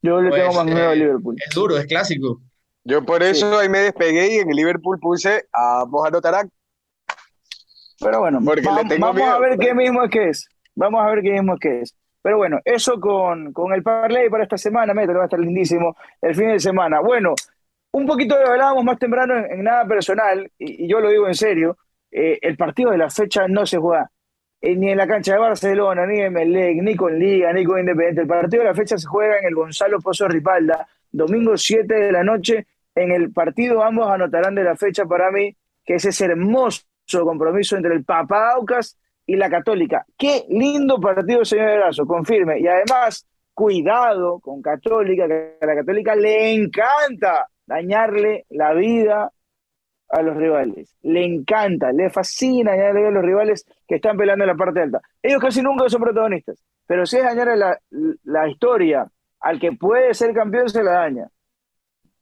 Yo 0.00 0.20
le 0.20 0.30
Pues, 0.30 0.40
tengo 0.40 0.54
más 0.54 0.64
miedo 0.64 0.88
al 0.88 0.96
eh, 0.96 1.04
Liverpool. 1.04 1.36
Es 1.46 1.54
duro, 1.54 1.76
es 1.76 1.86
clásico. 1.86 2.40
Yo 2.84 3.04
por 3.04 3.22
eso 3.22 3.58
ahí 3.58 3.68
me 3.68 3.80
despegué 3.80 4.34
y 4.34 4.38
en 4.38 4.48
el 4.50 4.56
Liverpool 4.56 4.98
puse 4.98 5.44
a 5.52 5.84
Mohamed 5.86 6.20
Tarak. 6.20 6.48
Pero 8.02 8.20
bueno, 8.20 8.40
va- 8.70 8.76
vamos 9.00 9.22
a 9.34 9.38
ver 9.38 9.58
qué 9.58 9.74
mismo 9.74 10.02
es 10.04 10.10
que 10.10 10.28
es. 10.28 10.48
Vamos 10.74 11.00
a 11.02 11.08
ver 11.10 11.22
qué 11.22 11.32
mismo 11.32 11.54
es 11.54 11.60
que 11.60 11.80
es. 11.80 11.94
Pero 12.22 12.36
bueno, 12.36 12.58
eso 12.64 13.00
con, 13.00 13.52
con 13.52 13.72
el 13.72 13.82
parlay 13.82 14.28
para 14.30 14.44
esta 14.44 14.56
semana, 14.56 14.94
mételo, 14.94 15.18
va 15.18 15.24
a 15.24 15.26
estar 15.26 15.40
lindísimo 15.40 15.96
el 16.20 16.34
fin 16.34 16.48
de 16.50 16.60
semana. 16.60 17.00
Bueno, 17.00 17.34
un 17.92 18.06
poquito 18.06 18.40
lo 18.40 18.48
hablábamos 18.48 18.84
más 18.84 18.98
temprano 18.98 19.36
en, 19.38 19.52
en 19.52 19.64
nada 19.64 19.84
personal, 19.86 20.50
y, 20.58 20.84
y 20.84 20.88
yo 20.88 21.00
lo 21.00 21.10
digo 21.10 21.26
en 21.26 21.34
serio, 21.34 21.76
eh, 22.10 22.38
el 22.42 22.56
partido 22.56 22.90
de 22.92 22.98
la 22.98 23.10
fecha 23.10 23.48
no 23.48 23.66
se 23.66 23.78
juega 23.78 24.08
eh, 24.60 24.76
ni 24.76 24.90
en 24.90 24.98
la 24.98 25.06
cancha 25.08 25.32
de 25.34 25.40
Barcelona, 25.40 26.06
ni 26.06 26.20
en 26.20 26.32
Melec, 26.32 26.76
ni 26.82 26.94
con 26.94 27.18
Liga, 27.18 27.52
ni 27.52 27.64
con 27.64 27.80
Independiente. 27.80 28.20
El 28.22 28.28
partido 28.28 28.62
de 28.62 28.68
la 28.68 28.74
fecha 28.74 28.96
se 28.96 29.06
juega 29.06 29.38
en 29.38 29.46
el 29.46 29.54
Gonzalo 29.56 29.98
Pozo 30.00 30.28
Ripalda, 30.28 30.86
domingo 31.10 31.56
7 31.56 31.92
de 31.92 32.12
la 32.12 32.22
noche. 32.22 32.66
En 32.94 33.10
el 33.10 33.32
partido 33.32 33.82
ambos 33.82 34.08
anotarán 34.10 34.54
de 34.54 34.62
la 34.62 34.76
fecha 34.76 35.04
para 35.06 35.30
mí, 35.32 35.56
que 35.84 35.94
es 35.96 36.04
ese 36.04 36.26
hermoso 36.26 36.82
compromiso 37.20 37.76
entre 37.76 37.94
el 37.94 38.04
Papa 38.04 38.52
Aucas 38.52 38.98
y 39.26 39.36
la 39.36 39.48
Católica. 39.48 40.04
Qué 40.16 40.44
lindo 40.48 41.00
partido, 41.00 41.44
señor 41.44 41.68
Erazo, 41.68 42.06
confirme. 42.06 42.60
Y 42.60 42.66
además, 42.66 43.26
cuidado 43.54 44.40
con 44.40 44.62
Católica, 44.62 45.26
que 45.28 45.58
a 45.60 45.66
la 45.66 45.74
Católica 45.76 46.14
le 46.16 46.52
encanta 46.52 47.48
dañarle 47.66 48.46
la 48.50 48.72
vida 48.74 49.30
a 50.08 50.22
los 50.22 50.36
rivales. 50.36 50.96
Le 51.02 51.24
encanta, 51.24 51.92
le 51.92 52.10
fascina 52.10 52.72
dañarle 52.72 52.92
la 52.92 53.00
vida 53.00 53.08
a 53.08 53.12
los 53.12 53.24
rivales 53.24 53.66
que 53.86 53.96
están 53.96 54.16
peleando 54.16 54.44
en 54.44 54.48
la 54.48 54.56
parte 54.56 54.80
alta. 54.80 55.00
Ellos 55.22 55.40
casi 55.40 55.62
nunca 55.62 55.88
son 55.88 56.02
protagonistas, 56.02 56.62
pero 56.86 57.06
si 57.06 57.16
es 57.16 57.24
dañar 57.24 57.56
la, 57.56 57.78
la 58.24 58.48
historia 58.48 59.06
al 59.40 59.58
que 59.58 59.72
puede 59.72 60.14
ser 60.14 60.34
campeón, 60.34 60.68
se 60.68 60.82
la 60.82 60.92
daña. 60.92 61.28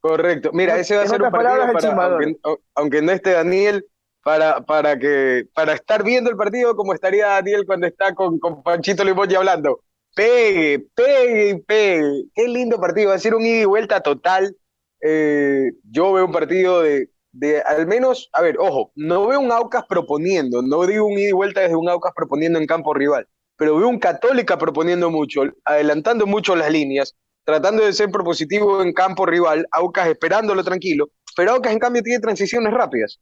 Correcto. 0.01 0.51
Mira, 0.55 0.79
ese 0.79 0.97
va 0.97 1.03
a 1.03 1.07
ser 1.07 1.21
un 1.21 1.31
partido 1.31 1.73
para, 1.73 2.17
aunque 2.75 3.03
no 3.03 3.13
esté 3.13 3.33
Daniel, 3.33 3.85
para, 4.23 4.61
para 4.61 4.99
que, 4.99 5.47
para 5.55 5.75
estar 5.75 6.03
viendo 6.05 6.31
el 6.31 6.37
partido 6.37 6.77
como 6.77 6.95
estaría 6.95 7.27
Daniel 7.29 7.65
cuando 7.67 7.87
está 7.87 8.15
con, 8.15 8.39
con 8.39 8.63
Panchito 8.63 9.05
Limoñi 9.05 9.35
hablando. 9.35 9.81
Pegue, 10.15 10.87
pegue 10.95 11.51
y 11.51 11.61
pegue. 11.61 12.25
Qué 12.35 12.49
lindo 12.49 12.81
partido. 12.81 13.11
Va 13.11 13.15
a 13.15 13.19
ser 13.19 13.35
un 13.35 13.47
ida 13.47 13.63
y 13.63 13.65
vuelta 13.65 14.01
total. 14.01 14.57
Eh, 15.03 15.73
yo 15.91 16.13
veo 16.13 16.27
un 16.27 16.33
partido 16.33 16.83
de, 16.83 17.11
de 17.33 17.63
al 17.63 17.87
menos, 17.87 18.29
a 18.33 18.43
ver, 18.43 18.57
ojo, 18.59 18.93
no 18.95 19.27
veo 19.27 19.41
un 19.41 19.53
Aucas 19.53 19.85
proponiendo, 19.89 20.63
no 20.63 20.87
digo 20.87 21.07
un 21.07 21.19
ida 21.19 21.29
y 21.29 21.33
vuelta 21.33 21.61
desde 21.61 21.77
un 21.77 21.89
Aucas 21.89 22.13
proponiendo 22.15 22.59
en 22.59 22.67
campo 22.67 22.93
rival, 22.93 23.27
pero 23.57 23.77
veo 23.77 23.89
un 23.89 23.99
Católica 23.99 24.59
proponiendo 24.59 25.11
mucho, 25.11 25.43
adelantando 25.65 26.27
mucho 26.27 26.57
las 26.57 26.71
líneas, 26.71 27.17
tratando 27.45 27.85
de 27.85 27.93
ser 27.93 28.11
propositivo 28.11 28.83
en 28.83 28.93
campo 28.93 29.27
rival, 29.27 29.67
Aucas 29.71 30.09
esperándolo 30.09 30.65
tranquilo, 30.65 31.11
pero 31.37 31.53
Aucas 31.53 31.73
en 31.73 31.79
cambio 31.79 32.03
tiene 32.03 32.21
transiciones 32.21 32.73
rápidas. 32.73 33.21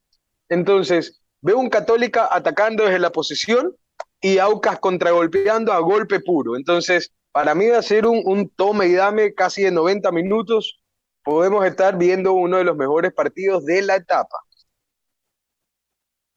Entonces, 0.48 1.20
veo 1.40 1.58
un 1.58 1.68
Católica 1.68 2.28
atacando 2.30 2.84
desde 2.84 2.98
la 2.98 3.10
posición 3.10 3.74
y 4.20 4.38
Aucas 4.38 4.78
contragolpeando 4.78 5.72
a 5.72 5.78
golpe 5.78 6.20
puro. 6.20 6.56
Entonces, 6.56 7.12
para 7.32 7.54
mí 7.54 7.68
va 7.68 7.78
a 7.78 7.82
ser 7.82 8.06
un, 8.06 8.22
un 8.24 8.48
tome 8.50 8.86
y 8.86 8.94
dame 8.94 9.34
casi 9.34 9.62
de 9.62 9.70
90 9.70 10.10
minutos. 10.12 10.80
Podemos 11.22 11.64
estar 11.66 11.96
viendo 11.96 12.32
uno 12.32 12.56
de 12.56 12.64
los 12.64 12.76
mejores 12.76 13.12
partidos 13.12 13.64
de 13.64 13.82
la 13.82 13.96
etapa. 13.96 14.38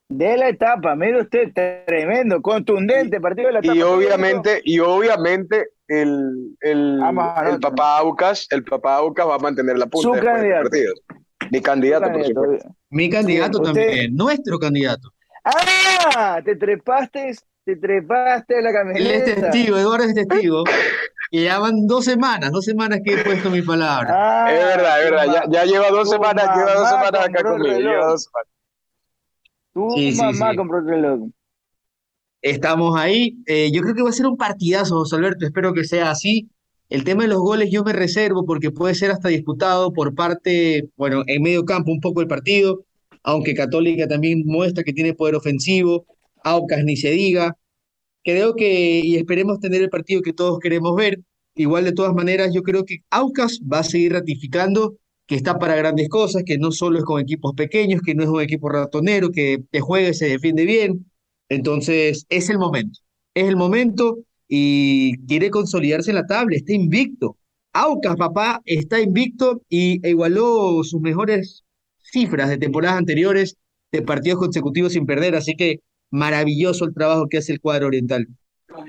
De 0.10 0.36
la 0.36 0.50
etapa, 0.50 0.94
mire 0.94 1.22
usted, 1.22 1.54
tremendo, 1.86 2.42
contundente 2.42 3.22
partido 3.22 3.48
de 3.48 3.54
la 3.54 3.60
etapa. 3.60 3.78
Y 3.78 3.82
obviamente, 3.82 4.62
y 4.66 4.80
obviamente 4.80 5.70
el, 5.88 6.58
el, 6.60 7.00
el 7.46 7.60
papá 7.62 8.00
Aucas, 8.00 8.46
el 8.50 8.66
papá 8.66 8.98
Aucas 8.98 9.26
va 9.26 9.36
a 9.36 9.40
mantener 9.40 9.78
la 9.78 9.86
punta 9.86 10.10
Su 10.10 10.14
después 10.14 10.42
de 10.42 10.50
este 10.50 10.62
partido. 10.62 10.94
Mi 11.52 11.62
candidato, 11.62 12.12
por 12.12 12.26
supuesto. 12.26 12.70
Mi 12.90 13.10
candidato 13.10 13.60
también, 13.62 14.16
nuestro 14.16 14.58
candidato. 14.58 15.10
¡Ah! 15.44 16.42
Te 16.44 16.56
trepaste, 16.56 17.36
te 17.66 17.76
trepaste 17.76 18.58
a 18.58 18.62
la 18.62 18.70
Él 18.70 18.76
camioneta. 18.76 19.16
es 19.32 19.36
testigo, 19.42 19.78
Eduardo 19.78 20.06
es 20.06 20.14
testigo. 20.16 20.64
Y 21.30 21.44
ya 21.46 21.60
van 21.60 21.88
dos 21.88 22.06
semanas, 22.06 22.52
dos 22.52 22.66
semanas 22.66 23.00
que 23.04 23.14
he 23.14 23.24
puesto 23.24 23.50
mi 23.50 23.62
palabra. 23.62 24.10
Ah, 24.46 24.52
es 24.54 24.64
verdad, 24.66 25.04
es 25.04 25.12
verdad. 25.12 25.26
Ya, 25.34 25.44
ya 25.50 25.66
lleva 25.66 25.90
dos 25.90 26.10
semanas, 26.10 26.46
lleva 26.56 26.74
dos 26.74 26.84
mamá 26.92 27.06
semanas 27.06 27.30
acá 27.30 27.44
conmigo. 27.44 27.80
Lleva 27.80 28.06
dos 28.08 28.24
semanas. 28.24 28.52
Tu 29.74 29.90
Sí, 29.96 30.12
sí, 30.12 30.22
mamá 30.22 30.52
sí. 30.52 30.58
compró 30.58 30.80
el 30.80 30.88
reloj. 30.88 31.30
Estamos 32.42 32.98
ahí. 33.00 33.38
Eh, 33.46 33.72
yo 33.72 33.82
creo 33.82 33.96
que 33.96 34.02
va 34.04 34.10
a 34.10 34.14
ser 34.14 34.26
un 34.26 34.36
partidazo, 34.38 34.96
José 34.96 35.16
Alberto. 35.16 35.46
Espero 35.46 35.74
que 35.74 35.84
sea 35.84 36.12
así. 36.12 36.50
El 36.92 37.06
tema 37.06 37.24
de 37.24 37.30
los 37.30 37.40
goles 37.40 37.70
yo 37.72 37.86
me 37.86 37.94
reservo 37.94 38.46
porque 38.46 38.70
puede 38.70 38.96
ser 38.96 39.12
hasta 39.12 39.30
disputado 39.30 39.94
por 39.94 40.14
parte, 40.14 40.90
bueno, 40.98 41.24
en 41.26 41.42
medio 41.42 41.64
campo 41.64 41.90
un 41.90 42.02
poco 42.02 42.20
el 42.20 42.28
partido, 42.28 42.84
aunque 43.24 43.56
Católica 43.56 44.10
también 44.10 44.44
muestra 44.46 44.84
que 44.84 44.92
tiene 44.92 45.14
poder 45.14 45.36
ofensivo, 45.36 46.06
Aucas 46.44 46.84
ni 46.84 46.98
se 46.98 47.12
diga. 47.12 47.58
Creo 48.24 48.56
que, 48.56 49.02
y 49.04 49.16
esperemos 49.16 49.62
tener 49.62 49.82
el 49.82 49.90
partido 49.90 50.22
que 50.22 50.34
todos 50.34 50.60
queremos 50.60 50.94
ver. 50.96 51.22
igual 51.56 51.86
de 51.86 51.94
todas 51.94 52.14
maneras 52.14 52.52
yo 52.54 52.62
creo 52.62 52.84
que 52.86 52.98
Aucas 53.10 53.62
va 53.62 53.80
a 53.80 53.84
seguir 53.84 54.14
ratificando 54.14 54.98
que 55.28 55.36
está 55.36 55.60
para 55.60 55.76
grandes 55.78 56.10
cosas, 56.10 56.44
que 56.46 56.58
no 56.58 56.72
solo 56.74 57.00
es 57.00 57.06
con 57.06 57.22
equipos 57.22 57.54
pequeños, 57.56 58.02
que 58.02 58.16
no 58.16 58.24
es 58.24 58.30
un 58.30 58.42
equipo 58.42 58.68
ratonero, 58.70 59.32
que 59.32 59.64
te 59.72 59.80
juega 59.80 60.10
y 60.10 60.14
se 60.14 60.28
defiende 60.28 60.66
bien. 60.66 61.10
Entonces, 61.50 62.26
es 62.30 62.50
el 62.50 62.58
momento. 62.60 63.00
Es 63.34 63.48
el 63.48 63.56
momento 63.56 64.18
y 64.54 65.16
quiere 65.28 65.50
consolidarse 65.50 66.12
en 66.12 66.18
la 66.18 66.26
tabla, 66.26 66.58
está 66.58 66.74
invicto. 66.74 67.38
Aucas, 67.72 68.18
papá, 68.18 68.60
está 68.66 69.00
invicto 69.00 69.62
y 69.70 70.06
igualó 70.06 70.84
sus 70.84 71.00
mejores 71.00 71.64
cifras 72.00 72.50
de 72.50 72.58
temporadas 72.58 72.98
anteriores 72.98 73.56
de 73.94 74.02
partidos 74.02 74.40
consecutivos 74.40 74.92
sin 74.92 75.06
perder, 75.06 75.36
así 75.36 75.56
que 75.56 75.80
maravilloso 76.10 76.84
el 76.84 76.94
trabajo 76.94 77.28
que 77.30 77.38
hace 77.38 77.54
el 77.54 77.62
cuadro 77.62 77.88
oriental. 77.88 78.28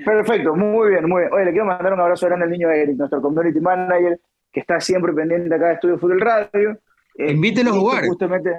Perfecto, 0.03 0.53
muy 0.53 0.89
bien, 0.89 1.07
muy 1.07 1.21
bien. 1.21 1.33
Oye, 1.33 1.45
le 1.45 1.51
quiero 1.51 1.65
mandar 1.65 1.93
un 1.93 2.01
abrazo 2.01 2.25
grande 2.25 2.43
al 2.43 2.51
niño 2.51 2.69
Eric, 2.69 2.97
nuestro 2.97 3.21
community 3.21 3.61
manager, 3.61 4.19
que 4.51 4.59
está 4.59 4.81
siempre 4.81 5.13
pendiente 5.13 5.55
acá 5.55 5.67
de 5.67 5.73
Estudio 5.75 5.97
Fútbol 5.97 6.19
Radio. 6.19 6.77
Eh, 7.17 7.31
Invítelo 7.31 7.69
a 7.69 7.73
jugar. 7.73 8.05
Justamente. 8.05 8.49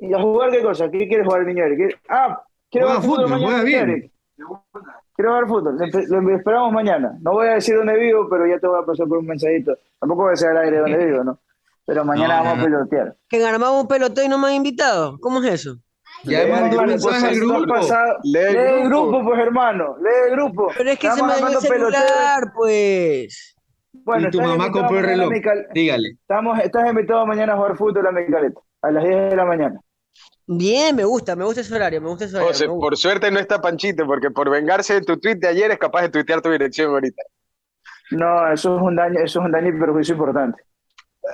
¿Y 0.00 0.12
a 0.12 0.20
jugar 0.20 0.50
qué 0.50 0.60
cosa? 0.60 0.90
¿Qué 0.90 1.06
quiere 1.06 1.22
jugar 1.22 1.42
el 1.42 1.46
niño 1.46 1.64
Eric? 1.66 2.00
Ah, 2.08 2.42
quiero 2.68 2.88
jugar 2.88 3.02
fútbol, 3.02 3.28
fútbol 3.28 3.40
mañana. 3.40 3.62
bien. 3.62 4.10
Quiero 4.36 5.30
jugar 5.30 5.46
fútbol. 5.46 5.78
Lo 6.08 6.36
esperamos 6.36 6.72
mañana. 6.72 7.16
No 7.20 7.32
voy 7.32 7.48
a 7.48 7.54
decir 7.54 7.76
dónde 7.76 7.96
vivo, 7.98 8.28
pero 8.28 8.46
ya 8.46 8.58
te 8.58 8.66
voy 8.66 8.82
a 8.82 8.86
pasar 8.86 9.06
por 9.06 9.18
un 9.18 9.26
mensajito. 9.26 9.76
Tampoco 10.00 10.22
voy 10.22 10.28
a 10.28 10.30
decir 10.32 10.48
al 10.48 10.58
aire 10.58 10.78
dónde 10.78 11.06
vivo, 11.06 11.24
¿no? 11.24 11.38
Pero 11.86 12.04
mañana 12.04 12.42
vamos 12.42 12.58
a 12.58 12.64
pelotear. 12.64 13.16
Que 13.28 13.44
armamos 13.44 13.82
un 13.82 13.88
peloteo 13.88 14.24
y 14.24 14.28
no 14.28 14.38
me 14.38 14.48
han 14.48 14.54
invitado. 14.54 15.18
¿Cómo 15.20 15.42
es 15.42 15.52
eso? 15.52 15.76
Ya 16.24 16.42
hemos 16.42 16.74
un 16.74 16.86
mensaje 16.86 17.26
al 17.26 17.34
grupo. 17.34 17.74
lee, 18.22 18.38
el 18.38 18.88
grupo. 18.88 19.24
pues 19.24 19.40
hermano. 19.40 19.96
Lee 19.98 20.30
el 20.30 20.36
grupo. 20.36 20.70
Pero 20.76 20.90
es 20.90 20.98
que 20.98 21.10
se 21.10 21.22
me 21.22 21.28
dañó 21.28 21.48
el 21.48 21.56
celular, 21.56 22.52
pues. 22.54 23.56
Bueno, 23.92 24.28
y 24.28 24.30
tu 24.30 24.40
mamá 24.40 24.70
compró 24.70 24.98
el 24.98 25.04
reloj. 25.04 25.32
Dígale. 25.72 26.10
Estamos, 26.20 26.58
estás 26.60 26.88
invitado 26.88 27.26
mañana 27.26 27.52
a 27.52 27.56
jugar 27.56 27.76
fútbol 27.76 28.06
a 28.06 28.12
mi 28.12 28.26
caleta. 28.26 28.60
A 28.82 28.90
las 28.90 29.04
10 29.04 29.30
de 29.30 29.36
la 29.36 29.44
mañana. 29.44 29.80
Bien, 30.46 30.94
me 30.94 31.04
gusta, 31.04 31.34
me 31.34 31.44
gusta 31.44 31.62
ese 31.62 31.74
horario, 31.74 32.00
me 32.00 32.08
gusta 32.08 32.26
ese 32.26 32.36
horario. 32.36 32.52
José, 32.52 32.66
por 32.66 32.96
suerte 32.96 33.30
no 33.30 33.38
está 33.38 33.60
Panchito, 33.60 34.06
porque 34.06 34.30
por 34.30 34.50
vengarse 34.50 34.94
de 34.94 35.00
tu 35.00 35.18
tweet 35.18 35.36
de 35.36 35.48
ayer 35.48 35.70
es 35.70 35.78
capaz 35.78 36.02
de 36.02 36.10
tuitear 36.10 36.42
tu 36.42 36.50
dirección 36.50 36.90
ahorita. 36.90 37.22
No, 38.10 38.52
eso 38.52 38.76
es 38.76 38.82
un 38.82 38.96
daño, 38.96 39.20
eso 39.20 39.40
es 39.40 39.46
un 39.46 39.52
daño 39.52 39.68
y 39.68 39.80
perjuicio 39.80 40.14
importante. 40.14 40.62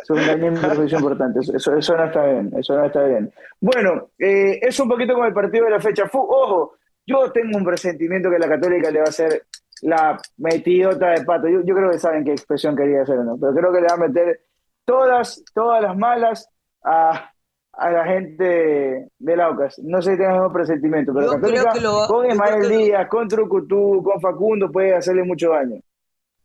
Eso 0.03 0.15
es 0.15 0.21
un 0.21 0.27
daño 0.27 0.57
y 0.57 0.61
perjuicio 0.61 0.99
importante. 0.99 1.41
Eso, 1.41 1.77
eso, 1.77 1.97
no 1.97 2.05
está 2.05 2.25
bien, 2.25 2.53
eso 2.57 2.77
no 2.77 2.85
está 2.85 3.03
bien. 3.05 3.33
Bueno, 3.61 4.11
eh, 4.19 4.61
es 4.63 4.79
un 4.79 4.89
poquito 4.89 5.15
como 5.15 5.27
el 5.27 5.35
partido 5.35 5.65
de 5.65 5.73
la 5.73 5.81
fecha. 5.81 6.05
ojo, 6.13 6.77
yo 7.05 7.33
tengo 7.33 7.59
un 7.59 7.65
presentimiento 7.65 8.31
que 8.31 8.39
la 8.39 8.49
Católica 8.49 8.91
le 8.91 9.01
va 9.01 9.07
a 9.07 9.09
hacer 9.09 9.47
la 9.83 10.21
metidota 10.37 11.11
de 11.11 11.25
pato. 11.25 11.49
Yo, 11.49 11.63
yo 11.65 11.75
creo 11.75 11.91
que 11.91 11.99
saben 11.99 12.25
qué 12.25 12.31
expresión 12.31 12.77
quería 12.77 13.03
hacer, 13.03 13.17
¿no? 13.17 13.37
Pero 13.41 13.55
creo 13.55 13.73
que 13.73 13.81
le 13.81 13.89
va 13.89 13.95
a 13.95 14.09
meter 14.09 14.41
todas, 14.85 15.43
todas 15.53 15.83
las 15.83 15.97
malas 15.97 16.49
a 16.85 17.33
a 17.81 17.91
la 17.91 18.05
gente 18.05 19.09
de 19.19 19.43
Aucas. 19.43 19.79
No 19.79 20.03
sé 20.03 20.13
si 20.13 20.19
tenemos 20.19 20.49
un 20.49 20.53
presentimiento, 20.53 21.15
pero 21.15 21.31
Católica, 21.31 21.73
con 22.09 22.31
Ismael 22.31 22.69
Díaz, 22.69 23.09
con 23.09 23.27
Trucutú, 23.27 24.03
con 24.05 24.21
Facundo 24.21 24.71
puede 24.71 24.95
hacerle 24.95 25.25
mucho 25.25 25.49
daño. 25.49 25.81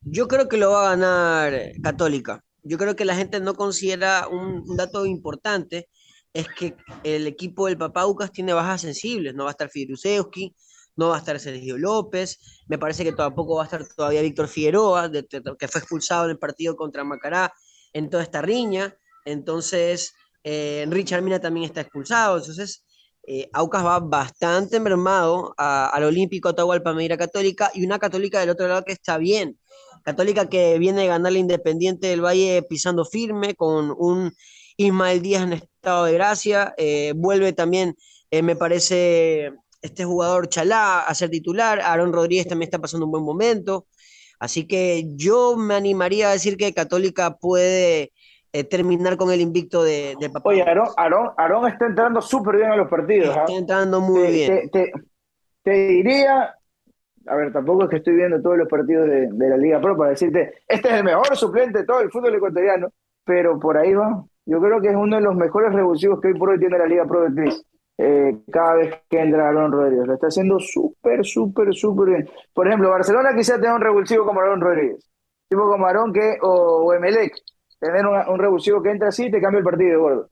Yo 0.01 0.29
creo 0.29 0.47
que 0.47 0.55
lo 0.55 0.71
va 0.71 0.87
a 0.87 0.95
ganar 0.95 1.51
Católica. 1.83 2.41
Yo 2.63 2.77
creo 2.77 2.95
que 2.95 3.03
la 3.03 3.15
gente 3.15 3.41
no 3.41 3.53
considera 3.53 4.29
un, 4.29 4.77
dato 4.77 5.05
importante, 5.05 5.89
es 6.33 6.47
que 6.47 6.73
el 7.03 7.27
equipo 7.27 7.65
del 7.65 7.77
Papá 7.77 8.01
Aucas 8.03 8.31
tiene 8.31 8.53
bajas 8.53 8.81
sensibles. 8.81 9.35
No 9.35 9.43
va 9.43 9.49
a 9.49 9.51
estar 9.51 9.69
Fidrusewski, 9.69 10.55
no 10.95 11.09
va 11.09 11.15
a 11.17 11.19
estar 11.19 11.37
Sergio 11.37 11.77
López, 11.77 12.63
me 12.69 12.77
parece 12.77 13.03
que 13.03 13.11
tampoco 13.11 13.57
va 13.57 13.63
a 13.63 13.65
estar 13.65 13.85
todavía 13.85 14.21
Víctor 14.21 14.47
Figueroa, 14.47 15.11
que 15.11 15.67
fue 15.67 15.81
expulsado 15.81 16.25
en 16.25 16.31
el 16.31 16.39
partido 16.39 16.77
contra 16.77 17.03
Macará 17.03 17.51
en 17.91 18.09
toda 18.09 18.23
esta 18.23 18.41
riña. 18.41 18.95
Entonces, 19.25 20.13
eh, 20.47 20.85
Richard 20.89 21.23
Mina 21.23 21.39
también 21.39 21.65
está 21.65 21.81
expulsado, 21.81 22.37
entonces 22.37 22.85
eh, 23.27 23.49
Aucas 23.51 23.83
va 23.83 23.99
bastante 23.99 24.79
mermado 24.79 25.55
al 25.57 26.03
Olímpico 26.03 26.49
Atahualpa 26.49 26.93
Meira 26.93 27.17
Católica 27.17 27.71
y 27.73 27.83
una 27.83 27.97
Católica 27.97 28.39
del 28.39 28.51
otro 28.51 28.67
lado 28.67 28.83
que 28.85 28.91
está 28.93 29.17
bien. 29.17 29.57
Católica 30.03 30.47
que 30.47 30.77
viene 30.77 31.01
a 31.01 31.07
ganar 31.07 31.31
la 31.31 31.39
Independiente 31.39 32.05
del 32.07 32.23
Valle 32.23 32.61
pisando 32.69 33.05
firme 33.05 33.55
con 33.55 33.95
un 33.97 34.33
Ismael 34.77 35.23
Díaz 35.23 35.43
en 35.43 35.53
estado 35.53 36.05
de 36.05 36.13
gracia. 36.13 36.75
Eh, 36.77 37.13
vuelve 37.15 37.51
también, 37.53 37.95
me 38.29 38.55
parece, 38.55 39.51
este 39.81 40.05
jugador 40.05 40.47
Chalá 40.49 40.99
a 40.99 41.15
ser 41.15 41.31
titular. 41.31 41.81
Aaron 41.81 42.13
Rodríguez 42.13 42.47
también 42.47 42.67
está 42.67 42.77
pasando 42.77 43.07
un 43.07 43.11
buen 43.11 43.23
momento. 43.23 43.87
Así 44.39 44.67
que 44.67 45.05
yo 45.15 45.57
me 45.57 45.73
animaría 45.73 46.29
a 46.29 46.33
decir 46.33 46.55
que 46.55 46.73
Católica 46.73 47.37
puede 47.37 48.11
eh, 48.57 48.63
terminar 48.63 49.17
con 49.17 49.31
el 49.31 49.41
invicto 49.41 49.83
de, 49.83 50.15
papá. 50.31 50.49
Oye, 50.49 50.63
Aarón, 50.63 51.67
está 51.67 51.87
entrando 51.87 52.21
súper 52.21 52.55
bien 52.55 52.71
a 52.71 52.77
los 52.77 52.89
partidos. 52.89 53.27
Está 53.27 53.41
¿ah? 53.49 53.57
entrando 53.57 53.99
muy 53.99 54.31
bien. 54.31 54.69
Te, 54.71 55.71
diría, 55.71 56.55
a 57.27 57.35
ver, 57.35 57.51
tampoco 57.51 57.83
es 57.83 57.89
que 57.89 57.97
estoy 57.97 58.15
viendo 58.15 58.41
todos 58.41 58.57
los 58.57 58.69
partidos 58.69 59.07
de, 59.09 59.49
la 59.49 59.57
Liga 59.57 59.81
Pro 59.81 59.97
para 59.97 60.11
decirte, 60.11 60.53
este 60.69 60.87
es 60.87 60.93
el 60.93 61.03
mejor 61.03 61.35
suplente 61.35 61.79
de 61.79 61.85
todo 61.85 61.99
el 61.99 62.09
fútbol 62.09 62.33
ecuatoriano, 62.33 62.93
pero 63.25 63.59
por 63.59 63.77
ahí 63.77 63.93
va. 63.93 64.23
Yo 64.45 64.61
creo 64.61 64.79
que 64.79 64.87
es 64.87 64.95
uno 64.95 65.17
de 65.17 65.23
los 65.23 65.35
mejores 65.35 65.73
revulsivos 65.73 66.21
que 66.21 66.29
hoy 66.29 66.35
por 66.35 66.51
hoy 66.51 66.59
tiene 66.59 66.77
la 66.77 66.85
Liga 66.85 67.05
Pro 67.05 67.23
de 67.23 67.35
Cris. 67.35 67.61
Eh, 67.97 68.37
cada 68.53 68.75
vez 68.75 69.01
que 69.09 69.19
entra 69.19 69.49
Aaron 69.49 69.73
Rodríguez. 69.73 70.07
Lo 70.07 70.13
está 70.13 70.27
haciendo 70.27 70.59
súper, 70.59 71.25
súper, 71.25 71.73
súper 71.73 72.07
bien. 72.07 72.29
Por 72.53 72.67
ejemplo, 72.67 72.89
Barcelona 72.89 73.35
quizás 73.35 73.59
tenga 73.59 73.75
un 73.75 73.81
revulsivo 73.81 74.25
como 74.25 74.39
Aaron 74.39 74.61
Rodríguez. 74.61 75.11
Tipo 75.49 75.69
como 75.69 75.85
Aaron 75.85 76.13
que, 76.13 76.37
o, 76.41 76.85
o 76.85 76.93
Emelec, 76.93 77.33
tener 77.85 78.05
un 78.05 78.39
revulsivo 78.39 78.81
que 78.81 78.91
entra 78.91 79.09
así 79.09 79.29
te 79.29 79.41
cambia 79.41 79.59
el 79.59 79.63
partido, 79.63 79.99
gordo. 79.99 80.29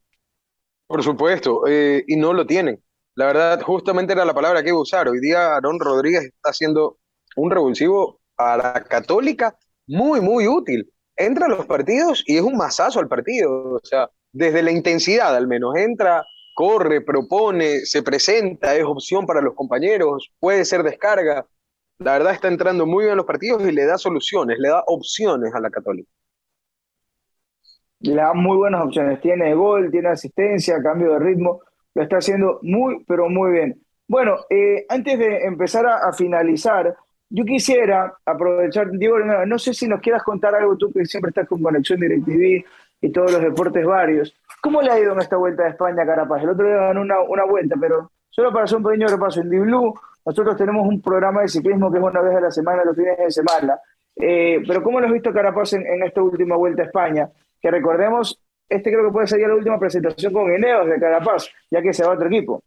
Por 0.88 1.04
supuesto, 1.04 1.64
eh, 1.68 2.04
y 2.08 2.16
no 2.16 2.34
lo 2.34 2.46
tienen. 2.46 2.82
La 3.16 3.28
verdad, 3.28 3.62
justamente 3.62 4.14
era 4.14 4.26
la 4.26 4.34
palabra 4.34 4.62
que 4.64 4.70
iba 4.70 4.78
a 4.78 4.82
usar. 4.82 5.08
Hoy 5.08 5.20
día 5.20 5.56
Aaron 5.56 5.80
Rodríguez 5.80 6.24
está 6.24 6.50
haciendo 6.50 6.98
un 7.36 7.52
revulsivo 7.52 8.20
a 8.38 8.58
la 8.58 8.84
Católica 8.84 9.58
muy, 9.88 10.20
muy 10.20 10.48
útil. 10.48 10.92
Entra 11.16 11.46
a 11.46 11.50
los 11.50 11.66
partidos 11.66 12.24
y 12.26 12.38
es 12.38 12.42
un 12.42 12.58
masazo 12.58 13.00
al 13.00 13.08
partido. 13.08 13.76
O 13.76 13.80
sea, 13.84 14.10
desde 14.32 14.64
la 14.64 14.72
intensidad 14.72 15.36
al 15.36 15.48
menos. 15.48 15.76
Entra, 15.76 16.26
corre, 16.56 17.02
propone, 17.02 17.82
se 17.86 18.04
presenta, 18.04 18.76
es 18.76 18.84
opción 18.84 19.26
para 19.26 19.42
los 19.42 19.54
compañeros, 19.56 20.32
puede 20.40 20.66
ser 20.66 20.84
descarga. 20.84 21.46
La 22.00 22.14
verdad 22.14 22.34
está 22.34 22.48
entrando 22.48 22.86
muy 22.86 23.04
bien 23.04 23.12
en 23.12 23.18
los 23.18 23.26
partidos 23.26 23.64
y 23.64 23.72
le 23.72 23.86
da 23.86 23.98
soluciones, 23.98 24.58
le 24.60 24.70
da 24.70 24.84
opciones 24.88 25.54
a 25.54 25.60
la 25.60 25.70
Católica 25.70 26.10
le 28.04 28.16
da 28.16 28.34
muy 28.34 28.58
buenas 28.58 28.84
opciones. 28.84 29.20
Tiene 29.22 29.54
gol, 29.56 29.90
tiene 29.90 30.10
asistencia, 30.10 30.82
cambio 30.82 31.14
de 31.14 31.20
ritmo, 31.20 31.62
lo 31.96 32.04
está 32.04 32.18
haciendo 32.18 32.60
muy, 32.62 33.04
pero 33.08 33.30
muy 33.30 33.52
bien. 33.52 33.82
Bueno, 34.08 34.36
eh, 34.50 34.86
antes 34.90 35.18
de 35.18 35.46
empezar 35.46 35.86
a, 35.86 36.12
finalizar, 36.12 36.94
yo 37.30 37.46
quisiera 37.46 38.14
aprovechar, 38.26 38.92
Diego, 38.92 39.20
no, 39.20 39.58
sé 39.58 39.74
si 39.74 39.88
nos 39.88 40.02
quieras 40.02 40.22
contar 40.22 40.54
algo 40.54 40.76
tú 40.78 40.92
que 40.92 41.06
siempre 41.06 41.30
estás 41.30 41.48
con 41.48 41.62
Conexión 41.64 42.00
DirecTV 42.02 42.66
y 43.02 43.12
todos 43.12 43.32
los 43.32 43.42
deportes 43.42 43.86
varios. 43.86 44.36
¿Cómo 44.62 44.82
le 44.82 44.92
ha 44.92 45.00
ido 45.00 45.14
en 45.14 45.20
esta 45.20 45.38
vuelta 45.38 45.64
de 45.64 45.70
España, 45.70 46.06
Carapaz? 46.06 46.44
El 46.44 46.50
otro 46.50 46.68
día 46.68 46.76
ganó 46.76 47.02
una, 47.02 47.22
una 47.22 47.46
vuelta, 47.46 47.76
pero 47.80 48.12
solo 48.30 48.52
para 48.52 48.66
hacer 48.66 48.78
un 48.78 48.84
pequeño 48.84 49.08
repaso, 49.08 49.42
en 49.42 49.50
Blue 49.50 49.94
nosotros 50.26 50.56
tenemos 50.56 50.88
un 50.88 51.02
programa 51.02 51.42
de 51.42 51.50
ciclismo 51.50 51.92
que 51.92 51.98
es 51.98 52.04
una 52.04 52.22
vez 52.22 52.36
a 52.36 52.42
la 52.42 52.52
semana, 52.52 52.84
los 52.86 52.96
fines 52.96 53.18
de 53.18 53.32
semana. 53.32 53.80
Eh, 54.16 54.62
pero 54.68 54.84
¿cómo 54.84 55.00
lo 55.00 55.08
has 55.08 55.14
visto, 55.14 55.34
Carapaz, 55.34 55.74
en, 55.74 55.86
en 55.86 56.04
esta 56.04 56.22
última 56.22 56.56
vuelta 56.56 56.84
a 56.84 56.86
España? 56.86 57.30
Que 57.64 57.72
recordemos, 57.72 58.38
este 58.68 58.92
creo 58.92 59.06
que 59.06 59.14
puede 59.14 59.28
ser 59.28 59.40
ya 59.40 59.48
la 59.48 59.56
última 59.56 59.80
presentación 59.80 60.34
con 60.34 60.54
Ineos 60.54 60.86
de 60.90 61.00
Carapaz, 61.00 61.48
ya 61.72 61.82
que 61.82 61.94
se 61.94 62.04
va 62.04 62.12
a 62.12 62.16
otro 62.16 62.28
equipo. 62.28 62.62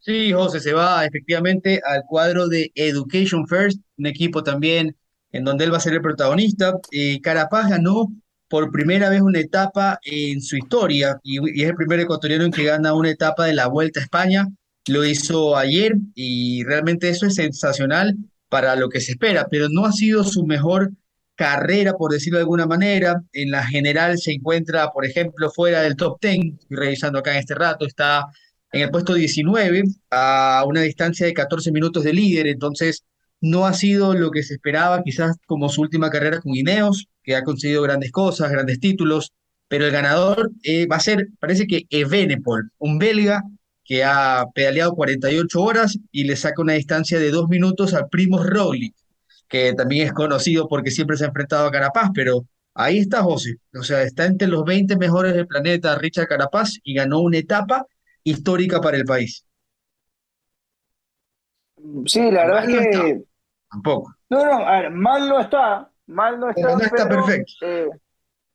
Sí, 0.00 0.32
José, 0.32 0.58
se 0.58 0.72
va 0.72 1.04
efectivamente 1.04 1.80
al 1.84 2.02
cuadro 2.08 2.48
de 2.48 2.72
Education 2.74 3.46
First, 3.46 3.82
un 3.98 4.06
equipo 4.06 4.42
también 4.42 4.96
en 5.30 5.44
donde 5.44 5.64
él 5.64 5.72
va 5.72 5.76
a 5.76 5.80
ser 5.80 5.92
el 5.92 6.00
protagonista. 6.00 6.72
Eh, 6.90 7.20
Carapaz 7.20 7.68
ganó 7.68 8.08
por 8.48 8.72
primera 8.72 9.10
vez 9.10 9.20
una 9.20 9.38
etapa 9.38 10.00
en 10.02 10.40
su 10.40 10.56
historia 10.56 11.20
y, 11.22 11.38
y, 11.58 11.62
es 11.62 11.70
el 11.70 11.76
primer 11.76 12.00
ecuatoriano 12.00 12.44
en 12.44 12.52
que 12.52 12.64
gana 12.64 12.94
una 12.94 13.10
etapa 13.10 13.44
de 13.44 13.54
la 13.54 13.68
Vuelta 13.68 14.00
a 14.00 14.02
España. 14.02 14.46
Lo 14.88 15.04
hizo 15.04 15.56
ayer 15.56 15.94
y 16.14 16.64
realmente 16.64 17.10
eso 17.10 17.26
es 17.26 17.34
sensacional 17.34 18.16
para 18.48 18.76
lo 18.76 18.88
que 18.88 19.00
se 19.00 19.12
espera, 19.12 19.46
pero 19.50 19.68
no 19.70 19.84
ha 19.84 19.92
sido 19.92 20.24
su 20.24 20.44
mejor 20.46 20.90
carrera, 21.42 21.94
por 21.94 22.12
decirlo 22.12 22.38
de 22.38 22.42
alguna 22.42 22.66
manera. 22.66 23.20
En 23.32 23.50
la 23.50 23.66
general 23.66 24.18
se 24.18 24.32
encuentra, 24.32 24.90
por 24.92 25.04
ejemplo, 25.04 25.50
fuera 25.50 25.82
del 25.82 25.96
top 25.96 26.18
10, 26.20 26.34
estoy 26.60 26.76
revisando 26.76 27.18
acá 27.18 27.32
en 27.32 27.38
este 27.38 27.54
rato, 27.56 27.84
está 27.84 28.26
en 28.70 28.82
el 28.82 28.90
puesto 28.90 29.14
19, 29.14 29.82
a 30.10 30.64
una 30.66 30.82
distancia 30.82 31.26
de 31.26 31.34
14 31.34 31.72
minutos 31.72 32.04
de 32.04 32.12
líder, 32.12 32.46
entonces 32.46 33.04
no 33.40 33.66
ha 33.66 33.74
sido 33.74 34.14
lo 34.14 34.30
que 34.30 34.44
se 34.44 34.54
esperaba, 34.54 35.02
quizás 35.02 35.36
como 35.46 35.68
su 35.68 35.80
última 35.82 36.10
carrera 36.10 36.40
con 36.40 36.54
Ineos, 36.54 37.08
que 37.24 37.34
ha 37.34 37.42
conseguido 37.42 37.82
grandes 37.82 38.12
cosas, 38.12 38.50
grandes 38.50 38.78
títulos, 38.78 39.32
pero 39.68 39.86
el 39.86 39.92
ganador 39.92 40.52
eh, 40.62 40.86
va 40.86 40.96
a 40.96 41.00
ser, 41.00 41.26
parece 41.40 41.66
que 41.66 41.86
Evenepoel, 41.90 42.70
un 42.78 42.98
belga 42.98 43.42
que 43.84 44.04
ha 44.04 44.44
pedaleado 44.54 44.94
48 44.94 45.60
horas 45.60 45.98
y 46.12 46.24
le 46.24 46.36
saca 46.36 46.62
una 46.62 46.74
distancia 46.74 47.18
de 47.18 47.30
dos 47.30 47.48
minutos 47.48 47.94
al 47.94 48.08
Primo 48.08 48.42
Roglic 48.42 48.94
que 49.52 49.74
también 49.74 50.06
es 50.06 50.14
conocido 50.14 50.66
porque 50.66 50.90
siempre 50.90 51.18
se 51.18 51.24
ha 51.24 51.28
enfrentado 51.28 51.66
a 51.68 51.70
Carapaz, 51.70 52.08
pero 52.14 52.46
ahí 52.72 53.00
está 53.00 53.22
José, 53.22 53.56
o 53.78 53.82
sea, 53.82 54.00
está 54.02 54.24
entre 54.24 54.48
los 54.48 54.64
20 54.64 54.96
mejores 54.96 55.34
del 55.34 55.46
planeta 55.46 55.94
Richard 55.98 56.26
Carapaz 56.26 56.78
y 56.82 56.94
ganó 56.94 57.20
una 57.20 57.36
etapa 57.36 57.86
histórica 58.24 58.80
para 58.80 58.96
el 58.96 59.04
país. 59.04 59.44
Sí, 62.06 62.30
la 62.30 62.46
verdad 62.46 62.64
Mal 62.64 62.70
no 62.72 62.80
es 62.80 62.86
está, 62.86 63.04
que 63.04 63.22
tampoco. 63.70 64.14
No, 64.30 64.44
no, 64.46 64.66
a 64.66 64.80
ver, 64.80 64.90
mal 64.90 65.28
no 65.28 65.38
está, 65.40 65.90
mal 66.06 66.40
no 66.40 66.48
está, 66.48 66.62
Pero 66.62 66.78
no 66.78 66.84
está 66.84 67.08
pero, 67.10 67.26
perfecto. 67.26 67.52
eh, 67.60 67.88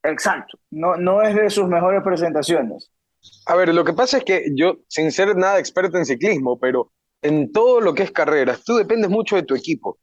exacto, 0.02 0.58
no, 0.70 0.96
no 0.96 1.22
es 1.22 1.36
de 1.36 1.48
sus 1.48 1.68
mejores 1.68 2.02
presentaciones. 2.02 2.90
A 3.46 3.54
ver, 3.54 3.72
lo 3.72 3.84
que 3.84 3.92
pasa 3.92 4.18
es 4.18 4.24
que 4.24 4.46
yo, 4.56 4.78
sin 4.88 5.12
ser 5.12 5.36
nada 5.36 5.60
experto 5.60 5.96
en 5.96 6.06
ciclismo, 6.06 6.58
pero 6.58 6.90
en 7.22 7.52
todo 7.52 7.80
lo 7.80 7.94
que 7.94 8.02
es 8.02 8.10
carreras, 8.10 8.64
tú 8.64 8.74
dependes 8.74 9.10
mucho 9.10 9.36
de 9.36 9.44
tu 9.44 9.54
equipo. 9.54 9.96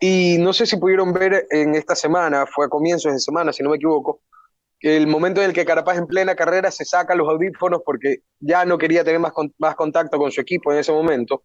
Y 0.00 0.38
no 0.38 0.52
sé 0.52 0.66
si 0.66 0.78
pudieron 0.78 1.12
ver 1.12 1.46
en 1.50 1.74
esta 1.74 1.94
semana, 1.94 2.46
fue 2.46 2.66
a 2.66 2.68
comienzos 2.68 3.12
de 3.12 3.20
semana, 3.20 3.52
si 3.52 3.62
no 3.62 3.70
me 3.70 3.76
equivoco, 3.76 4.22
el 4.80 5.06
momento 5.06 5.42
en 5.42 5.48
el 5.48 5.52
que 5.52 5.66
Carapaz 5.66 5.98
en 5.98 6.06
plena 6.06 6.34
carrera 6.34 6.70
se 6.70 6.86
saca 6.86 7.14
los 7.14 7.28
audífonos 7.28 7.82
porque 7.84 8.20
ya 8.38 8.64
no 8.64 8.78
quería 8.78 9.04
tener 9.04 9.20
más, 9.20 9.32
con- 9.32 9.54
más 9.58 9.74
contacto 9.74 10.16
con 10.18 10.30
su 10.30 10.40
equipo 10.40 10.72
en 10.72 10.78
ese 10.78 10.90
momento. 10.92 11.42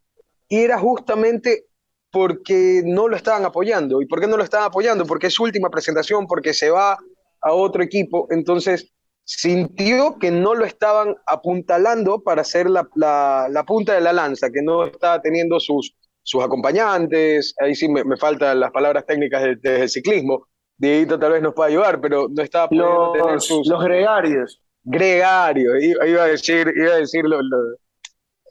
Y 0.47 0.59
era 0.59 0.79
justamente 0.79 1.65
porque 2.11 2.81
no 2.85 3.09
lo 3.09 3.17
estaban 3.17 3.43
apoyando. 3.43 4.01
¿Y 4.01 4.05
por 4.05 4.21
qué 4.21 4.27
no 4.27 4.37
lo 4.37 4.43
estaban 4.43 4.67
apoyando? 4.67 5.05
Porque 5.05 5.27
es 5.27 5.33
su 5.33 5.43
última 5.43 5.69
presentación, 5.69 6.27
porque 6.27 6.53
se 6.53 6.69
va 6.69 6.97
a 7.41 7.51
otro 7.51 7.83
equipo. 7.83 8.27
Entonces 8.29 8.93
sintió 9.25 10.17
que 10.17 10.31
no 10.31 10.55
lo 10.55 10.63
estaban 10.63 11.15
apuntalando 11.27 12.21
para 12.21 12.45
ser 12.45 12.69
la, 12.69 12.87
la- 12.95 13.47
la 13.51 13.63
punta 13.65 13.93
de 13.93 13.99
la 14.01 14.13
lanza, 14.13 14.49
que 14.49 14.61
no 14.61 14.85
estaba 14.85 15.21
teniendo 15.21 15.59
sus, 15.59 15.93
sus 16.25 16.43
acompañantes. 16.43 17.53
Ahí 17.59 17.75
sí 17.75 17.87
me, 17.87 18.03
me 18.03 18.17
faltan 18.17 18.59
las 18.59 18.71
palabras 18.71 19.05
técnicas 19.05 19.43
de- 19.43 19.55
de- 19.57 19.79
del 19.79 19.89
ciclismo. 19.89 20.47
Dieguito 20.77 21.17
tal 21.19 21.33
vez 21.33 21.41
nos 21.41 21.53
pueda 21.53 21.69
ayudar, 21.69 22.01
pero 22.01 22.27
no 22.27 23.11
tener 23.13 23.33
Los, 23.35 23.45
sus 23.47 23.67
los 23.67 23.83
gregarios. 23.83 24.59
gregarios. 24.83 25.81
Iba, 25.81 26.07
iba 26.07 26.23
a 26.23 26.27
decir, 26.27 26.71
iba 26.75 26.93
a 26.93 26.97
decir 26.97 27.23
lo- 27.25 27.41
lo- 27.41 27.75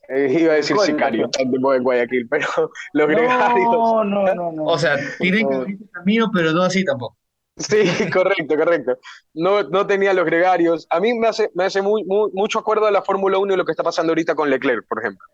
eh, 0.09 0.37
iba 0.41 0.53
a 0.53 0.57
decir 0.57 0.77
sicario, 0.79 1.29
en 1.39 1.83
Guayaquil, 1.83 2.29
pero 2.29 2.47
los 2.93 3.09
gregarios. 3.09 3.69
No, 3.73 4.05
no, 4.05 4.35
no, 4.35 4.53
no. 4.53 4.65
O 4.65 4.79
sea, 4.79 4.97
tienen 5.19 5.49
que 5.49 5.55
abrir 5.55 5.79
camino, 5.93 6.31
pero 6.33 6.53
no 6.53 6.63
así 6.63 6.85
tampoco. 6.85 7.17
Sí, 7.57 7.77
correcto, 8.13 8.57
correcto. 8.57 8.99
No, 9.35 9.63
no 9.65 9.87
tenía 9.87 10.13
los 10.15 10.25
gregarios. 10.25 10.87
A 10.91 11.01
mí 11.01 11.15
me 11.15 11.29
hace, 11.29 11.51
me 11.55 11.65
hace 11.65 11.83
muy, 11.83 12.05
muy- 12.05 12.31
mucho 12.33 12.59
acuerdo 12.59 12.87
de 12.87 12.93
la 12.93 13.03
Fórmula 13.03 13.39
1 13.39 13.55
y 13.55 13.57
lo 13.57 13.65
que 13.65 13.71
está 13.73 13.83
pasando 13.83 14.11
ahorita 14.13 14.35
con 14.35 14.51
Leclerc, 14.51 14.87
por 14.89 15.01
ejemplo. 15.01 15.27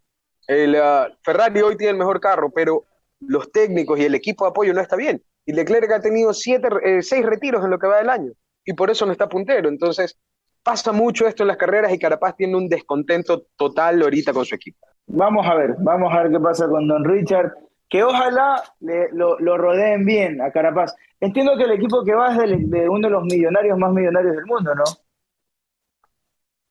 El, 0.51 0.74
ah, 0.74 1.07
Ferrari 1.22 1.61
hoy 1.62 1.76
tiene 1.76 1.92
el 1.92 1.96
mejor 1.98 2.18
carro, 2.20 2.51
pero 2.51 2.84
los 3.20 3.53
técnicos 3.53 4.01
y 4.01 4.05
el 4.05 4.16
equipo 4.16 4.44
de 4.44 4.51
apoyo 4.51 4.74
no 4.74 4.80
está 4.80 4.96
bien. 4.96 5.22
Y 5.46 5.53
Leclerc 5.53 5.92
ha 5.92 6.01
tenido 6.01 6.34
siete, 6.34 6.68
eh, 6.84 7.03
seis 7.03 7.24
retiros 7.24 7.64
en 7.64 7.70
lo 7.70 7.78
que 7.78 7.86
va 7.86 7.98
del 7.98 8.11
año. 8.11 8.32
Y 8.64 8.72
por 8.72 8.90
eso 8.90 9.07
no 9.07 9.12
está 9.12 9.28
puntero. 9.28 9.68
Entonces, 9.68 10.18
pasa 10.64 10.90
mucho 10.90 11.28
esto 11.28 11.44
en 11.44 11.48
las 11.48 11.57
carreras 11.57 11.92
y 11.92 11.98
Carapaz 12.01 12.34
tiene 12.36 12.57
un 12.57 12.68
descontento 12.68 13.46
total 13.57 14.03
ahorita 14.03 14.32
con 14.32 14.44
su 14.44 14.57
equipo. 14.57 14.86
Vamos 15.07 15.46
a 15.46 15.55
ver, 15.55 15.76
vamos 15.78 16.12
a 16.12 16.22
ver 16.24 16.32
qué 16.32 16.40
pasa 16.40 16.66
con 16.68 16.88
Don 16.88 17.05
Richard. 17.05 17.53
Que 17.88 18.03
ojalá 18.03 18.61
le- 18.80 19.09
lo, 19.12 19.38
lo 19.38 19.57
rodeen 19.57 20.05
bien 20.05 20.40
a 20.40 20.51
Carapaz. 20.51 20.94
Entiendo 21.20 21.57
que 21.57 21.64
el 21.64 21.72
equipo 21.72 22.05
que 22.05 22.14
va 22.14 22.32
es 22.32 22.38
del- 22.38 22.68
de 22.68 22.88
uno 22.88 23.07
de 23.07 23.12
los 23.12 23.22
millonarios 23.22 23.78
más 23.78 23.92
millonarios 23.92 24.34
del 24.34 24.46
mundo, 24.46 24.74
¿no? 24.74 24.84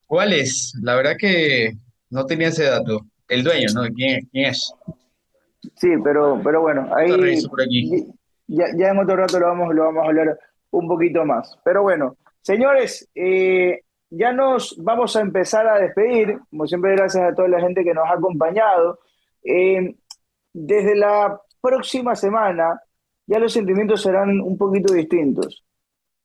¿Cuál 0.06 0.34
es? 0.34 0.74
La 0.82 0.96
verdad 0.96 1.16
que 1.18 1.72
no 2.10 2.26
tenía 2.26 2.48
ese 2.48 2.64
dato. 2.64 3.06
El 3.30 3.44
dueño, 3.44 3.68
¿no? 3.74 3.82
¿Quién, 3.94 4.26
quién 4.32 4.46
es? 4.46 4.74
Sí, 5.76 5.90
pero, 6.02 6.40
pero 6.42 6.60
bueno, 6.62 6.88
ahí 6.94 7.12
reviso 7.12 7.48
por 7.48 7.62
aquí. 7.62 8.06
ya, 8.48 8.66
ya 8.76 8.88
en 8.88 8.98
otro 8.98 9.16
rato 9.16 9.38
lo 9.38 9.46
vamos, 9.46 9.72
lo 9.72 9.84
vamos 9.84 10.04
a 10.04 10.08
hablar 10.08 10.38
un 10.70 10.88
poquito 10.88 11.24
más. 11.24 11.56
Pero 11.64 11.82
bueno, 11.82 12.16
señores, 12.42 13.08
eh, 13.14 13.82
ya 14.10 14.32
nos 14.32 14.76
vamos 14.82 15.14
a 15.14 15.20
empezar 15.20 15.68
a 15.68 15.78
despedir. 15.78 16.40
Como 16.50 16.66
siempre, 16.66 16.96
gracias 16.96 17.22
a 17.22 17.34
toda 17.34 17.46
la 17.46 17.60
gente 17.60 17.84
que 17.84 17.94
nos 17.94 18.04
ha 18.08 18.14
acompañado. 18.14 18.98
Eh, 19.44 19.94
desde 20.52 20.96
la 20.96 21.40
próxima 21.60 22.16
semana, 22.16 22.80
ya 23.26 23.38
los 23.38 23.52
sentimientos 23.52 24.02
serán 24.02 24.40
un 24.40 24.58
poquito 24.58 24.92
distintos. 24.92 25.64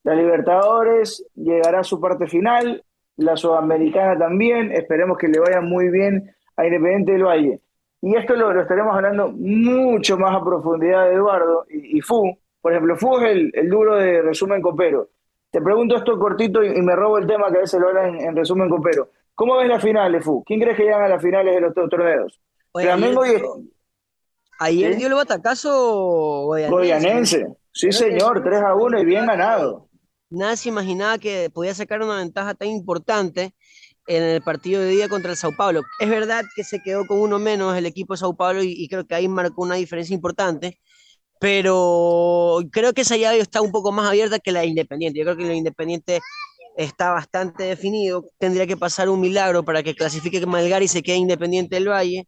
La 0.01 0.15
Libertadores 0.15 1.23
llegará 1.35 1.81
a 1.81 1.83
su 1.83 2.01
parte 2.01 2.25
final, 2.25 2.83
la 3.17 3.37
Sudamericana 3.37 4.17
también. 4.17 4.71
Esperemos 4.71 5.19
que 5.19 5.27
le 5.27 5.37
vaya 5.37 5.61
muy 5.61 5.89
bien 5.89 6.35
a 6.57 6.65
Independiente 6.65 7.13
del 7.13 7.23
Valle. 7.23 7.61
Y 8.01 8.15
esto 8.15 8.35
lo, 8.35 8.53
lo 8.53 8.61
estaremos 8.61 8.95
hablando 8.95 9.29
mucho 9.31 10.17
más 10.17 10.35
a 10.35 10.43
profundidad 10.43 11.05
de 11.05 11.15
Eduardo 11.15 11.65
y, 11.69 11.97
y 11.97 12.01
Fu. 12.01 12.37
Por 12.61 12.71
ejemplo, 12.71 12.95
Fu 12.97 13.17
es 13.19 13.31
el, 13.31 13.51
el 13.53 13.69
duro 13.69 13.95
de 13.95 14.21
resumen 14.21 14.61
copero. 14.61 15.09
Te 15.51 15.61
pregunto 15.61 15.95
esto 15.95 16.17
cortito 16.19 16.63
y, 16.63 16.67
y 16.77 16.81
me 16.81 16.95
robo 16.95 17.17
el 17.17 17.27
tema 17.27 17.49
que 17.49 17.57
a 17.57 17.61
veces 17.61 17.79
lo 17.79 17.87
hablan 17.87 18.15
en, 18.15 18.27
en 18.27 18.35
resumen 18.35 18.69
copero. 18.69 19.09
¿Cómo 19.33 19.57
ves 19.57 19.67
las 19.67 19.81
finales, 19.81 20.23
Fu? 20.23 20.43
¿Quién 20.45 20.59
crees 20.59 20.77
que 20.77 20.83
llegan 20.83 21.03
a 21.03 21.09
las 21.09 21.21
finales 21.21 21.55
de 21.55 21.61
los 21.61 21.73
dos 21.73 21.89
torneos? 21.89 22.39
Oye, 22.71 22.85
Flamengo 22.85 23.23
ayer, 23.23 23.41
y 23.41 23.71
ayer 24.59 24.93
¿Sí? 24.93 24.99
dio 24.99 25.07
el 25.07 25.13
batacazo 25.15 26.43
Goyanense. 26.45 26.71
Goyanense. 26.75 27.47
Sí, 27.71 27.91
señor, 27.91 28.41
3 28.43 28.61
a 28.61 28.75
1 28.75 28.99
y 28.99 29.05
bien 29.05 29.25
ganado. 29.25 29.89
Nadie 30.29 30.57
se 30.57 30.69
imaginaba 30.69 31.17
que 31.17 31.49
podía 31.53 31.73
sacar 31.73 32.01
una 32.01 32.17
ventaja 32.17 32.53
tan 32.53 32.69
importante 32.69 33.53
en 34.07 34.23
el 34.23 34.41
partido 34.41 34.81
de 34.81 34.89
día 34.89 35.09
contra 35.09 35.31
el 35.31 35.37
Sao 35.37 35.55
Paulo. 35.55 35.81
Es 35.99 36.09
verdad 36.09 36.43
que 36.55 36.63
se 36.63 36.81
quedó 36.81 37.05
con 37.05 37.19
uno 37.19 37.39
menos 37.39 37.75
el 37.75 37.85
equipo 37.85 38.13
de 38.13 38.19
Sao 38.19 38.35
Paulo 38.35 38.63
y, 38.63 38.87
creo 38.87 39.05
que 39.05 39.15
ahí 39.15 39.27
marcó 39.27 39.63
una 39.63 39.75
diferencia 39.75 40.13
importante, 40.13 40.79
pero 41.39 42.59
creo 42.71 42.93
que 42.93 43.01
esa 43.01 43.17
llave 43.17 43.39
está 43.39 43.61
un 43.61 43.71
poco 43.71 43.91
más 43.91 44.07
abierta 44.07 44.39
que 44.39 44.51
la 44.51 44.61
de 44.61 44.67
Independiente. 44.67 45.19
Yo 45.19 45.25
creo 45.25 45.37
que 45.37 45.43
la 45.43 45.49
de 45.49 45.55
Independiente 45.55 46.21
está 46.77 47.11
bastante 47.11 47.63
definido. 47.63 48.25
Tendría 48.37 48.67
que 48.67 48.77
pasar 48.77 49.09
un 49.09 49.21
milagro 49.21 49.63
para 49.63 49.83
que 49.83 49.95
clasifique 49.95 50.45
Malgar 50.45 50.83
y 50.83 50.87
se 50.87 51.03
quede 51.03 51.17
Independiente 51.17 51.75
del 51.75 51.89
Valle. 51.89 52.27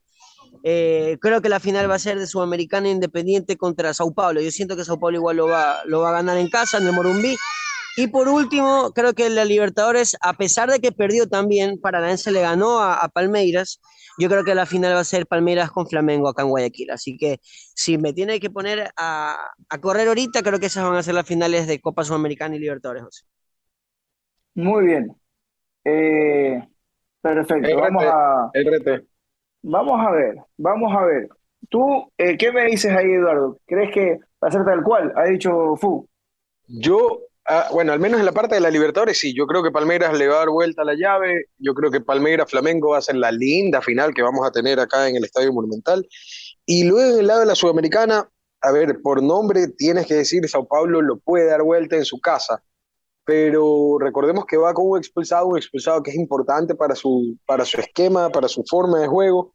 Eh, 0.64 1.18
creo 1.22 1.42
que 1.42 1.50
la 1.50 1.60
final 1.60 1.90
va 1.90 1.96
a 1.96 2.00
ser 2.00 2.20
de 2.20 2.28
Sudamericana 2.28 2.90
Independiente 2.90 3.58
contra 3.58 3.94
Sao 3.94 4.14
Paulo. 4.14 4.42
Yo 4.42 4.52
siento 4.52 4.76
que 4.76 4.84
Sao 4.84 5.00
Paulo 5.00 5.18
igual 5.18 5.38
lo 5.38 5.48
va, 5.48 5.82
lo 5.86 6.02
va 6.02 6.10
a 6.10 6.14
ganar 6.14 6.38
en 6.38 6.50
casa, 6.50 6.78
en 6.78 6.88
el 6.88 6.94
Morumbí. 6.94 7.36
Y 7.98 8.08
por 8.08 8.30
último, 8.30 8.92
creo 8.94 9.14
que 9.14 9.30
la 9.30 9.44
Libertadores, 9.44 10.16
a 10.22 10.34
pesar 10.34 10.70
de 10.70 10.80
que 10.80 10.92
perdió 10.92 11.28
también, 11.28 11.82
Paranaense 11.82 12.32
le 12.32 12.42
ganó 12.42 12.80
a, 12.80 12.94
a 12.94 13.10
Palmeiras. 13.10 13.82
Yo 14.20 14.30
creo 14.30 14.44
que 14.44 14.56
la 14.56 14.66
final 14.66 14.94
va 14.96 15.00
a 15.00 15.04
ser 15.04 15.28
Palmeiras 15.28 15.72
con 15.72 15.88
Flamengo 15.88 16.30
acá 16.30 16.44
en 16.44 16.50
Guayaquil. 16.50 16.92
Así 16.92 17.18
que 17.18 17.40
si 17.42 17.98
me 17.98 18.14
tiene 18.14 18.40
que 18.40 18.50
poner 18.50 18.92
a, 18.96 19.36
a 19.68 19.78
correr 19.82 20.08
ahorita, 20.08 20.44
creo 20.44 20.60
que 20.60 20.68
esas 20.68 20.86
van 20.86 20.96
a 20.96 21.04
ser 21.04 21.16
las 21.16 21.26
finales 21.26 21.68
de 21.68 21.82
Copa 21.82 22.04
Sudamericana 22.04 22.56
y 22.56 22.60
Libertadores. 22.60 23.04
José. 23.04 23.26
Muy 24.56 24.86
bien. 24.86 25.16
Eh, 25.84 26.68
perfecto. 27.22 27.68
El 27.68 27.78
Vamos 27.78 28.04
a, 28.06 28.50
el 28.54 29.08
vamos 29.62 30.00
a 30.06 30.12
ver, 30.12 30.36
vamos 30.58 30.94
a 30.96 31.06
ver. 31.06 31.30
Tú, 31.70 32.12
eh, 32.18 32.38
¿qué 32.38 32.52
me 32.52 32.66
dices 32.66 32.92
ahí, 32.92 33.12
Eduardo? 33.12 33.60
¿Crees 33.66 33.92
que 33.92 34.20
va 34.44 34.48
a 34.48 34.52
ser 34.52 34.66
tal 34.66 34.84
cual? 34.84 35.14
Ha 35.16 35.26
dicho 35.26 35.76
Fu. 35.76 36.08
Yo, 36.68 37.22
ah, 37.48 37.70
bueno, 37.72 37.94
al 37.94 38.00
menos 38.00 38.20
en 38.20 38.26
la 38.26 38.32
parte 38.32 38.56
de 38.56 38.62
la 38.62 38.70
Libertadores, 38.70 39.20
sí, 39.20 39.34
yo 39.36 39.48
creo 39.48 39.64
que 39.64 39.72
Palmeiras 39.72 40.18
le 40.18 40.28
va 40.28 40.36
a 40.36 40.40
dar 40.40 40.50
vuelta 40.50 40.84
la 40.84 40.96
llave, 40.96 41.46
yo 41.58 41.74
creo 41.74 41.92
que 41.92 42.02
Palmeiras 42.02 42.50
Flamengo 42.50 42.90
va 42.90 43.00
a 43.00 43.02
ser 43.02 43.16
la 43.16 43.32
linda 43.32 43.82
final 43.82 44.14
que 44.14 44.22
vamos 44.22 44.46
a 44.46 44.52
tener 44.52 44.80
acá 44.80 45.08
en 45.08 45.16
el 45.16 45.24
Estadio 45.24 45.54
Monumental. 45.54 46.08
Y 46.66 46.84
luego 46.84 47.14
en 47.14 47.20
el 47.20 47.28
lado 47.28 47.42
de 47.42 47.46
la 47.46 47.56
Sudamericana, 47.56 48.30
a 48.62 48.72
ver, 48.72 49.02
por 49.02 49.24
nombre 49.24 49.68
tienes 49.70 50.08
que 50.08 50.16
decir 50.16 50.48
Sao 50.50 50.68
Paulo 50.68 51.02
lo 51.02 51.20
puede 51.20 51.46
dar 51.46 51.64
vuelta 51.64 51.96
en 51.96 52.06
su 52.06 52.20
casa, 52.20 52.64
pero 53.26 53.98
recordemos 54.00 54.46
que 54.46 54.58
va 54.58 54.74
con 54.74 54.90
un 54.90 54.98
expulsado, 54.98 55.48
un 55.48 55.58
expulsado 55.58 56.02
que 56.02 56.12
es 56.12 56.18
importante 56.18 56.76
para 56.76 56.96
su, 56.96 57.38
para 57.46 57.66
su 57.66 57.80
esquema, 57.80 58.30
para 58.30 58.48
su 58.48 58.64
forma 58.64 59.00
de 59.00 59.08
juego, 59.08 59.54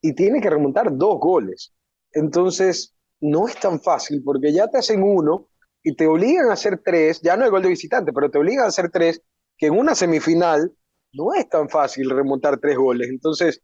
y 0.00 0.14
tiene 0.14 0.40
que 0.40 0.50
remontar 0.50 0.96
dos 0.96 1.18
goles. 1.20 1.72
Entonces, 2.12 2.94
no 3.20 3.46
es 3.46 3.58
tan 3.60 3.80
fácil, 3.80 4.22
porque 4.24 4.52
ya 4.52 4.68
te 4.68 4.78
hacen 4.78 5.02
uno 5.02 5.48
y 5.82 5.94
te 5.94 6.06
obligan 6.06 6.50
a 6.50 6.54
hacer 6.54 6.80
tres, 6.84 7.20
ya 7.22 7.36
no 7.36 7.44
el 7.44 7.50
gol 7.50 7.62
de 7.62 7.68
visitante, 7.68 8.12
pero 8.12 8.30
te 8.30 8.38
obligan 8.38 8.64
a 8.64 8.68
hacer 8.68 8.90
tres, 8.90 9.22
que 9.56 9.66
en 9.66 9.78
una 9.78 9.94
semifinal 9.94 10.72
no 11.12 11.34
es 11.34 11.48
tan 11.48 11.68
fácil 11.68 12.10
remontar 12.10 12.58
tres 12.58 12.76
goles. 12.76 13.08
Entonces, 13.08 13.62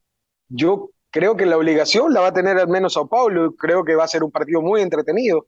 yo 0.48 0.90
creo 1.10 1.36
que 1.36 1.46
la 1.46 1.56
obligación 1.56 2.12
la 2.12 2.20
va 2.20 2.28
a 2.28 2.32
tener 2.32 2.58
al 2.58 2.68
menos 2.68 2.94
Sao 2.94 3.08
Paulo, 3.08 3.54
creo 3.56 3.84
que 3.84 3.94
va 3.94 4.04
a 4.04 4.08
ser 4.08 4.22
un 4.22 4.30
partido 4.30 4.60
muy 4.60 4.80
entretenido, 4.82 5.46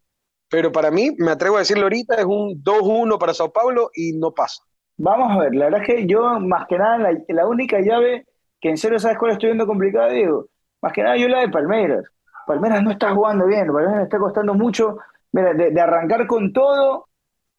pero 0.50 0.72
para 0.72 0.90
mí, 0.90 1.10
me 1.18 1.30
atrevo 1.30 1.56
a 1.56 1.60
decirlo 1.60 1.84
ahorita, 1.84 2.16
es 2.16 2.24
un 2.24 2.62
2-1 2.62 3.18
para 3.18 3.34
Sao 3.34 3.52
Paulo 3.52 3.90
y 3.94 4.18
no 4.18 4.32
pasa. 4.32 4.62
Vamos 4.96 5.30
a 5.32 5.38
ver, 5.38 5.54
la 5.54 5.66
verdad 5.66 5.80
es 5.82 5.86
que 5.86 6.06
yo, 6.06 6.38
más 6.40 6.66
que 6.68 6.76
nada, 6.76 7.10
la, 7.28 7.46
única 7.46 7.80
llave 7.80 8.26
que 8.60 8.68
en 8.68 8.76
serio 8.76 8.98
sabes 8.98 9.16
cuál 9.16 9.32
estoy 9.32 9.48
viendo 9.48 9.66
complicada, 9.66 10.10
Diego. 10.10 10.46
Más 10.82 10.92
que 10.92 11.02
nada, 11.02 11.16
yo 11.16 11.28
la 11.28 11.40
de 11.40 11.48
Palmeiras. 11.48 12.04
Palmeiras 12.46 12.82
no 12.82 12.90
está 12.90 13.14
jugando 13.14 13.46
bien, 13.46 13.66
Palmeiras 13.66 13.96
me 13.96 14.02
está 14.02 14.18
costando 14.18 14.54
mucho. 14.54 14.98
Mira, 15.32 15.54
de, 15.54 15.70
de 15.70 15.80
arrancar 15.80 16.26
con 16.26 16.52
todo, 16.52 17.06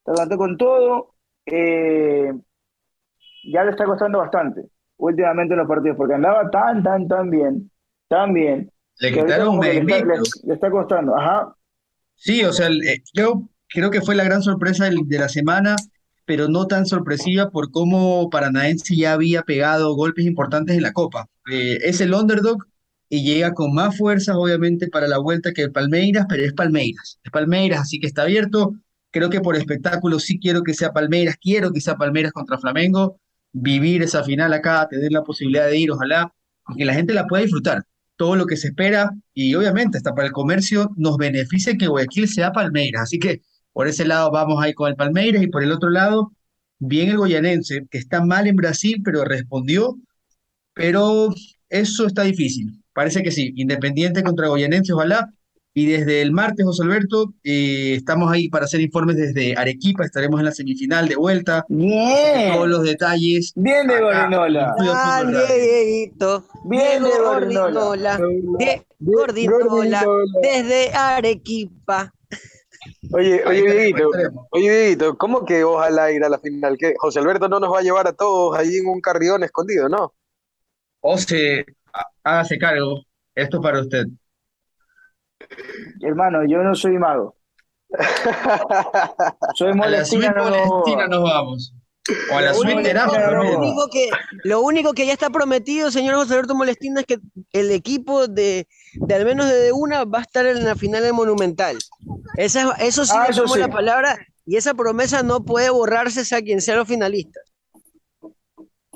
de 0.05 0.13
arrancar 0.13 0.37
con 0.39 0.57
todo, 0.57 1.15
eh, 1.45 2.31
ya 3.43 3.63
le 3.63 3.71
está 3.71 3.85
costando 3.85 4.19
bastante 4.19 4.61
últimamente 4.97 5.53
en 5.53 5.59
los 5.59 5.67
partidos, 5.67 5.97
porque 5.97 6.13
andaba 6.13 6.49
tan, 6.51 6.83
tan, 6.83 7.07
tan 7.07 7.29
bien, 7.31 7.71
tan 8.07 8.33
bien, 8.33 8.71
Le 8.99 9.11
quitaron 9.11 9.59
que 9.59 9.73
le 9.73 9.83
le- 10.05 10.53
está 10.53 10.69
costando. 10.69 11.17
Ajá. 11.17 11.55
Sí, 12.15 12.43
o 12.43 12.53
sea, 12.53 12.69
yo 13.13 13.49
creo 13.67 13.89
que 13.89 14.01
fue 14.01 14.15
la 14.15 14.23
gran 14.23 14.43
sorpresa 14.43 14.89
de 14.89 15.17
la 15.19 15.27
semana, 15.29 15.75
pero 16.25 16.47
no 16.47 16.67
tan 16.67 16.85
sorpresiva 16.85 17.49
por 17.49 17.71
cómo 17.71 18.29
Paranaense 18.29 18.95
ya 18.95 19.13
había 19.13 19.41
pegado 19.41 19.95
golpes 19.95 20.25
importantes 20.25 20.75
en 20.77 20.83
la 20.83 20.93
Copa. 20.93 21.27
Eh, 21.51 21.79
es 21.81 21.99
el 22.01 22.13
underdog 22.13 22.65
y 23.13 23.23
llega 23.25 23.53
con 23.53 23.73
más 23.73 23.97
fuerzas, 23.97 24.37
obviamente, 24.37 24.87
para 24.87 25.05
la 25.05 25.17
vuelta 25.17 25.51
que 25.51 25.63
el 25.63 25.73
Palmeiras, 25.73 26.25
pero 26.29 26.43
es 26.45 26.53
Palmeiras. 26.53 27.19
Es 27.21 27.29
Palmeiras, 27.29 27.81
así 27.81 27.99
que 27.99 28.07
está 28.07 28.21
abierto. 28.21 28.73
Creo 29.11 29.29
que 29.29 29.41
por 29.41 29.57
espectáculo 29.57 30.17
sí 30.17 30.39
quiero 30.39 30.63
que 30.63 30.73
sea 30.73 30.93
Palmeiras, 30.93 31.35
quiero 31.41 31.73
que 31.73 31.81
sea 31.81 31.97
Palmeiras 31.97 32.31
contra 32.31 32.57
Flamengo, 32.57 33.19
vivir 33.51 34.01
esa 34.01 34.23
final 34.23 34.53
acá, 34.53 34.87
tener 34.89 35.11
la 35.11 35.23
posibilidad 35.23 35.67
de 35.67 35.77
ir, 35.77 35.91
ojalá, 35.91 36.33
que 36.77 36.85
la 36.85 36.93
gente 36.93 37.13
la 37.13 37.27
pueda 37.27 37.43
disfrutar 37.43 37.83
todo 38.15 38.37
lo 38.37 38.45
que 38.45 38.55
se 38.55 38.69
espera 38.69 39.11
y 39.33 39.55
obviamente 39.55 39.97
hasta 39.97 40.15
para 40.15 40.27
el 40.27 40.33
comercio 40.33 40.91
nos 40.95 41.17
beneficia 41.17 41.75
que 41.77 41.87
Guayaquil 41.87 42.29
sea 42.29 42.53
Palmeiras. 42.53 43.03
Así 43.03 43.19
que 43.19 43.41
por 43.73 43.89
ese 43.89 44.05
lado 44.05 44.31
vamos 44.31 44.63
ahí 44.63 44.73
con 44.73 44.89
el 44.89 44.95
Palmeiras 44.95 45.43
y 45.43 45.47
por 45.47 45.63
el 45.63 45.73
otro 45.73 45.89
lado, 45.89 46.31
bien 46.79 47.09
el 47.09 47.17
goyanense, 47.17 47.87
que 47.91 47.97
está 47.97 48.23
mal 48.23 48.47
en 48.47 48.55
Brasil, 48.55 49.01
pero 49.03 49.25
respondió, 49.25 49.97
pero 50.73 51.33
eso 51.67 52.07
está 52.07 52.23
difícil. 52.23 52.80
Parece 53.01 53.23
que 53.23 53.31
sí, 53.31 53.51
Independiente 53.55 54.21
contra 54.21 54.47
Goyanense, 54.47 54.93
ojalá. 54.93 55.33
Y 55.73 55.87
desde 55.87 56.21
el 56.21 56.31
martes, 56.31 56.63
José 56.63 56.83
Alberto, 56.83 57.33
eh, 57.43 57.95
estamos 57.95 58.31
ahí 58.31 58.47
para 58.47 58.65
hacer 58.65 58.79
informes 58.79 59.15
desde 59.15 59.57
Arequipa, 59.57 60.05
estaremos 60.05 60.39
en 60.39 60.45
la 60.45 60.51
semifinal 60.51 61.07
de 61.07 61.15
vuelta. 61.15 61.65
Bien. 61.67 62.53
Todos 62.53 62.67
los 62.67 62.83
detalles. 62.83 63.53
Bien 63.55 63.87
de 63.87 63.95
Grande, 63.95 64.37
Radio. 64.37 65.33
Dieguito. 65.47 66.45
Bien 66.65 67.01
de 67.01 67.09
Diego 67.09 67.23
Gordinola. 67.23 68.19
Gordinola. 68.99 70.05
Desde 70.43 70.91
Arequipa. 70.93 72.13
Oye, 73.13 73.43
oye, 73.47 73.61
Dieguito, 73.63 74.11
oye, 74.51 74.69
Dieguito, 74.69 75.17
¿cómo 75.17 75.43
que 75.43 75.63
ojalá 75.63 76.11
ir 76.11 76.23
a 76.23 76.29
la 76.29 76.37
final? 76.37 76.77
¿Qué? 76.77 76.93
José 76.99 77.17
Alberto 77.17 77.49
no 77.49 77.59
nos 77.59 77.73
va 77.73 77.79
a 77.79 77.81
llevar 77.81 78.07
a 78.07 78.13
todos 78.13 78.55
ahí 78.55 78.75
en 78.75 78.85
un 78.85 79.01
carrión 79.01 79.43
escondido, 79.43 79.89
¿no? 79.89 80.13
O 80.99 81.17
se 81.17 81.65
hágase 82.23 82.57
cargo. 82.57 83.01
Esto 83.35 83.57
es 83.57 83.63
para 83.63 83.81
usted. 83.81 84.05
Hermano, 86.01 86.43
yo 86.47 86.59
no 86.63 86.75
soy 86.75 86.97
mago. 86.97 87.35
Soy 89.55 89.71
A 89.71 89.87
la 89.87 90.05
suite 90.05 90.29
molestina, 90.29 90.31
no. 90.31 90.49
molestina 90.49 91.07
nos 91.07 91.23
vamos. 91.23 91.73
O 92.31 92.37
a 92.37 92.41
la 92.41 92.53
suite 92.53 92.81
terapia. 92.83 93.31
Lo 93.31 93.57
único 93.59 93.87
que, 93.91 94.09
lo 94.43 94.61
único 94.61 94.93
que 94.93 95.05
ya 95.05 95.13
está 95.13 95.29
prometido, 95.29 95.91
señor 95.91 96.15
José 96.15 96.33
Alberto 96.33 96.55
Molestina, 96.55 97.01
es 97.01 97.05
que 97.05 97.17
el 97.51 97.69
equipo 97.71 98.27
de, 98.27 98.67
de 98.93 99.13
al 99.15 99.25
menos 99.25 99.49
de 99.49 99.71
una 99.73 100.05
va 100.05 100.19
a 100.19 100.21
estar 100.21 100.45
en 100.45 100.63
la 100.63 100.75
final 100.75 101.03
del 101.03 101.13
Monumental. 101.13 101.77
Esa, 102.37 102.71
eso 102.79 103.05
sí 103.05 103.11
Ah, 103.15 103.25
le 103.25 103.31
eso 103.31 103.47
sí. 103.47 103.59
la 103.59 103.67
palabra 103.69 104.17
y 104.45 104.55
esa 104.55 104.73
promesa 104.73 105.21
no 105.21 105.43
puede 105.43 105.69
borrarse 105.69 106.23
sea 106.25 106.41
quien 106.41 106.61
sea 106.61 106.75
los 106.77 106.87
finalistas. 106.87 107.43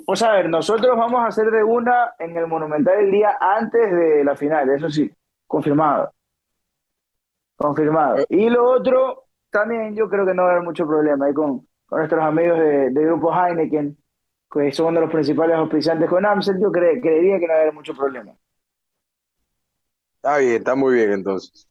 O 0.07 0.15
sea, 0.15 0.31
a 0.31 0.35
ver, 0.35 0.49
nosotros 0.49 0.95
vamos 0.97 1.21
a 1.21 1.27
hacer 1.27 1.49
de 1.51 1.63
una 1.63 2.13
en 2.19 2.37
el 2.37 2.47
Monumental 2.47 2.99
el 2.99 3.11
día 3.11 3.37
antes 3.39 3.91
de 3.91 4.23
la 4.23 4.35
final, 4.35 4.69
eso 4.69 4.89
sí, 4.89 5.11
confirmado. 5.47 6.11
Confirmado. 7.55 8.25
Y 8.29 8.49
lo 8.49 8.69
otro, 8.69 9.25
también 9.49 9.95
yo 9.95 10.09
creo 10.09 10.25
que 10.25 10.33
no 10.33 10.43
va 10.43 10.49
a 10.49 10.51
haber 10.53 10.63
mucho 10.63 10.85
problema 10.85 11.25
ahí 11.25 11.33
con, 11.33 11.67
con 11.85 11.99
nuestros 11.99 12.23
amigos 12.23 12.59
de, 12.59 12.89
de 12.91 13.05
Grupo 13.05 13.33
Heineken, 13.33 13.97
que 14.51 14.71
son 14.71 14.87
uno 14.87 14.99
de 14.99 15.05
los 15.05 15.13
principales 15.13 15.55
auspiciantes 15.57 16.09
con 16.09 16.25
Amstel, 16.25 16.59
yo 16.61 16.71
cre- 16.71 17.01
creería 17.01 17.39
que 17.39 17.47
no 17.47 17.53
va 17.53 17.59
a 17.59 17.61
haber 17.63 17.73
mucho 17.73 17.95
problema. 17.95 18.33
Está 20.17 20.37
bien, 20.39 20.55
está 20.57 20.75
muy 20.75 20.95
bien 20.95 21.11
entonces. 21.13 21.69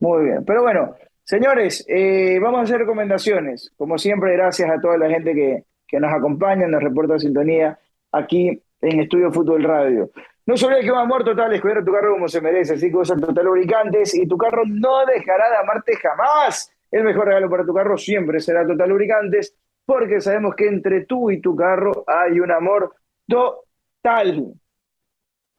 Muy 0.00 0.24
bien. 0.26 0.44
Pero 0.44 0.62
bueno, 0.62 0.94
señores, 1.24 1.84
eh, 1.88 2.38
vamos 2.40 2.60
a 2.60 2.62
hacer 2.64 2.78
recomendaciones. 2.78 3.72
Como 3.76 3.98
siempre, 3.98 4.32
gracias 4.34 4.70
a 4.70 4.80
toda 4.80 4.98
la 4.98 5.08
gente 5.08 5.34
que, 5.34 5.64
que 5.86 6.00
nos 6.00 6.12
acompaña, 6.12 6.66
nos 6.66 6.82
reporta 6.82 7.18
sintonía 7.18 7.78
aquí 8.12 8.62
en 8.80 9.00
Estudio 9.00 9.32
Fútbol 9.32 9.62
Radio. 9.62 10.10
No 10.46 10.54
olvide 10.54 10.80
que 10.82 10.92
un 10.92 10.98
amor 10.98 11.24
total 11.24 11.52
es 11.54 11.60
cuidar 11.60 11.84
tu 11.84 11.92
carro 11.92 12.12
como 12.14 12.28
se 12.28 12.40
merece, 12.40 12.74
así 12.74 12.90
que 12.90 12.96
usa 12.96 13.16
total 13.16 13.44
lubricantes 13.44 14.14
y 14.14 14.28
tu 14.28 14.38
carro 14.38 14.62
no 14.64 15.04
dejará 15.04 15.50
de 15.50 15.56
amarte 15.56 15.96
jamás. 15.96 16.72
El 16.90 17.02
mejor 17.02 17.26
regalo 17.26 17.50
para 17.50 17.64
tu 17.64 17.74
carro 17.74 17.98
siempre 17.98 18.38
será 18.38 18.64
total 18.66 18.88
lubricantes, 18.88 19.54
porque 19.84 20.20
sabemos 20.20 20.54
que 20.54 20.68
entre 20.68 21.04
tú 21.04 21.30
y 21.30 21.40
tu 21.40 21.56
carro 21.56 22.04
hay 22.06 22.38
un 22.38 22.52
amor 22.52 22.94
total. 23.26 24.54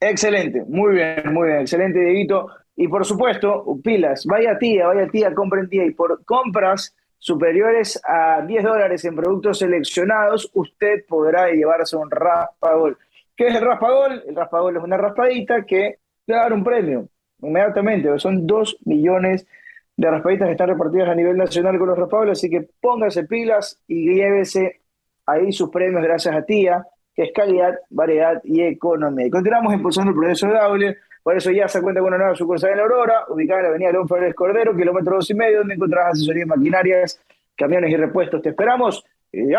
Excelente, 0.00 0.64
muy 0.68 0.94
bien, 0.94 1.32
muy 1.32 1.48
bien, 1.48 1.60
excelente, 1.60 1.98
Dieguito. 1.98 2.48
Y 2.76 2.86
por 2.86 3.04
supuesto, 3.04 3.64
pilas, 3.82 4.24
vaya 4.24 4.56
tía, 4.56 4.86
vaya 4.86 5.08
tía, 5.08 5.34
compren 5.34 5.68
tía. 5.68 5.84
Y 5.84 5.90
por 5.90 6.24
compras 6.24 6.94
superiores 7.18 8.00
a 8.04 8.42
10 8.42 8.62
dólares 8.62 9.04
en 9.04 9.16
productos 9.16 9.58
seleccionados, 9.58 10.48
usted 10.54 11.04
podrá 11.08 11.50
llevarse 11.50 11.96
un 11.96 12.08
raspagol. 12.10 12.96
¿Qué 13.36 13.48
es 13.48 13.56
el 13.56 13.62
raspagol? 13.62 14.22
El 14.28 14.36
raspagol 14.36 14.76
es 14.76 14.82
una 14.82 14.96
raspadita 14.96 15.64
que 15.64 15.98
le 16.26 16.34
va 16.34 16.40
a 16.40 16.44
dar 16.44 16.52
un 16.52 16.62
premio 16.62 17.08
inmediatamente. 17.42 18.16
Son 18.20 18.46
2 18.46 18.78
millones 18.84 19.46
de 19.96 20.10
raspaditas 20.10 20.46
que 20.46 20.52
están 20.52 20.68
repartidas 20.68 21.08
a 21.08 21.14
nivel 21.16 21.36
nacional 21.36 21.76
con 21.76 21.88
los 21.88 21.98
raspagoles, 21.98 22.38
así 22.38 22.48
que 22.48 22.68
póngase 22.80 23.24
pilas 23.24 23.80
y 23.88 24.14
llévese 24.14 24.80
ahí 25.26 25.50
sus 25.50 25.70
premios 25.70 26.02
gracias 26.02 26.36
a 26.36 26.42
tía 26.42 26.86
que 27.18 27.24
es 27.24 27.32
calidad, 27.32 27.74
variedad 27.90 28.40
y 28.44 28.62
economía. 28.62 29.28
Continuamos 29.28 29.74
impulsando 29.74 30.12
el 30.12 30.16
progreso 30.16 30.46
de 30.46 30.52
Daule, 30.52 30.98
por 31.24 31.36
eso 31.36 31.50
ya 31.50 31.66
se 31.66 31.82
cuenta 31.82 32.00
con 32.00 32.10
una 32.10 32.18
nueva 32.18 32.36
sucursal 32.36 32.70
en 32.70 32.78
Aurora, 32.78 33.24
ubicada 33.28 33.58
en 33.58 33.64
la 33.64 33.68
avenida 33.70 33.90
León 33.90 34.06
Fernández 34.06 34.36
Cordero, 34.36 34.76
kilómetro 34.76 35.16
dos 35.16 35.28
y 35.28 35.34
medio, 35.34 35.58
donde 35.58 35.74
encontrarás 35.74 36.12
asesoría 36.12 36.44
en 36.44 36.48
maquinarias, 36.48 37.20
camiones 37.56 37.90
y 37.90 37.96
repuestos. 37.96 38.40
Te 38.40 38.50
esperamos. 38.50 39.04
Y 39.32 39.52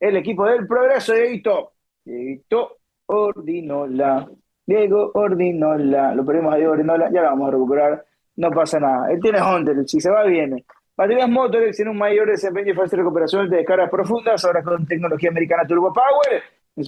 el 0.00 0.16
equipo 0.16 0.44
del 0.46 0.66
progreso, 0.66 1.14
Dieguito. 1.14 1.74
Dieguito 2.04 2.78
Ordinola. 3.06 4.28
Diego 4.66 5.12
Ordinola. 5.14 6.12
Lo 6.16 6.26
perdimos 6.26 6.54
a 6.54 6.56
Diego 6.56 6.72
Ordinola, 6.72 7.08
ya 7.12 7.20
lo 7.22 7.28
vamos 7.28 7.48
a 7.48 7.52
recuperar. 7.52 8.04
No 8.34 8.50
pasa 8.50 8.80
nada. 8.80 9.12
Él 9.12 9.20
tiene 9.20 9.38
Hunter, 9.40 9.76
si 9.86 10.00
se 10.00 10.10
va, 10.10 10.24
viene. 10.24 10.64
Baterías 10.96 11.28
Motorex 11.28 11.76
tiene 11.76 11.92
un 11.92 11.98
mayor 11.98 12.28
desempeño 12.28 12.72
y 12.72 12.74
fácil 12.74 12.98
recuperación 12.98 13.48
de 13.48 13.58
descargas 13.58 13.88
profundas, 13.90 14.44
ahora 14.44 14.60
con 14.64 14.84
tecnología 14.86 15.30
americana 15.30 15.64
Turbo 15.68 15.92
Power. 15.92 16.42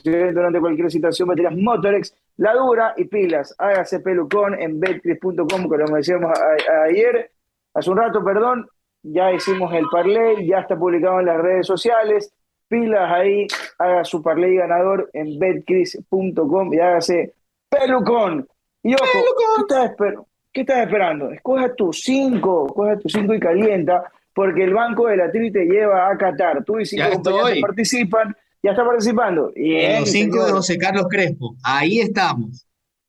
Durante 0.05 0.61
cualquier 0.61 0.90
situación, 0.90 1.28
baterías 1.28 1.55
Motorex, 1.57 2.14
la 2.36 2.55
dura 2.55 2.95
y 2.97 3.05
pilas. 3.05 3.55
Hágase 3.59 4.01
pelucón 4.01 4.61
en 4.61 4.78
betcris.com, 4.80 5.68
como 5.68 5.97
decíamos 5.97 6.30
a- 6.38 6.43
a- 6.72 6.82
ayer, 6.84 7.30
hace 7.74 7.90
un 7.90 7.97
rato, 7.99 8.24
perdón. 8.24 8.68
Ya 9.05 9.32
hicimos 9.32 9.72
el 9.74 9.84
parlay, 9.90 10.47
ya 10.47 10.61
está 10.61 10.76
publicado 10.76 11.20
en 11.20 11.26
las 11.26 11.40
redes 11.40 11.66
sociales. 11.66 12.32
Pilas 12.68 13.11
ahí, 13.12 13.47
haga 13.78 14.05
su 14.05 14.22
parlay 14.22 14.55
ganador 14.55 15.11
en 15.12 15.38
betcris.com 15.38 16.72
y 16.72 16.78
hágase 16.78 17.34
pelucón. 17.68 18.47
Y 18.82 18.95
ojo, 18.95 19.05
¿qué 19.05 19.61
estás, 19.62 19.90
esper- 19.97 20.24
qué 20.53 20.61
estás 20.62 20.78
esperando? 20.86 21.30
Escoja 21.30 21.74
tus 21.74 22.01
cinco, 22.03 22.66
escoja 22.68 22.99
tus 22.99 23.12
cinco 23.12 23.34
y 23.34 23.40
calienta, 23.40 24.05
porque 24.34 24.64
el 24.64 24.74
Banco 24.74 25.07
de 25.09 25.16
la 25.16 25.30
Tri 25.30 25.51
te 25.53 25.64
lleva 25.66 26.09
a 26.11 26.16
Qatar. 26.16 26.64
Tú 26.64 26.78
y 26.80 26.86
cinco 26.86 27.05
Ya 27.05 27.12
compañeros 27.14 27.49
estoy. 27.49 27.61
participan, 27.62 28.36
ya 28.63 28.71
está 28.73 28.85
participando. 28.85 29.51
Bien, 29.55 30.01
Los 30.01 30.11
cinco 30.11 30.35
señor. 30.35 30.47
de 30.47 30.53
José 30.53 30.79
Carlos 30.79 31.07
Crespo. 31.11 31.55
Ahí 31.65 32.01
estamos. 32.01 32.67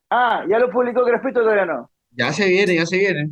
Ah, 0.09 0.43
ya 0.49 0.59
lo 0.59 0.69
publicó 0.69 1.03
Crespito, 1.03 1.41
todavía 1.41 1.65
no. 1.65 1.89
Ya 2.11 2.31
se 2.31 2.47
viene, 2.47 2.75
ya 2.75 2.85
se 2.85 2.97
viene. 2.97 3.29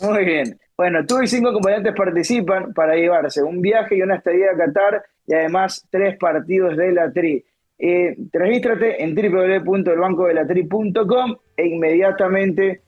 Muy 0.00 0.24
bien. 0.24 0.58
Bueno, 0.76 1.04
tú 1.06 1.20
y 1.22 1.26
cinco 1.26 1.48
acompañantes 1.50 1.94
participan 1.94 2.72
para 2.72 2.94
llevarse 2.94 3.42
un 3.42 3.60
viaje 3.60 3.96
y 3.96 4.02
una 4.02 4.16
estadía 4.16 4.52
a 4.52 4.56
Qatar 4.56 5.02
y 5.26 5.34
además 5.34 5.86
tres 5.90 6.16
partidos 6.18 6.76
de 6.76 6.92
la 6.92 7.12
Tri. 7.12 7.44
Eh, 7.78 8.16
regístrate 8.32 9.02
en 9.02 9.14
www.elbancodelatri.com 9.14 11.36
e 11.56 11.66
inmediatamente 11.66 12.80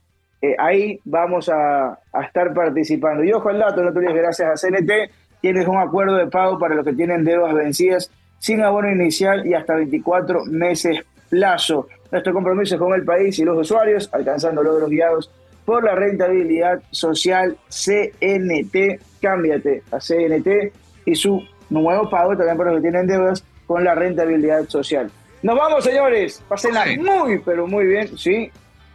eh, 0.43 0.55
ahí 0.59 1.01
vamos 1.05 1.49
a, 1.49 1.99
a 2.13 2.23
estar 2.25 2.53
participando. 2.55 3.23
Y 3.25 3.33
ojo 3.33 3.49
al 3.51 3.59
dato, 3.59 3.83
no 3.83 3.93
te 3.93 3.99
olvides, 3.99 4.15
gracias 4.17 4.65
a 4.65 4.69
CNT, 4.69 4.91
tienes 5.41 5.67
un 5.69 5.77
acuerdo 5.79 6.17
de 6.17 6.27
pago 6.29 6.59
para 6.59 6.75
los 6.75 6.85
que 6.85 6.93
tienen 6.95 7.25
deudas 7.25 7.55
vencidas 7.55 8.11
sin 8.41 8.63
abono 8.63 8.91
inicial 8.91 9.47
y 9.47 9.55
hasta 9.55 9.77
24 9.77 10.47
meses 10.47 10.99
plazo. 11.29 11.87
Nuestro 12.11 12.33
compromiso 12.33 12.75
es 12.75 12.81
con 12.81 12.93
el 12.93 13.05
país 13.05 13.39
y 13.39 13.45
los 13.45 13.57
usuarios, 13.57 14.11
alcanzando 14.13 14.63
logros 14.63 14.91
guiados 14.91 15.31
por 15.65 15.85
la 15.85 15.95
rentabilidad 15.95 16.83
social 16.91 17.57
CNT. 17.69 19.01
Cámbiate 19.21 19.85
a 19.93 19.99
CNT 19.99 20.73
y 21.05 21.15
su 21.15 21.41
nuevo 21.69 22.11
pago 22.11 22.37
también 22.37 22.57
para 22.57 22.73
los 22.73 22.79
que 22.79 22.91
tienen 22.91 23.07
deudas 23.07 23.45
con 23.67 23.85
la 23.85 23.95
rentabilidad 23.95 24.67
social. 24.69 25.11
Nos 25.43 25.57
vamos, 25.57 25.85
señores. 25.85 26.43
Pásenla 26.49 26.87
muy, 26.99 27.39
pero 27.39 27.67
muy 27.67 27.87
bien. 27.87 28.17
Sí, 28.19 28.51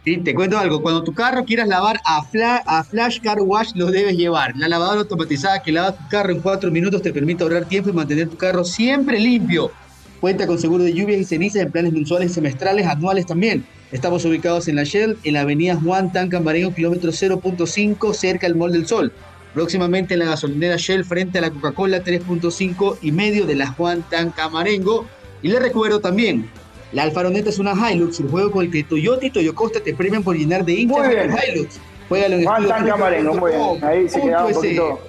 Te 0.06 0.36
cuento 0.36 0.56
algo. 0.56 0.82
Cuando 0.82 1.02
tu 1.02 1.12
carro 1.12 1.44
quieras 1.44 1.66
lavar 1.66 2.00
a, 2.04 2.22
Flash 2.22 3.20
Car 3.20 3.40
Wash, 3.40 3.72
lo 3.74 3.90
debes 3.90 4.16
llevar. 4.16 4.56
La 4.56 4.68
lavadora 4.68 5.00
automatizada 5.00 5.64
que 5.64 5.72
lava 5.72 5.96
tu 5.96 6.08
carro 6.08 6.30
en 6.30 6.38
cuatro 6.38 6.70
minutos 6.70 7.02
te 7.02 7.12
permite 7.12 7.42
ahorrar 7.42 7.64
tiempo 7.64 7.90
y 7.90 7.92
mantener 7.92 8.28
tu 8.28 8.36
carro 8.36 8.64
siempre 8.64 9.18
limpio. 9.18 9.72
Cuenta 10.20 10.46
con 10.46 10.60
seguro 10.60 10.84
de 10.84 10.94
lluvias 10.94 11.20
y 11.20 11.24
cenizas 11.24 11.62
en 11.62 11.72
planes 11.72 11.92
mensuales, 11.92 12.32
semestrales, 12.32 12.86
anuales 12.86 13.26
también. 13.26 13.66
Estamos 13.90 14.24
ubicados 14.24 14.68
en 14.68 14.76
la 14.76 14.84
Shell, 14.84 15.18
en 15.24 15.34
la 15.34 15.40
avenida 15.40 15.74
Juan 15.74 16.12
Tancamareño, 16.12 16.72
kilómetro 16.72 17.10
0.5, 17.10 18.14
cerca 18.14 18.46
del 18.46 18.54
Mall 18.54 18.70
del 18.70 18.86
Sol. 18.86 19.12
Próximamente 19.54 20.14
en 20.14 20.20
la 20.20 20.26
gasolinera 20.26 20.76
Shell, 20.76 21.04
frente 21.04 21.38
a 21.38 21.40
la 21.40 21.50
Coca-Cola 21.50 22.04
3.5 22.04 22.98
y 23.02 23.10
medio 23.10 23.44
de 23.44 23.56
la 23.56 23.72
Juan 23.72 24.04
Tancamarengo. 24.08 25.04
Y 25.42 25.48
le 25.48 25.58
recuerdo 25.58 25.98
también, 25.98 26.48
la 26.92 27.02
Alfaroneta 27.02 27.50
es 27.50 27.58
una 27.58 27.74
Hilux, 27.90 28.20
el 28.20 28.28
juego 28.28 28.50
con 28.50 28.64
el 28.64 28.70
que 28.70 28.84
Toyota 28.84 29.26
y 29.26 29.30
Toyocosta 29.30 29.80
te 29.80 29.94
premian 29.94 30.22
por 30.22 30.36
llenar 30.36 30.64
de 30.64 30.72
hinchas 30.72 31.06
a 31.06 31.46
Hilux. 31.46 31.80
Juégalo 32.08 32.36
en 32.36 32.44
Juan 32.44 32.68
Tancamarengo, 32.68 33.34
muy 33.34 33.50
bien. 33.50 33.84
Ahí 33.84 34.08
se 34.08 34.20
quedaba 34.20 34.46
un 34.46 34.54
poquito. 34.54 35.00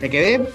¿Me 0.00 0.10
quedé? 0.10 0.46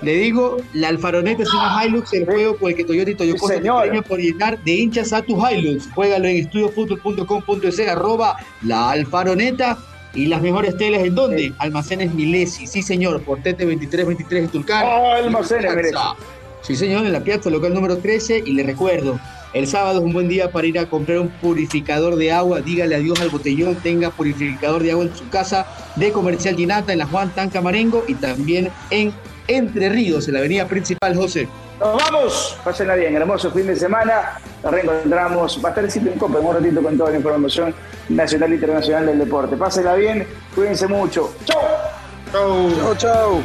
Le 0.00 0.14
digo, 0.14 0.56
la 0.72 0.88
Alfaroneta 0.88 1.42
es 1.42 1.52
una 1.52 1.84
Hilux, 1.84 2.12
el 2.14 2.24
juego 2.24 2.56
con 2.56 2.70
el 2.70 2.76
que 2.76 2.84
Toyota 2.84 3.10
y 3.10 3.14
Toyocosta 3.14 3.60
te 3.60 3.70
premian 3.70 4.02
por 4.02 4.18
llenar 4.18 4.58
de 4.64 4.72
hinchas 4.72 5.12
a 5.12 5.20
tu 5.20 5.36
Hilux. 5.46 5.88
Juégalo 5.94 6.26
en 6.26 6.38
estudiofutbol.com.es, 6.38 7.80
arroba 7.80 8.36
la 8.62 8.90
Alfaroneta. 8.90 9.78
Y 10.12 10.26
las 10.26 10.42
mejores 10.42 10.76
telas, 10.76 11.04
¿en 11.04 11.14
dónde? 11.14 11.52
Almacenes 11.58 12.12
Milesi, 12.12 12.66
sí 12.66 12.82
señor, 12.82 13.22
por 13.22 13.38
TT 13.38 13.60
2323 13.60 14.44
en 14.44 14.48
Tulcán. 14.48 14.84
Oh, 14.84 15.12
almacenes 15.12 15.76
Milesi. 15.76 15.96
Sí 16.62 16.74
señor, 16.74 17.06
en 17.06 17.12
la 17.12 17.20
piazza 17.20 17.48
local 17.48 17.72
número 17.72 17.98
13. 17.98 18.42
Y 18.44 18.54
le 18.54 18.64
recuerdo, 18.64 19.20
el 19.52 19.66
sábado 19.66 19.98
es 19.98 20.04
un 20.04 20.12
buen 20.12 20.28
día 20.28 20.52
para 20.52 20.66
ir 20.66 20.78
a 20.78 20.86
comprar 20.86 21.18
un 21.18 21.28
purificador 21.28 22.16
de 22.16 22.32
agua. 22.32 22.60
Dígale 22.60 22.94
adiós 22.94 23.20
al 23.20 23.30
botellón. 23.30 23.74
Tenga 23.76 24.10
purificador 24.10 24.82
de 24.82 24.92
agua 24.92 25.04
en 25.04 25.16
su 25.16 25.28
casa 25.28 25.66
de 25.96 26.12
Comercial 26.12 26.56
Ginata, 26.56 26.92
en 26.92 26.98
la 26.98 27.06
Juan 27.06 27.30
Tancamarengo 27.30 28.04
y 28.06 28.14
también 28.14 28.70
en 28.90 29.12
Entre 29.48 29.88
Ríos, 29.88 30.28
en 30.28 30.34
la 30.34 30.40
avenida 30.40 30.66
principal, 30.68 31.16
José. 31.16 31.48
Nos 31.80 31.96
vamos, 31.96 32.58
pásenla 32.62 32.94
bien, 32.94 33.16
hermoso 33.16 33.50
fin 33.50 33.66
de 33.66 33.74
semana. 33.74 34.38
Nos 34.62 34.72
reencontramos. 34.72 35.60
Va 35.64 35.70
a 35.70 35.72
estar 35.72 35.84
el 35.84 35.90
sitio 35.90 36.12
en 36.12 36.18
Copa 36.18 36.38
en 36.38 36.46
un 36.46 36.54
ratito 36.54 36.82
con 36.82 36.98
toda 36.98 37.10
la 37.10 37.16
información 37.16 37.74
nacional 38.10 38.52
e 38.52 38.54
internacional 38.54 39.06
del 39.06 39.18
deporte. 39.18 39.56
Pásenla 39.56 39.94
bien, 39.94 40.26
cuídense 40.54 40.86
mucho. 40.86 41.34
¡Chau! 41.44 41.60
¡Chau! 42.32 42.70
¡Chau, 42.76 42.96
chau! 42.96 43.42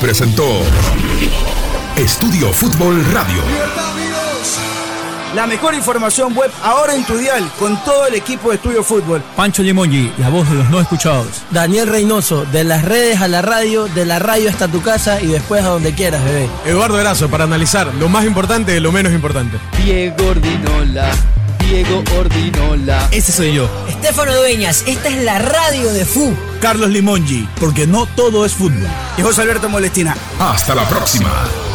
Presentó 0.00 0.62
Estudio 1.96 2.52
Fútbol 2.52 3.04
Radio. 3.12 3.42
La 5.34 5.46
mejor 5.46 5.74
información 5.74 6.34
web 6.34 6.50
ahora 6.62 6.94
en 6.94 7.04
tu 7.04 7.16
dial 7.16 7.50
con 7.58 7.82
todo 7.84 8.06
el 8.06 8.14
equipo 8.14 8.50
de 8.50 8.56
Estudio 8.56 8.82
Fútbol. 8.84 9.22
Pancho 9.36 9.62
Limongi, 9.62 10.12
la 10.18 10.28
voz 10.28 10.48
de 10.48 10.56
los 10.56 10.70
no 10.70 10.80
escuchados. 10.80 11.42
Daniel 11.50 11.88
Reynoso, 11.88 12.44
de 12.46 12.64
las 12.64 12.84
redes 12.84 13.20
a 13.20 13.28
la 13.28 13.42
radio, 13.42 13.86
de 13.88 14.06
la 14.06 14.18
radio 14.18 14.48
hasta 14.48 14.68
tu 14.68 14.82
casa 14.82 15.20
y 15.20 15.26
después 15.26 15.64
a 15.64 15.68
donde 15.68 15.92
quieras, 15.92 16.24
bebé. 16.24 16.48
Eduardo 16.64 17.00
Erazo, 17.00 17.28
para 17.28 17.44
analizar 17.44 17.92
lo 17.94 18.08
más 18.08 18.24
importante 18.24 18.72
de 18.72 18.80
lo 18.80 18.92
menos 18.92 19.12
importante. 19.12 19.58
Diego 19.82 20.28
Ordinola. 20.28 21.10
Diego 21.58 22.02
Ordinola. 22.18 23.08
Ese 23.10 23.32
soy 23.32 23.52
yo. 23.52 23.68
Estefano 23.88 24.34
Dueñas, 24.34 24.84
esta 24.86 25.08
es 25.08 25.22
la 25.24 25.38
radio 25.38 25.92
de 25.92 26.04
FU. 26.04 26.34
Carlos 26.58 26.90
Limongi, 26.90 27.48
porque 27.60 27.86
no 27.86 28.06
todo 28.06 28.44
es 28.44 28.54
fútbol. 28.54 28.88
Y 29.16 29.22
José 29.22 29.42
Alberto 29.42 29.68
Molestina. 29.68 30.16
Hasta 30.38 30.74
la 30.74 30.88
próxima. 30.88 31.67